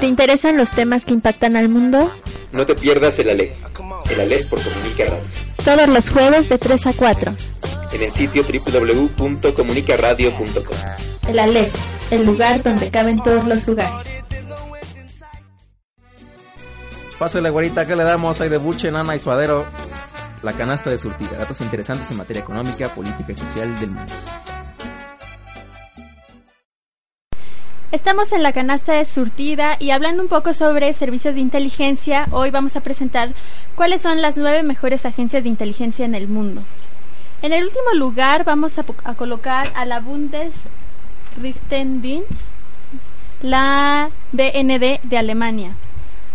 Te 0.02 0.08
interesan 0.08 0.58
los 0.58 0.72
temas 0.72 1.06
que 1.06 1.14
impactan 1.14 1.56
al 1.56 1.70
mundo, 1.70 2.12
No 2.52 2.66
te 2.66 2.76
pierdas 2.76 3.18
el 3.20 3.30
ALEG. 3.30 3.54
El 4.10 4.20
ALEG 4.20 4.50
por 4.50 4.62
Comunica 4.62 5.06
Radio. 5.06 5.24
todos 5.64 5.88
los 5.88 6.10
jueves 6.10 6.50
de 6.50 6.58
3 6.58 6.88
a 6.88 6.94
4. 6.94 7.34
En 7.94 8.02
el 8.02 8.12
sitio 8.12 8.44
www.comunicaradio.com. 8.44 10.78
El 11.28 11.38
ALEC, 11.38 11.72
el 12.10 12.26
lugar 12.26 12.64
donde 12.64 12.90
caben 12.90 13.22
todos 13.22 13.46
los 13.46 13.68
lugares. 13.68 14.08
Pásale, 17.20 17.52
güerita, 17.52 17.86
¿qué 17.86 17.96
le 17.96 18.04
damos? 18.04 18.42
Hay 18.42 18.50
de 18.50 18.58
buche, 18.58 18.90
nana 18.92 19.16
y 19.16 19.20
suadero. 19.20 19.68
La 20.42 20.54
canasta 20.54 20.90
de 20.90 20.98
surtida. 20.98 21.38
Datos 21.38 21.62
interesantes 21.62 22.10
en 22.10 22.18
materia 22.18 22.42
económica, 22.42 22.90
política 22.90 23.34
y 23.34 23.36
social 23.36 23.80
del 23.80 23.92
mundo. 23.92 24.12
Estamos 27.92 28.32
en 28.32 28.42
la 28.42 28.54
canasta 28.54 28.94
de 28.94 29.04
surtida 29.04 29.76
y 29.78 29.92
hablando 29.92 30.24
un 30.24 30.30
poco 30.30 30.54
sobre 30.54 30.94
servicios 30.94 31.36
de 31.36 31.42
inteligencia, 31.42 32.26
hoy 32.32 32.50
vamos 32.50 32.78
a 32.78 32.80
presentar 32.80 33.34
cuáles 33.76 34.02
son 34.02 34.22
las 34.22 34.38
nueve 34.38 34.64
mejores 34.64 35.06
agencias 35.06 35.44
de 35.44 35.50
inteligencia 35.50 36.06
en 36.06 36.16
el 36.16 36.30
mundo. 36.30 36.64
En 37.42 37.52
el 37.52 37.66
último 37.66 37.92
lugar 37.96 38.46
vamos 38.46 38.80
a, 38.80 38.86
a 39.04 39.16
colocar 39.16 39.74
a 39.76 39.84
la 39.84 40.00
Bundesrichtendienst, 40.00 42.48
la 43.42 44.10
BND 44.32 45.02
de 45.04 45.18
Alemania. 45.18 45.76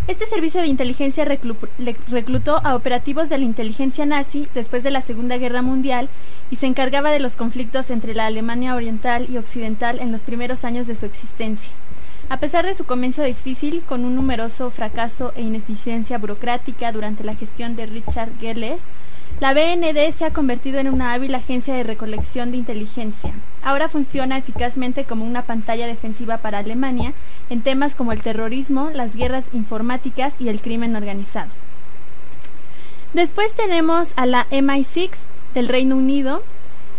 Este 0.07 0.25
servicio 0.25 0.61
de 0.61 0.67
inteligencia 0.67 1.25
reclutó 1.25 2.65
a 2.65 2.75
operativos 2.75 3.27
de 3.27 3.37
la 3.37 3.43
inteligencia 3.43 4.05
nazi 4.05 4.47
después 4.55 4.81
de 4.81 4.89
la 4.89 5.01
Segunda 5.01 5.37
Guerra 5.37 5.61
Mundial 5.61 6.07
y 6.49 6.55
se 6.55 6.65
encargaba 6.65 7.11
de 7.11 7.19
los 7.19 7.35
conflictos 7.35 7.89
entre 7.89 8.15
la 8.15 8.25
Alemania 8.25 8.75
oriental 8.75 9.27
y 9.29 9.37
occidental 9.37 9.99
en 9.99 10.13
los 10.13 10.23
primeros 10.23 10.63
años 10.63 10.87
de 10.87 10.95
su 10.95 11.05
existencia. 11.05 11.73
A 12.29 12.39
pesar 12.39 12.65
de 12.65 12.73
su 12.73 12.85
comienzo 12.85 13.21
difícil, 13.21 13.83
con 13.83 14.05
un 14.05 14.15
numeroso 14.15 14.69
fracaso 14.69 15.33
e 15.35 15.41
ineficiencia 15.41 16.17
burocrática 16.17 16.93
durante 16.93 17.25
la 17.25 17.35
gestión 17.35 17.75
de 17.75 17.85
Richard 17.87 18.31
Geller, 18.39 18.77
la 19.39 19.53
BND 19.53 20.11
se 20.13 20.25
ha 20.25 20.33
convertido 20.33 20.79
en 20.79 20.87
una 20.87 21.13
hábil 21.13 21.35
agencia 21.35 21.75
de 21.75 21.83
recolección 21.83 22.49
de 22.49 22.57
inteligencia. 22.57 23.33
Ahora 23.61 23.87
funciona 23.87 24.37
eficazmente 24.37 25.03
como 25.03 25.25
una 25.25 25.43
pantalla 25.43 25.85
defensiva 25.85 26.37
para 26.37 26.57
Alemania 26.57 27.13
en 27.51 27.61
temas 27.61 27.93
como 27.93 28.13
el 28.13 28.21
terrorismo, 28.21 28.89
las 28.91 29.15
guerras 29.15 29.45
informáticas 29.53 30.33
y 30.39 30.49
el 30.49 30.59
crimen 30.59 30.95
organizado. 30.95 31.49
Después 33.13 33.53
tenemos 33.53 34.09
a 34.15 34.25
la 34.25 34.47
MI6 34.49 35.11
del 35.53 35.67
Reino 35.67 35.95
Unido, 35.95 36.41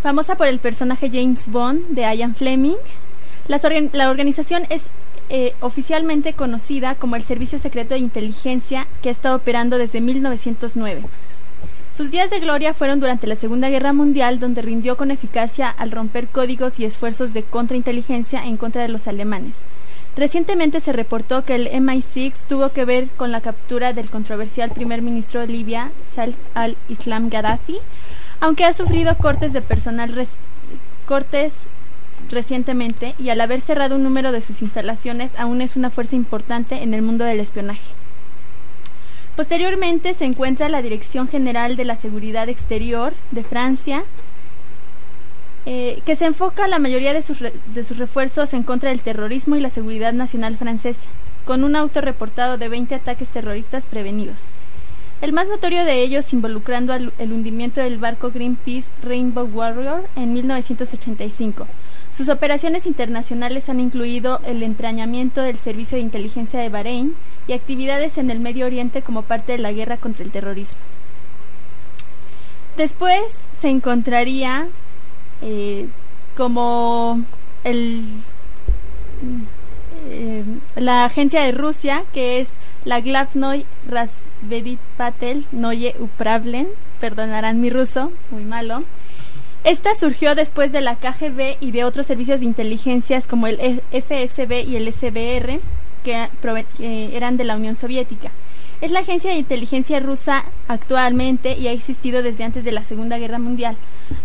famosa 0.01 0.37
por 0.37 0.47
el 0.47 0.61
personaje 0.61 1.11
James 1.11 1.49
Bond 1.49 1.89
de 1.89 2.03
Ian 2.03 2.37
Fleming. 2.37 2.77
La 3.49 4.11
organización 4.11 4.65
es 4.71 4.89
eh, 5.31 5.55
oficialmente 5.61 6.33
conocida 6.33 6.95
como 6.95 7.17
el 7.17 7.23
Servicio 7.23 7.59
Secreto 7.59 7.95
de 7.95 8.01
Inteligencia 8.01 8.87
que 9.03 9.11
ha 9.11 9.13
estado 9.13 9.37
operando 9.37 9.77
desde 9.77 10.01
1909. 10.01 11.03
Sus 11.99 12.13
días 12.13 12.31
de 12.31 12.39
gloria 12.39 12.75
fueron 12.75 13.01
durante 13.01 13.27
la 13.27 13.35
Segunda 13.35 13.71
Guerra 13.71 13.93
Mundial, 13.93 14.39
donde 14.39 14.63
rindió 14.63 14.97
con 14.97 15.11
eficacia 15.11 15.69
al 15.69 15.91
romper 15.91 16.29
códigos 16.29 16.79
y 16.79 16.85
esfuerzos 16.85 17.35
de 17.35 17.43
contrainteligencia 17.43 18.45
en 18.45 18.57
contra 18.57 18.83
de 18.83 18.89
los 18.89 19.09
alemanes. 19.09 19.57
Recientemente 20.17 20.79
se 20.79 20.93
reportó 20.93 21.45
que 21.45 21.57
el 21.57 21.69
MI6 21.69 22.35
tuvo 22.49 22.69
que 22.69 22.85
ver 22.85 23.09
con 23.17 23.33
la 23.33 23.41
captura 23.41 23.95
del 23.95 24.11
controversial 24.11 24.71
primer 24.71 25.03
ministro 25.03 25.41
de 25.41 25.49
Libia, 25.49 25.91
Salih 26.15 26.37
al-Islam 26.55 27.31
Gaddafi, 27.31 27.81
aunque 28.39 28.65
ha 28.65 28.75
sufrido 28.75 29.19
cortes 29.19 29.53
de 29.53 29.61
personal 29.61 30.15
cortes 31.05 31.53
recientemente 32.31 33.17
y 33.19 33.31
al 33.31 33.41
haber 33.41 33.61
cerrado 33.61 33.97
un 33.97 34.05
número 34.05 34.31
de 34.31 34.41
sus 34.41 34.63
instalaciones 34.63 35.33
aún 35.37 35.63
es 35.63 35.75
una 35.75 35.91
fuerza 35.91 36.15
importante 36.15 36.81
en 36.81 36.95
el 36.95 37.03
mundo 37.03 37.25
del 37.25 37.41
espionaje. 37.41 37.98
Posteriormente 39.39 40.15
se 40.15 40.25
encuentra 40.25 40.69
la 40.69 40.83
Dirección 40.83 41.29
General 41.29 41.77
de 41.77 41.85
la 41.85 41.95
Seguridad 41.95 42.49
Exterior 42.49 43.15
de 43.31 43.45
Francia, 43.45 44.03
eh, 45.65 46.03
que 46.05 46.17
se 46.17 46.25
enfoca 46.25 46.67
la 46.67 46.81
mayoría 46.81 47.15
de 47.15 47.23
sus, 47.23 47.39
refuerzos 47.97 48.53
en 48.53 48.65
contra 48.65 48.91
del 48.91 49.03
terrorismo 49.03 49.55
y 49.55 49.61
la 49.61 49.71
seguridad 49.71 50.13
nacional 50.13 50.57
francesa, 50.57 51.09
con 51.45 51.63
un 51.63 51.77
auto 51.77 52.01
reportado 52.01 52.59
de 52.59 52.69
20 52.69 52.97
ataques 52.97 53.29
terroristas 53.29 53.87
prevenidos. 53.87 54.43
El 55.21 55.33
más 55.33 55.47
notorio 55.47 55.85
de 55.85 56.03
ellos 56.03 56.33
involucrando 56.33 56.93
el 56.95 57.33
hundimiento 57.33 57.81
del 57.81 57.99
barco 57.99 58.33
Greenpeace 58.33 58.91
Rainbow 59.05 59.47
Warrior 59.47 60.09
en 60.17 60.33
1985. 60.33 61.69
Sus 62.11 62.29
operaciones 62.29 62.87
internacionales 62.87 63.69
han 63.69 63.81
incluido 63.81 64.41
el 64.45 64.63
entrañamiento 64.63 65.43
del 65.43 65.59
Servicio 65.59 65.97
de 65.97 66.03
Inteligencia 66.03 66.59
de 66.61 66.69
Bahrein 66.69 67.15
y 67.47 67.53
actividades 67.53 68.19
en 68.19 68.31
el 68.31 68.41
Medio 68.41 68.67
Oriente 68.67 69.03
como 69.03 69.23
parte 69.23 69.53
de 69.53 69.59
la 69.59 69.73
guerra 69.73 69.99
contra 69.99 70.25
el 70.25 70.33
terrorismo. 70.33 70.81
Después 72.77 73.21
se 73.61 73.69
encontraría 73.69 74.69
eh, 75.43 75.89
como 76.37 77.23
el, 77.65 78.05
eh, 80.09 80.45
la 80.77 81.05
agencia 81.05 81.43
de 81.43 81.53
Rusia, 81.53 82.05
que 82.13 82.41
es 82.41 82.49
la 82.85 83.01
Glavnoy 83.01 83.67
Razvedit 83.89 84.81
Patel 84.97 85.45
Noye 85.51 85.95
Upravlen, 85.99 86.69
perdonarán 87.01 87.61
mi 87.61 87.71
ruso, 87.71 88.13
muy 88.31 88.45
malo. 88.45 88.85
Esta 89.69 89.93
surgió 89.93 90.35
después 90.35 90.73
de 90.73 90.81
la 90.81 90.97
KGB 90.97 91.59
y 91.61 91.73
de 91.73 91.85
otros 91.85 92.07
servicios 92.07 92.41
de 92.41 92.47
inteligencias 92.47 93.27
como 93.27 93.47
el 93.47 93.61
E- 93.61 93.83
FSB 94.01 94.67
y 94.67 94.77
el 94.77 94.91
SBR, 94.91 95.61
que 96.03 96.27
eran 97.15 97.37
de 97.37 97.45
la 97.45 97.57
Unión 97.57 97.77
Soviética. 97.77 98.31
Es 98.81 98.91
la 98.91 99.01
agencia 99.01 99.31
de 99.31 99.37
inteligencia 99.37 100.01
rusa 100.01 100.47
actualmente 100.69 101.59
y 101.59 101.69
ha 101.69 101.73
existido 101.73 102.23
desde 102.23 102.45
antes 102.45 102.65
de 102.65 102.73
la 102.73 102.83
Segunda 102.83 103.19
Guerra 103.19 103.39
Mundial. 103.39 103.77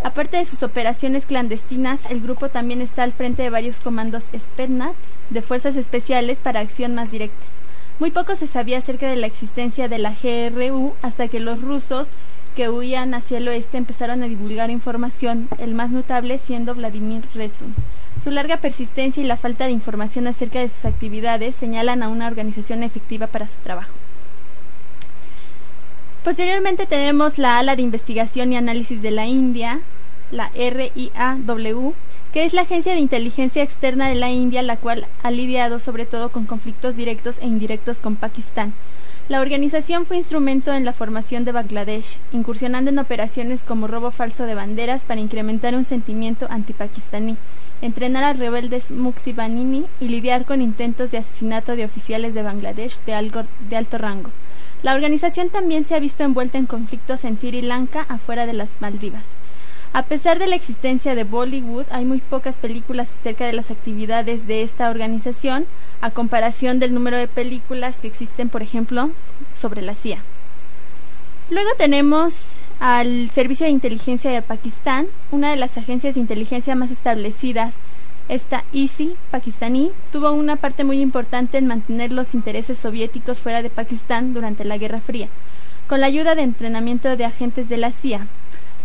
Aparte 0.02 0.38
de 0.38 0.46
sus 0.46 0.62
operaciones 0.62 1.26
clandestinas, 1.26 2.06
el 2.08 2.22
grupo 2.22 2.48
también 2.48 2.80
está 2.80 3.02
al 3.02 3.12
frente 3.12 3.42
de 3.42 3.50
varios 3.50 3.80
comandos 3.80 4.24
Spetsnaz 4.34 4.96
de 5.28 5.42
fuerzas 5.42 5.76
especiales 5.76 6.40
para 6.40 6.60
acción 6.60 6.94
más 6.94 7.10
directa. 7.10 7.44
Muy 8.00 8.12
poco 8.12 8.34
se 8.34 8.46
sabía 8.46 8.78
acerca 8.78 9.10
de 9.10 9.16
la 9.16 9.26
existencia 9.26 9.88
de 9.88 9.98
la 9.98 10.14
GRU 10.22 10.94
hasta 11.02 11.28
que 11.28 11.38
los 11.38 11.60
rusos 11.60 12.08
que 12.54 12.68
huían 12.70 13.14
hacia 13.14 13.38
el 13.38 13.48
oeste 13.48 13.76
empezaron 13.76 14.22
a 14.22 14.28
divulgar 14.28 14.70
información, 14.70 15.48
el 15.58 15.74
más 15.74 15.90
notable 15.90 16.38
siendo 16.38 16.74
Vladimir 16.74 17.22
Rezun. 17.34 17.74
Su 18.22 18.30
larga 18.30 18.58
persistencia 18.58 19.22
y 19.22 19.26
la 19.26 19.36
falta 19.36 19.66
de 19.66 19.72
información 19.72 20.26
acerca 20.26 20.60
de 20.60 20.68
sus 20.68 20.84
actividades 20.84 21.56
señalan 21.56 22.02
a 22.02 22.08
una 22.08 22.26
organización 22.26 22.82
efectiva 22.82 23.26
para 23.26 23.48
su 23.48 23.58
trabajo. 23.60 23.92
Posteriormente 26.22 26.86
tenemos 26.86 27.38
la 27.38 27.58
ala 27.58 27.76
de 27.76 27.82
investigación 27.82 28.52
y 28.52 28.56
análisis 28.56 29.02
de 29.02 29.10
la 29.10 29.26
India, 29.26 29.80
la 30.30 30.50
RIAW, 30.54 31.92
que 32.32 32.44
es 32.44 32.54
la 32.54 32.62
agencia 32.62 32.94
de 32.94 33.00
inteligencia 33.00 33.62
externa 33.62 34.08
de 34.08 34.14
la 34.14 34.30
India, 34.30 34.62
la 34.62 34.76
cual 34.76 35.06
ha 35.22 35.30
lidiado 35.30 35.78
sobre 35.78 36.06
todo 36.06 36.30
con 36.30 36.46
conflictos 36.46 36.96
directos 36.96 37.38
e 37.40 37.46
indirectos 37.46 37.98
con 37.98 38.16
Pakistán. 38.16 38.72
La 39.26 39.40
organización 39.40 40.04
fue 40.04 40.18
instrumento 40.18 40.70
en 40.74 40.84
la 40.84 40.92
formación 40.92 41.44
de 41.44 41.52
Bangladesh, 41.52 42.18
incursionando 42.32 42.90
en 42.90 42.98
operaciones 42.98 43.64
como 43.64 43.86
robo 43.86 44.10
falso 44.10 44.44
de 44.44 44.54
banderas 44.54 45.06
para 45.06 45.18
incrementar 45.18 45.74
un 45.74 45.86
sentimiento 45.86 46.46
antipakistaní, 46.50 47.38
entrenar 47.80 48.22
a 48.22 48.34
rebeldes 48.34 48.90
Mukti 48.90 49.32
Banini 49.32 49.86
y 49.98 50.08
lidiar 50.08 50.44
con 50.44 50.60
intentos 50.60 51.10
de 51.10 51.18
asesinato 51.18 51.74
de 51.74 51.86
oficiales 51.86 52.34
de 52.34 52.42
Bangladesh 52.42 52.98
de, 53.06 53.46
de 53.70 53.76
alto 53.76 53.96
rango. 53.96 54.30
La 54.82 54.92
organización 54.92 55.48
también 55.48 55.84
se 55.84 55.94
ha 55.94 56.00
visto 56.00 56.22
envuelta 56.22 56.58
en 56.58 56.66
conflictos 56.66 57.24
en 57.24 57.38
Sri 57.38 57.62
Lanka, 57.62 58.04
afuera 58.10 58.44
de 58.44 58.52
las 58.52 58.82
Maldivas. 58.82 59.24
A 59.94 60.02
pesar 60.02 60.40
de 60.40 60.48
la 60.48 60.56
existencia 60.56 61.14
de 61.14 61.22
Bollywood, 61.22 61.86
hay 61.88 62.04
muy 62.04 62.18
pocas 62.18 62.58
películas 62.58 63.08
acerca 63.08 63.46
de 63.46 63.52
las 63.52 63.70
actividades 63.70 64.44
de 64.44 64.62
esta 64.62 64.90
organización, 64.90 65.66
a 66.00 66.10
comparación 66.10 66.80
del 66.80 66.92
número 66.92 67.16
de 67.16 67.28
películas 67.28 67.98
que 67.98 68.08
existen, 68.08 68.48
por 68.48 68.60
ejemplo, 68.60 69.12
sobre 69.52 69.82
la 69.82 69.94
CIA. 69.94 70.18
Luego 71.48 71.70
tenemos 71.78 72.56
al 72.80 73.30
Servicio 73.30 73.66
de 73.66 73.70
Inteligencia 73.70 74.32
de 74.32 74.42
Pakistán, 74.42 75.06
una 75.30 75.52
de 75.52 75.56
las 75.56 75.78
agencias 75.78 76.14
de 76.14 76.20
inteligencia 76.20 76.74
más 76.74 76.90
establecidas. 76.90 77.76
Esta 78.28 78.64
ISI, 78.72 79.14
pakistaní, 79.30 79.92
tuvo 80.10 80.32
una 80.32 80.56
parte 80.56 80.82
muy 80.82 81.00
importante 81.00 81.56
en 81.56 81.68
mantener 81.68 82.10
los 82.10 82.34
intereses 82.34 82.78
soviéticos 82.78 83.38
fuera 83.38 83.62
de 83.62 83.70
Pakistán 83.70 84.34
durante 84.34 84.64
la 84.64 84.76
Guerra 84.76 85.00
Fría, 85.00 85.28
con 85.86 86.00
la 86.00 86.06
ayuda 86.08 86.34
de 86.34 86.42
entrenamiento 86.42 87.14
de 87.16 87.26
agentes 87.26 87.68
de 87.68 87.76
la 87.76 87.92
CIA. 87.92 88.26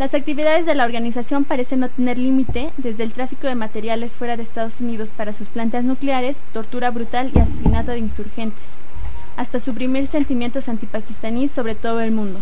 Las 0.00 0.14
actividades 0.14 0.64
de 0.64 0.74
la 0.74 0.86
organización 0.86 1.44
parecen 1.44 1.80
no 1.80 1.90
tener 1.90 2.16
límite, 2.16 2.70
desde 2.78 3.02
el 3.02 3.12
tráfico 3.12 3.48
de 3.48 3.54
materiales 3.54 4.12
fuera 4.12 4.38
de 4.38 4.42
Estados 4.42 4.80
Unidos 4.80 5.12
para 5.14 5.34
sus 5.34 5.50
plantas 5.50 5.84
nucleares, 5.84 6.38
tortura 6.54 6.90
brutal 6.90 7.30
y 7.34 7.38
asesinato 7.38 7.90
de 7.90 7.98
insurgentes, 7.98 8.64
hasta 9.36 9.60
suprimir 9.60 10.06
sentimientos 10.06 10.70
antipakistaníes 10.70 11.50
sobre 11.50 11.74
todo 11.74 12.00
el 12.00 12.12
mundo. 12.12 12.40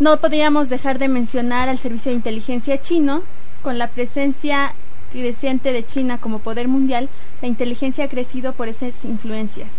No 0.00 0.18
podríamos 0.18 0.70
dejar 0.70 0.98
de 0.98 1.06
mencionar 1.06 1.68
al 1.68 1.78
Servicio 1.78 2.10
de 2.10 2.16
Inteligencia 2.16 2.80
chino, 2.80 3.22
con 3.62 3.78
la 3.78 3.86
presencia 3.86 4.74
creciente 5.12 5.72
de 5.72 5.86
China 5.86 6.18
como 6.20 6.40
poder 6.40 6.66
mundial, 6.66 7.08
la 7.40 7.46
inteligencia 7.46 8.06
ha 8.06 8.08
crecido 8.08 8.54
por 8.54 8.66
esas 8.66 9.04
influencias. 9.04 9.70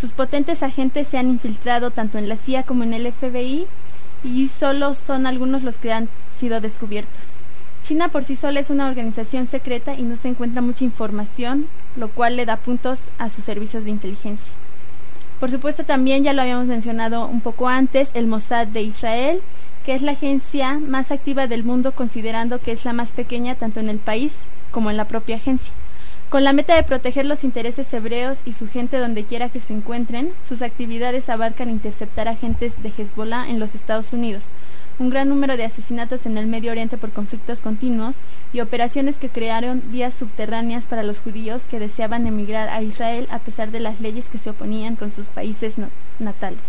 Sus 0.00 0.12
potentes 0.12 0.62
agentes 0.62 1.08
se 1.08 1.18
han 1.18 1.30
infiltrado 1.30 1.90
tanto 1.90 2.16
en 2.16 2.28
la 2.28 2.36
CIA 2.36 2.62
como 2.62 2.84
en 2.84 2.94
el 2.94 3.12
FBI 3.12 3.66
y 4.26 4.48
solo 4.48 4.94
son 4.94 5.26
algunos 5.26 5.62
los 5.62 5.76
que 5.76 5.92
han 5.92 6.08
sido 6.32 6.60
descubiertos. 6.60 7.30
China 7.82 8.08
por 8.08 8.24
sí 8.24 8.34
sola 8.34 8.60
es 8.60 8.70
una 8.70 8.88
organización 8.88 9.46
secreta 9.46 9.94
y 9.94 10.02
no 10.02 10.16
se 10.16 10.28
encuentra 10.28 10.60
mucha 10.60 10.84
información, 10.84 11.68
lo 11.96 12.08
cual 12.08 12.36
le 12.36 12.44
da 12.44 12.56
puntos 12.56 13.00
a 13.18 13.28
sus 13.30 13.44
servicios 13.44 13.84
de 13.84 13.90
inteligencia. 13.90 14.52
Por 15.38 15.50
supuesto 15.50 15.84
también 15.84 16.24
ya 16.24 16.32
lo 16.32 16.42
habíamos 16.42 16.66
mencionado 16.66 17.26
un 17.26 17.40
poco 17.40 17.68
antes, 17.68 18.10
el 18.14 18.26
Mossad 18.26 18.66
de 18.66 18.82
Israel, 18.82 19.40
que 19.84 19.94
es 19.94 20.02
la 20.02 20.12
agencia 20.12 20.78
más 20.78 21.12
activa 21.12 21.46
del 21.46 21.62
mundo 21.62 21.92
considerando 21.92 22.58
que 22.58 22.72
es 22.72 22.84
la 22.84 22.92
más 22.92 23.12
pequeña 23.12 23.54
tanto 23.54 23.78
en 23.78 23.88
el 23.88 23.98
país 23.98 24.36
como 24.72 24.90
en 24.90 24.96
la 24.96 25.04
propia 25.04 25.36
agencia. 25.36 25.72
Con 26.28 26.42
la 26.42 26.52
meta 26.52 26.74
de 26.74 26.82
proteger 26.82 27.24
los 27.24 27.44
intereses 27.44 27.92
hebreos 27.94 28.40
y 28.44 28.52
su 28.52 28.68
gente 28.68 28.98
donde 28.98 29.24
quiera 29.24 29.48
que 29.48 29.60
se 29.60 29.72
encuentren, 29.72 30.32
sus 30.42 30.60
actividades 30.60 31.30
abarcan 31.30 31.70
interceptar 31.70 32.26
agentes 32.26 32.82
de 32.82 32.92
Hezbollah 32.96 33.48
en 33.48 33.60
los 33.60 33.76
Estados 33.76 34.12
Unidos, 34.12 34.48
un 34.98 35.08
gran 35.08 35.28
número 35.28 35.56
de 35.56 35.64
asesinatos 35.64 36.26
en 36.26 36.36
el 36.36 36.48
Medio 36.48 36.72
Oriente 36.72 36.98
por 36.98 37.12
conflictos 37.12 37.60
continuos 37.60 38.18
y 38.52 38.60
operaciones 38.60 39.18
que 39.18 39.28
crearon 39.28 39.82
vías 39.92 40.14
subterráneas 40.14 40.86
para 40.86 41.04
los 41.04 41.20
judíos 41.20 41.62
que 41.70 41.78
deseaban 41.78 42.26
emigrar 42.26 42.70
a 42.70 42.82
Israel 42.82 43.28
a 43.30 43.38
pesar 43.38 43.70
de 43.70 43.78
las 43.78 44.00
leyes 44.00 44.28
que 44.28 44.38
se 44.38 44.50
oponían 44.50 44.96
con 44.96 45.12
sus 45.12 45.28
países 45.28 45.76
natales. 46.18 46.62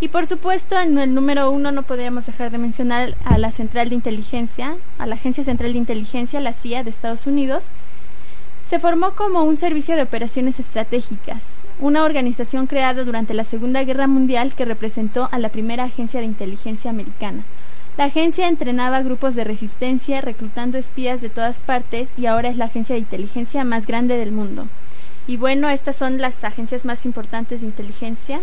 Y 0.00 0.08
por 0.08 0.26
supuesto, 0.26 0.76
en 0.80 0.98
el 0.98 1.14
número 1.14 1.50
uno 1.52 1.70
no 1.70 1.84
podríamos 1.84 2.26
dejar 2.26 2.50
de 2.50 2.58
mencionar 2.58 3.16
a 3.24 3.38
la 3.38 3.52
Central 3.52 3.88
de 3.88 3.94
Inteligencia, 3.94 4.76
a 4.98 5.06
la 5.06 5.14
Agencia 5.14 5.44
Central 5.44 5.72
de 5.72 5.78
Inteligencia, 5.78 6.40
la 6.40 6.52
CIA 6.52 6.82
de 6.82 6.90
Estados 6.90 7.26
Unidos. 7.28 7.64
Se 8.68 8.78
formó 8.78 9.12
como 9.12 9.44
un 9.44 9.56
servicio 9.56 9.96
de 9.96 10.02
operaciones 10.02 10.60
estratégicas, 10.60 11.42
una 11.80 12.04
organización 12.04 12.66
creada 12.66 13.02
durante 13.02 13.32
la 13.32 13.44
Segunda 13.44 13.82
Guerra 13.82 14.06
Mundial 14.06 14.52
que 14.54 14.66
representó 14.66 15.26
a 15.32 15.38
la 15.38 15.48
primera 15.48 15.84
agencia 15.84 16.20
de 16.20 16.26
inteligencia 16.26 16.90
americana. 16.90 17.44
La 17.96 18.04
agencia 18.04 18.46
entrenaba 18.46 19.00
grupos 19.00 19.34
de 19.34 19.44
resistencia, 19.44 20.20
reclutando 20.20 20.76
espías 20.76 21.22
de 21.22 21.30
todas 21.30 21.60
partes 21.60 22.12
y 22.18 22.26
ahora 22.26 22.50
es 22.50 22.58
la 22.58 22.66
agencia 22.66 22.94
de 22.94 23.00
inteligencia 23.00 23.64
más 23.64 23.86
grande 23.86 24.18
del 24.18 24.32
mundo. 24.32 24.68
Y 25.26 25.38
bueno, 25.38 25.70
estas 25.70 25.96
son 25.96 26.18
las 26.18 26.44
agencias 26.44 26.84
más 26.84 27.06
importantes 27.06 27.62
de 27.62 27.68
inteligencia. 27.68 28.40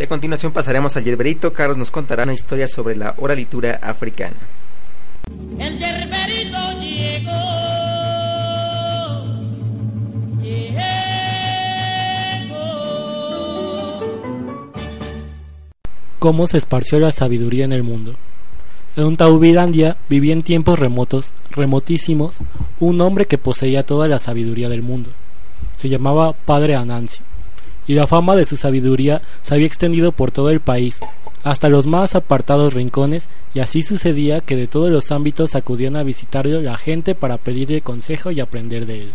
Y 0.00 0.02
a 0.02 0.08
continuación 0.08 0.52
pasaremos 0.52 0.96
al 0.96 1.04
yerberito. 1.04 1.52
Carlos 1.52 1.78
nos 1.78 1.92
contará 1.92 2.24
una 2.24 2.34
historia 2.34 2.66
sobre 2.66 2.96
la 2.96 3.14
oralitura 3.18 3.78
africana. 3.80 4.36
El 5.60 5.78
yerberito 5.78 6.75
cómo 16.26 16.48
se 16.48 16.56
esparció 16.56 16.98
la 16.98 17.12
sabiduría 17.12 17.66
en 17.66 17.72
el 17.72 17.84
mundo. 17.84 18.16
En 18.96 19.16
Taubilandia 19.16 19.96
vivía 20.08 20.32
en 20.32 20.42
tiempos 20.42 20.76
remotos, 20.76 21.30
remotísimos, 21.52 22.38
un 22.80 23.00
hombre 23.00 23.26
que 23.26 23.38
poseía 23.38 23.84
toda 23.84 24.08
la 24.08 24.18
sabiduría 24.18 24.68
del 24.68 24.82
mundo. 24.82 25.10
Se 25.76 25.88
llamaba 25.88 26.32
Padre 26.32 26.74
Anansi, 26.74 27.22
y 27.86 27.94
la 27.94 28.08
fama 28.08 28.34
de 28.34 28.44
su 28.44 28.56
sabiduría 28.56 29.22
se 29.42 29.54
había 29.54 29.68
extendido 29.68 30.10
por 30.10 30.32
todo 30.32 30.50
el 30.50 30.58
país, 30.58 30.98
hasta 31.44 31.68
los 31.68 31.86
más 31.86 32.16
apartados 32.16 32.74
rincones, 32.74 33.28
y 33.54 33.60
así 33.60 33.82
sucedía 33.82 34.40
que 34.40 34.56
de 34.56 34.66
todos 34.66 34.90
los 34.90 35.12
ámbitos 35.12 35.54
acudían 35.54 35.94
a 35.94 36.02
visitarlo 36.02 36.60
la 36.60 36.76
gente 36.76 37.14
para 37.14 37.38
pedirle 37.38 37.82
consejo 37.82 38.32
y 38.32 38.40
aprender 38.40 38.84
de 38.84 39.02
él. 39.02 39.12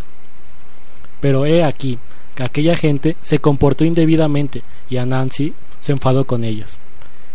Pero 1.20 1.46
he 1.46 1.62
aquí 1.62 2.00
que 2.36 2.44
aquella 2.44 2.76
gente 2.78 3.18
se 3.22 3.40
comportó 3.40 3.84
indebidamente 3.84 4.64
y 4.90 4.96
Anansi 4.96 5.54
se 5.82 5.92
enfadó 5.92 6.24
con 6.24 6.46
ellos. 6.46 6.80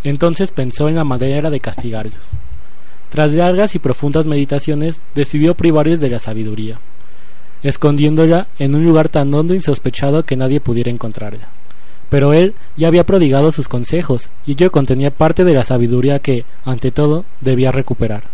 Entonces 0.07 0.53
pensó 0.53 0.89
en 0.89 0.95
la 0.95 1.03
manera 1.03 1.51
de 1.51 1.59
castigarlos. 1.59 2.31
Tras 3.11 3.35
largas 3.35 3.75
y 3.75 3.81
profundas 3.81 4.25
meditaciones, 4.25 5.03
decidió 5.17 5.57
privarles 5.57 5.99
de 5.99 6.09
la 6.09 6.21
sabiduría, 6.21 6.79
escondiéndola 7.65 8.47
en 8.61 8.77
un 8.77 8.85
lugar 8.85 9.09
tan 9.09 9.35
hondo 9.35 9.53
e 9.53 9.57
insospechado 9.57 10.23
que 10.23 10.37
nadie 10.37 10.61
pudiera 10.61 10.93
encontrarla. 10.93 11.49
Pero 12.09 12.33
él 12.33 12.55
ya 12.77 12.87
había 12.87 13.03
prodigado 13.03 13.51
sus 13.51 13.67
consejos, 13.67 14.31
y 14.47 14.53
ello 14.53 14.71
contenía 14.71 15.11
parte 15.11 15.43
de 15.43 15.55
la 15.55 15.65
sabiduría 15.65 16.21
que, 16.21 16.45
ante 16.65 16.93
todo, 16.93 17.25
debía 17.41 17.73
recuperar. 17.73 18.31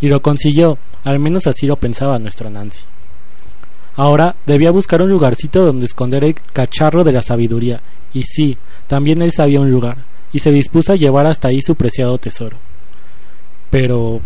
Y 0.00 0.08
lo 0.08 0.22
consiguió, 0.22 0.78
al 1.04 1.18
menos 1.18 1.46
así 1.46 1.66
lo 1.66 1.76
pensaba 1.76 2.18
nuestro 2.18 2.48
Nancy. 2.48 2.86
Ahora 3.94 4.36
debía 4.46 4.70
buscar 4.70 5.02
un 5.02 5.10
lugarcito 5.10 5.66
donde 5.66 5.84
esconder 5.84 6.24
el 6.24 6.34
cacharro 6.54 7.04
de 7.04 7.12
la 7.12 7.20
sabiduría, 7.20 7.82
y 8.14 8.22
sí, 8.22 8.56
también 8.86 9.20
él 9.20 9.32
sabía 9.32 9.60
un 9.60 9.70
lugar, 9.70 9.98
y 10.32 10.38
se 10.38 10.50
dispuso 10.50 10.92
a 10.92 10.96
llevar 10.96 11.26
hasta 11.26 11.48
ahí 11.48 11.60
su 11.60 11.74
preciado 11.74 12.18
tesoro. 12.18 12.56
Pero 13.70 14.20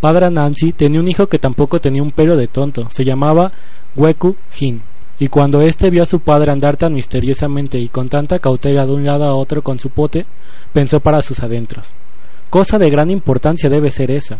Padre 0.00 0.30
Nancy 0.30 0.72
tenía 0.72 1.00
un 1.00 1.08
hijo 1.08 1.26
que 1.26 1.38
tampoco 1.38 1.78
tenía 1.78 2.02
un 2.02 2.10
pelo 2.10 2.36
de 2.36 2.48
tonto, 2.48 2.88
se 2.90 3.04
llamaba 3.04 3.52
Weku 3.96 4.36
Jin, 4.50 4.82
y 5.20 5.28
cuando 5.28 5.60
éste 5.60 5.90
vio 5.90 6.02
a 6.02 6.06
su 6.06 6.20
padre 6.20 6.50
andar 6.50 6.78
tan 6.78 6.94
misteriosamente 6.94 7.78
y 7.78 7.88
con 7.88 8.08
tanta 8.08 8.38
cautela 8.38 8.86
de 8.86 8.92
un 8.92 9.04
lado 9.04 9.24
a 9.24 9.34
otro 9.34 9.62
con 9.62 9.78
su 9.78 9.90
pote, 9.90 10.24
pensó 10.72 11.00
para 11.00 11.20
sus 11.20 11.40
adentros. 11.40 11.92
Cosa 12.48 12.78
de 12.78 12.88
gran 12.88 13.10
importancia 13.10 13.68
debe 13.68 13.90
ser 13.90 14.10
esa. 14.10 14.38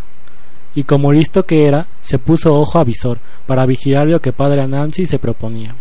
Y 0.75 0.85
como 0.85 1.13
listo 1.13 1.43
que 1.43 1.67
era, 1.67 1.87
se 2.01 2.19
puso 2.19 2.55
ojo 2.55 2.79
a 2.79 2.85
visor 2.85 3.19
para 3.47 3.67
vigilar 3.67 4.09
lo 4.09 4.21
que 4.21 4.33
padre 4.33 4.67
Nancy 4.67 5.05
se 5.05 5.19
proponía. 5.19 5.75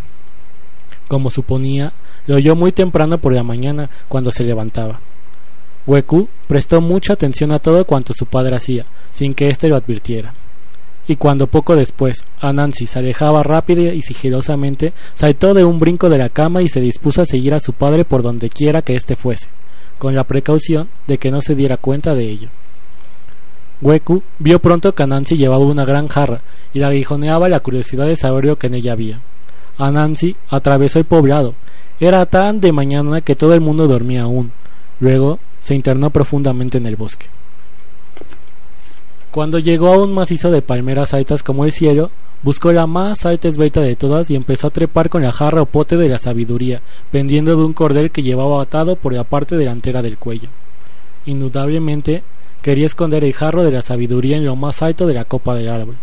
Como 1.08 1.30
suponía, 1.30 1.94
lo 2.30 2.36
oyó 2.36 2.56
muy 2.56 2.72
temprano 2.72 3.18
por 3.18 3.34
la 3.34 3.42
mañana 3.42 3.90
cuando 4.08 4.30
se 4.30 4.44
levantaba. 4.44 5.00
Weku 5.88 6.30
prestó 6.48 6.80
mucha 6.80 7.14
atención 7.14 7.52
a 7.52 7.58
todo 7.58 7.84
cuanto 7.86 8.14
su 8.14 8.28
padre 8.28 8.56
hacía, 8.56 8.86
sin 9.10 9.34
que 9.34 9.48
éste 9.48 9.68
lo 9.68 9.76
advirtiera. 9.76 10.32
Y 11.08 11.16
cuando 11.16 11.48
poco 11.48 11.76
después 11.76 12.24
Anansi 12.40 12.86
se 12.86 13.00
alejaba 13.00 13.42
rápida 13.42 13.96
y 13.96 14.04
sigilosamente, 14.04 14.94
saltó 15.16 15.56
de 15.56 15.66
un 15.66 15.80
brinco 15.80 16.08
de 16.08 16.20
la 16.20 16.30
cama 16.30 16.62
y 16.62 16.68
se 16.68 16.80
dispuso 16.80 17.24
a 17.24 17.26
seguir 17.26 17.56
a 17.56 17.60
su 17.60 17.74
padre 17.74 18.06
por 18.06 18.22
donde 18.22 18.52
quiera 18.52 18.84
que 18.84 18.94
éste 18.94 19.16
fuese, 19.16 19.50
con 19.98 20.14
la 20.14 20.24
precaución 20.24 20.88
de 21.08 21.18
que 21.18 21.32
no 21.32 21.42
se 21.42 21.56
diera 21.56 21.78
cuenta 21.78 22.14
de 22.14 22.30
ello. 22.30 22.50
Weku 23.82 24.22
vio 24.38 24.60
pronto 24.60 24.94
que 24.94 25.02
Anansi 25.02 25.36
llevaba 25.36 25.66
una 25.66 25.84
gran 25.84 26.08
jarra 26.08 26.42
y 26.76 26.78
le 26.78 26.86
aguijoneaba 26.86 27.50
la 27.50 27.62
curiosidad 27.62 28.06
de 28.06 28.16
saber 28.16 28.46
lo 28.46 28.58
que 28.58 28.68
en 28.68 28.76
ella 28.76 28.94
había. 28.94 29.20
Anansi 29.80 30.36
atravesó 30.48 31.00
el 31.00 31.06
poblado. 31.06 31.56
Era 32.00 32.26
tan 32.26 32.62
de 32.62 32.72
mañana 32.72 33.20
que 33.20 33.36
todo 33.36 33.54
el 33.54 33.60
mundo 33.60 33.86
dormía 33.86 34.24
aún. 34.24 34.52
Luego 35.02 35.40
se 35.60 35.76
internó 35.76 36.12
profundamente 36.12 36.78
en 36.78 36.86
el 36.86 36.96
bosque. 36.96 37.26
Cuando 39.32 39.60
llegó 39.60 39.90
a 39.90 40.02
un 40.02 40.14
macizo 40.14 40.50
de 40.50 40.62
palmeras 40.62 41.14
altas 41.14 41.44
como 41.44 41.66
el 41.66 41.72
cielo, 41.72 42.10
buscó 42.42 42.72
la 42.72 42.88
más 42.88 43.26
alta 43.26 43.50
esbelta 43.50 43.82
de 43.82 43.98
todas 43.98 44.32
y 44.32 44.36
empezó 44.36 44.68
a 44.68 44.72
trepar 44.72 45.10
con 45.10 45.24
la 45.24 45.34
jarra 45.34 45.62
o 45.62 45.66
pote 45.66 45.98
de 45.98 46.08
la 46.08 46.18
sabiduría, 46.18 46.82
pendiendo 47.12 47.56
de 47.56 47.64
un 47.64 47.74
cordel 47.74 48.12
que 48.12 48.24
llevaba 48.24 48.62
atado 48.62 48.96
por 48.96 49.14
la 49.14 49.26
parte 49.26 49.58
delantera 49.58 50.02
del 50.02 50.18
cuello. 50.18 50.50
Indudablemente 51.26 52.24
quería 52.62 52.86
esconder 52.86 53.24
el 53.26 53.34
jarro 53.34 53.64
de 53.64 53.72
la 53.72 53.82
sabiduría 53.82 54.38
en 54.38 54.46
lo 54.46 54.56
más 54.56 54.82
alto 54.82 55.06
de 55.06 55.14
la 55.14 55.26
copa 55.26 55.54
del 55.54 55.70
árbol, 55.70 55.98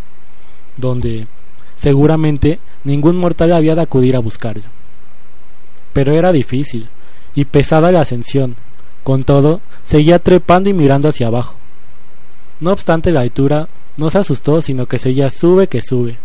donde, 0.77 1.27
seguramente, 1.75 2.59
ningún 2.83 3.17
mortal 3.17 3.51
había 3.51 3.75
de 3.75 3.81
acudir 3.81 4.15
a 4.15 4.19
buscarlo. 4.19 4.76
Pero 5.97 6.13
era 6.13 6.31
difícil, 6.31 6.87
y 7.33 7.45
pesada 7.45 7.91
la 7.91 8.01
ascensión. 8.01 8.55
Con 9.03 9.23
todo, 9.23 9.61
seguía 9.81 10.19
trepando 10.19 10.69
y 10.69 10.73
mirando 10.73 11.09
hacia 11.09 11.25
abajo. 11.25 11.55
No 12.59 12.71
obstante 12.71 13.11
la 13.11 13.21
altura, 13.21 13.67
no 13.97 14.11
se 14.11 14.19
asustó, 14.19 14.61
sino 14.61 14.85
que 14.85 14.99
seguía 14.99 15.27
sube 15.31 15.65
que 15.65 15.81
sube. 15.81 16.19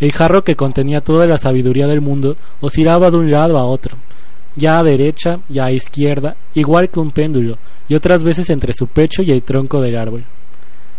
El 0.00 0.12
jarro 0.12 0.44
que 0.44 0.54
contenía 0.54 1.00
toda 1.00 1.24
la 1.24 1.38
sabiduría 1.38 1.86
del 1.86 2.02
mundo 2.02 2.36
oscilaba 2.60 3.10
de 3.10 3.16
un 3.16 3.30
lado 3.30 3.56
a 3.56 3.64
otro, 3.64 3.96
ya 4.54 4.78
a 4.78 4.82
derecha, 4.82 5.38
ya 5.48 5.64
a 5.64 5.72
izquierda, 5.72 6.36
igual 6.52 6.90
que 6.90 7.00
un 7.00 7.10
péndulo, 7.10 7.56
y 7.88 7.94
otras 7.94 8.22
veces 8.22 8.50
entre 8.50 8.74
su 8.74 8.86
pecho 8.86 9.22
y 9.22 9.30
el 9.30 9.42
tronco 9.42 9.80
del 9.80 9.96
árbol. 9.96 10.26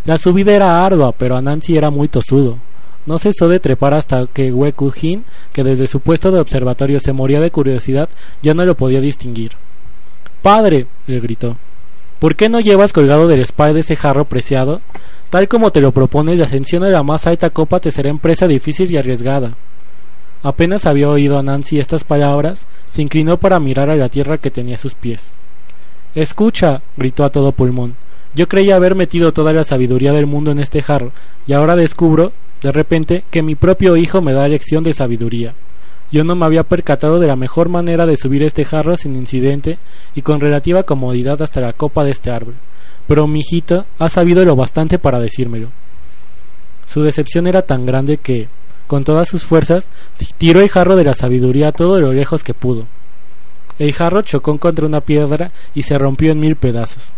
La 0.06 0.18
subida 0.18 0.56
era 0.56 0.84
ardua, 0.84 1.12
pero 1.12 1.38
Anansi 1.38 1.78
era 1.78 1.92
muy 1.92 2.08
tosudo. 2.08 2.58
No 3.06 3.18
cesó 3.18 3.48
de 3.48 3.60
trepar 3.60 3.96
hasta 3.96 4.28
que 4.28 4.52
Wekujin, 4.52 5.26
que 5.52 5.64
desde 5.64 5.88
su 5.88 6.00
puesto 6.00 6.32
de 6.32 6.40
observatorio 6.40 7.00
se 7.00 7.14
moría 7.14 7.40
de 7.40 7.52
curiosidad, 7.52 8.10
ya 8.42 8.54
no 8.54 8.64
lo 8.64 8.76
podía 8.76 9.00
distinguir. 9.00 9.54
Padre, 10.42 10.88
le 11.08 11.20
gritó, 11.20 11.58
¿por 12.20 12.36
qué 12.36 12.50
no 12.50 12.60
llevas 12.60 12.94
colgado 12.94 13.28
de 13.28 13.38
la 13.38 13.44
espalda 13.44 13.80
ese 13.80 13.96
jarro 13.96 14.26
preciado? 14.26 14.82
Tal 15.32 15.48
como 15.48 15.72
te 15.72 15.82
lo 15.82 15.92
propones, 15.92 16.38
la 16.38 16.46
ascensión 16.46 16.84
a 16.84 16.90
la 16.90 17.04
más 17.04 17.26
alta 17.26 17.50
copa 17.50 17.80
te 17.80 17.90
será 17.90 18.10
empresa 18.10 18.48
difícil 18.48 18.92
y 18.92 18.98
arriesgada. 18.98 19.56
Apenas 20.44 20.86
había 20.86 21.10
oído 21.10 21.38
a 21.38 21.44
Nancy 21.44 21.80
estas 21.80 22.04
palabras, 22.04 22.68
se 22.86 23.02
inclinó 23.02 23.38
para 23.38 23.60
mirar 23.60 23.90
a 23.90 23.96
la 23.96 24.10
tierra 24.10 24.40
que 24.40 24.52
tenía 24.52 24.76
a 24.76 24.80
sus 24.80 24.96
pies. 24.96 25.34
Escucha, 26.16 26.82
gritó 26.98 27.24
a 27.24 27.30
todo 27.30 27.52
pulmón. 27.52 27.96
Yo 28.34 28.48
creía 28.48 28.76
haber 28.76 28.96
metido 28.96 29.34
toda 29.34 29.54
la 29.54 29.64
sabiduría 29.64 30.12
del 30.14 30.26
mundo 30.26 30.52
en 30.52 30.60
este 30.60 30.82
jarro, 30.82 31.12
y 31.46 31.54
ahora 31.54 31.76
descubro 31.76 32.34
de 32.62 32.72
repente, 32.72 33.24
que 33.32 33.42
mi 33.42 33.56
propio 33.56 33.98
hijo 33.98 34.22
me 34.22 34.34
da 34.34 34.48
lección 34.48 34.84
de 34.84 34.94
sabiduría. 34.94 35.56
Yo 36.12 36.24
no 36.24 36.36
me 36.36 36.46
había 36.46 36.64
percatado 36.64 37.20
de 37.20 37.28
la 37.28 37.36
mejor 37.36 37.70
manera 37.70 38.06
de 38.06 38.18
subir 38.18 38.44
este 38.44 38.66
jarro 38.66 38.96
sin 38.96 39.16
incidente 39.16 39.80
y 40.14 40.22
con 40.22 40.40
relativa 40.40 40.84
comodidad 40.84 41.42
hasta 41.42 41.62
la 41.62 41.74
copa 41.74 42.04
de 42.04 42.12
este 42.12 42.32
árbol, 42.32 42.56
pero 43.08 43.28
mi 43.28 43.40
hijita 43.40 43.86
ha 43.98 44.10
sabido 44.10 44.44
lo 44.44 44.56
bastante 44.56 45.00
para 45.00 45.20
decírmelo. 45.20 45.70
Su 46.86 47.02
decepción 47.02 47.48
era 47.48 47.62
tan 47.62 47.86
grande 47.86 48.18
que, 48.18 48.50
con 48.88 49.06
todas 49.06 49.30
sus 49.30 49.46
fuerzas, 49.46 49.88
tiró 50.38 50.60
el 50.60 50.70
jarro 50.70 50.98
de 50.98 51.06
la 51.06 51.14
sabiduría 51.14 51.72
todo 51.72 51.98
lo 51.98 52.12
lejos 52.12 52.44
que 52.44 52.54
pudo. 52.54 52.88
El 53.80 53.94
jarro 53.94 54.22
chocó 54.22 54.58
contra 54.60 54.86
una 54.86 55.00
piedra 55.00 55.52
y 55.74 55.84
se 55.84 55.98
rompió 55.98 56.34
en 56.34 56.40
mil 56.42 56.58
pedazos. 56.58 57.14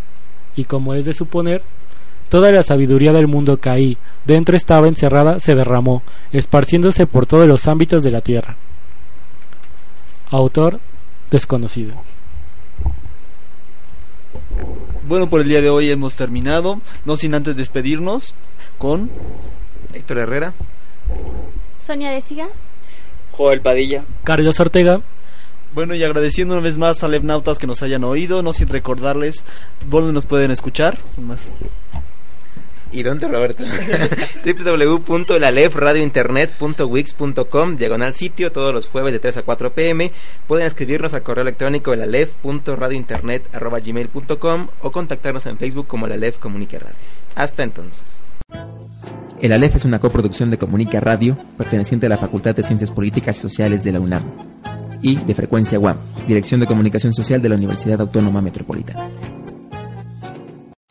Y 0.55 0.65
como 0.65 0.93
es 0.93 1.05
de 1.05 1.13
suponer, 1.13 1.63
toda 2.33 2.51
la 2.51 2.63
sabiduría 2.63 3.11
del 3.11 3.27
mundo 3.27 3.57
que 3.57 3.69
ahí 3.69 3.97
dentro 4.25 4.55
estaba 4.55 4.87
encerrada 4.87 5.39
se 5.39 5.53
derramó, 5.53 6.01
esparciéndose 6.31 7.05
por 7.05 7.27
todos 7.27 7.45
los 7.45 7.67
ámbitos 7.67 8.01
de 8.01 8.09
la 8.09 8.21
tierra. 8.21 8.57
Autor 10.31 10.79
desconocido. 11.29 11.93
Bueno, 15.07 15.29
por 15.29 15.41
el 15.41 15.47
día 15.47 15.61
de 15.61 15.69
hoy 15.69 15.91
hemos 15.91 16.15
terminado, 16.15 16.81
no 17.05 17.17
sin 17.17 17.35
antes 17.35 17.55
despedirnos 17.55 18.33
con 18.79 19.11
Héctor 19.93 20.17
Herrera, 20.17 20.53
Sonia 21.85 22.09
Desiga. 22.09 22.47
Joel 23.33 23.61
Padilla. 23.61 24.05
Carlos 24.23 24.59
Ortega. 24.59 25.01
Bueno, 25.75 25.93
y 25.93 26.03
agradeciendo 26.03 26.55
una 26.55 26.63
vez 26.63 26.79
más 26.79 27.03
a 27.03 27.07
Levnautas 27.07 27.59
que 27.59 27.67
nos 27.67 27.83
hayan 27.83 28.03
oído, 28.03 28.41
no 28.41 28.53
sin 28.53 28.69
recordarles 28.69 29.45
dónde 29.87 30.13
nos 30.13 30.25
pueden 30.25 30.49
escuchar. 30.49 30.97
Más. 31.17 31.55
¿Y 32.93 33.03
dónde, 33.03 33.27
Roberto? 33.27 33.63
www.lalefradiointernet.wix.com 35.07 37.77
Diagonal 37.77 38.13
sitio, 38.13 38.51
todos 38.51 38.71
los 38.73 38.87
jueves 38.87 39.13
de 39.13 39.19
3 39.19 39.37
a 39.37 39.41
4 39.41 39.73
pm. 39.73 40.11
Pueden 40.47 40.67
escribirnos 40.67 41.15
al 41.15 41.23
correo 41.23 41.41
electrónico 41.41 41.95
lalef.radiointernet.gmail.com 41.95 44.67
o 44.81 44.91
contactarnos 44.91 45.47
en 45.47 45.57
Facebook 45.57 45.87
como 45.87 46.05
Lalef 46.07 46.37
Comunica 46.37 46.77
Radio. 46.77 46.97
Hasta 47.35 47.63
entonces. 47.63 48.21
El 49.41 49.51
Aleph 49.51 49.75
es 49.75 49.85
una 49.85 49.97
coproducción 49.99 50.51
de 50.51 50.57
Comunica 50.57 51.01
Radio, 51.01 51.37
perteneciente 51.57 52.05
a 52.05 52.09
la 52.09 52.17
Facultad 52.17 52.55
de 52.55 52.63
Ciencias 52.63 52.91
Políticas 52.91 53.37
y 53.37 53.41
Sociales 53.41 53.83
de 53.83 53.91
la 53.91 53.99
UNAM, 53.99 54.23
y 55.01 55.17
de 55.17 55.35
Frecuencia 55.35 55.77
UAM, 55.79 55.97
Dirección 56.27 56.61
de 56.61 56.67
Comunicación 56.67 57.13
Social 57.13 57.41
de 57.41 57.49
la 57.49 57.55
Universidad 57.55 57.99
Autónoma 57.99 58.41
Metropolitana. 58.41 59.09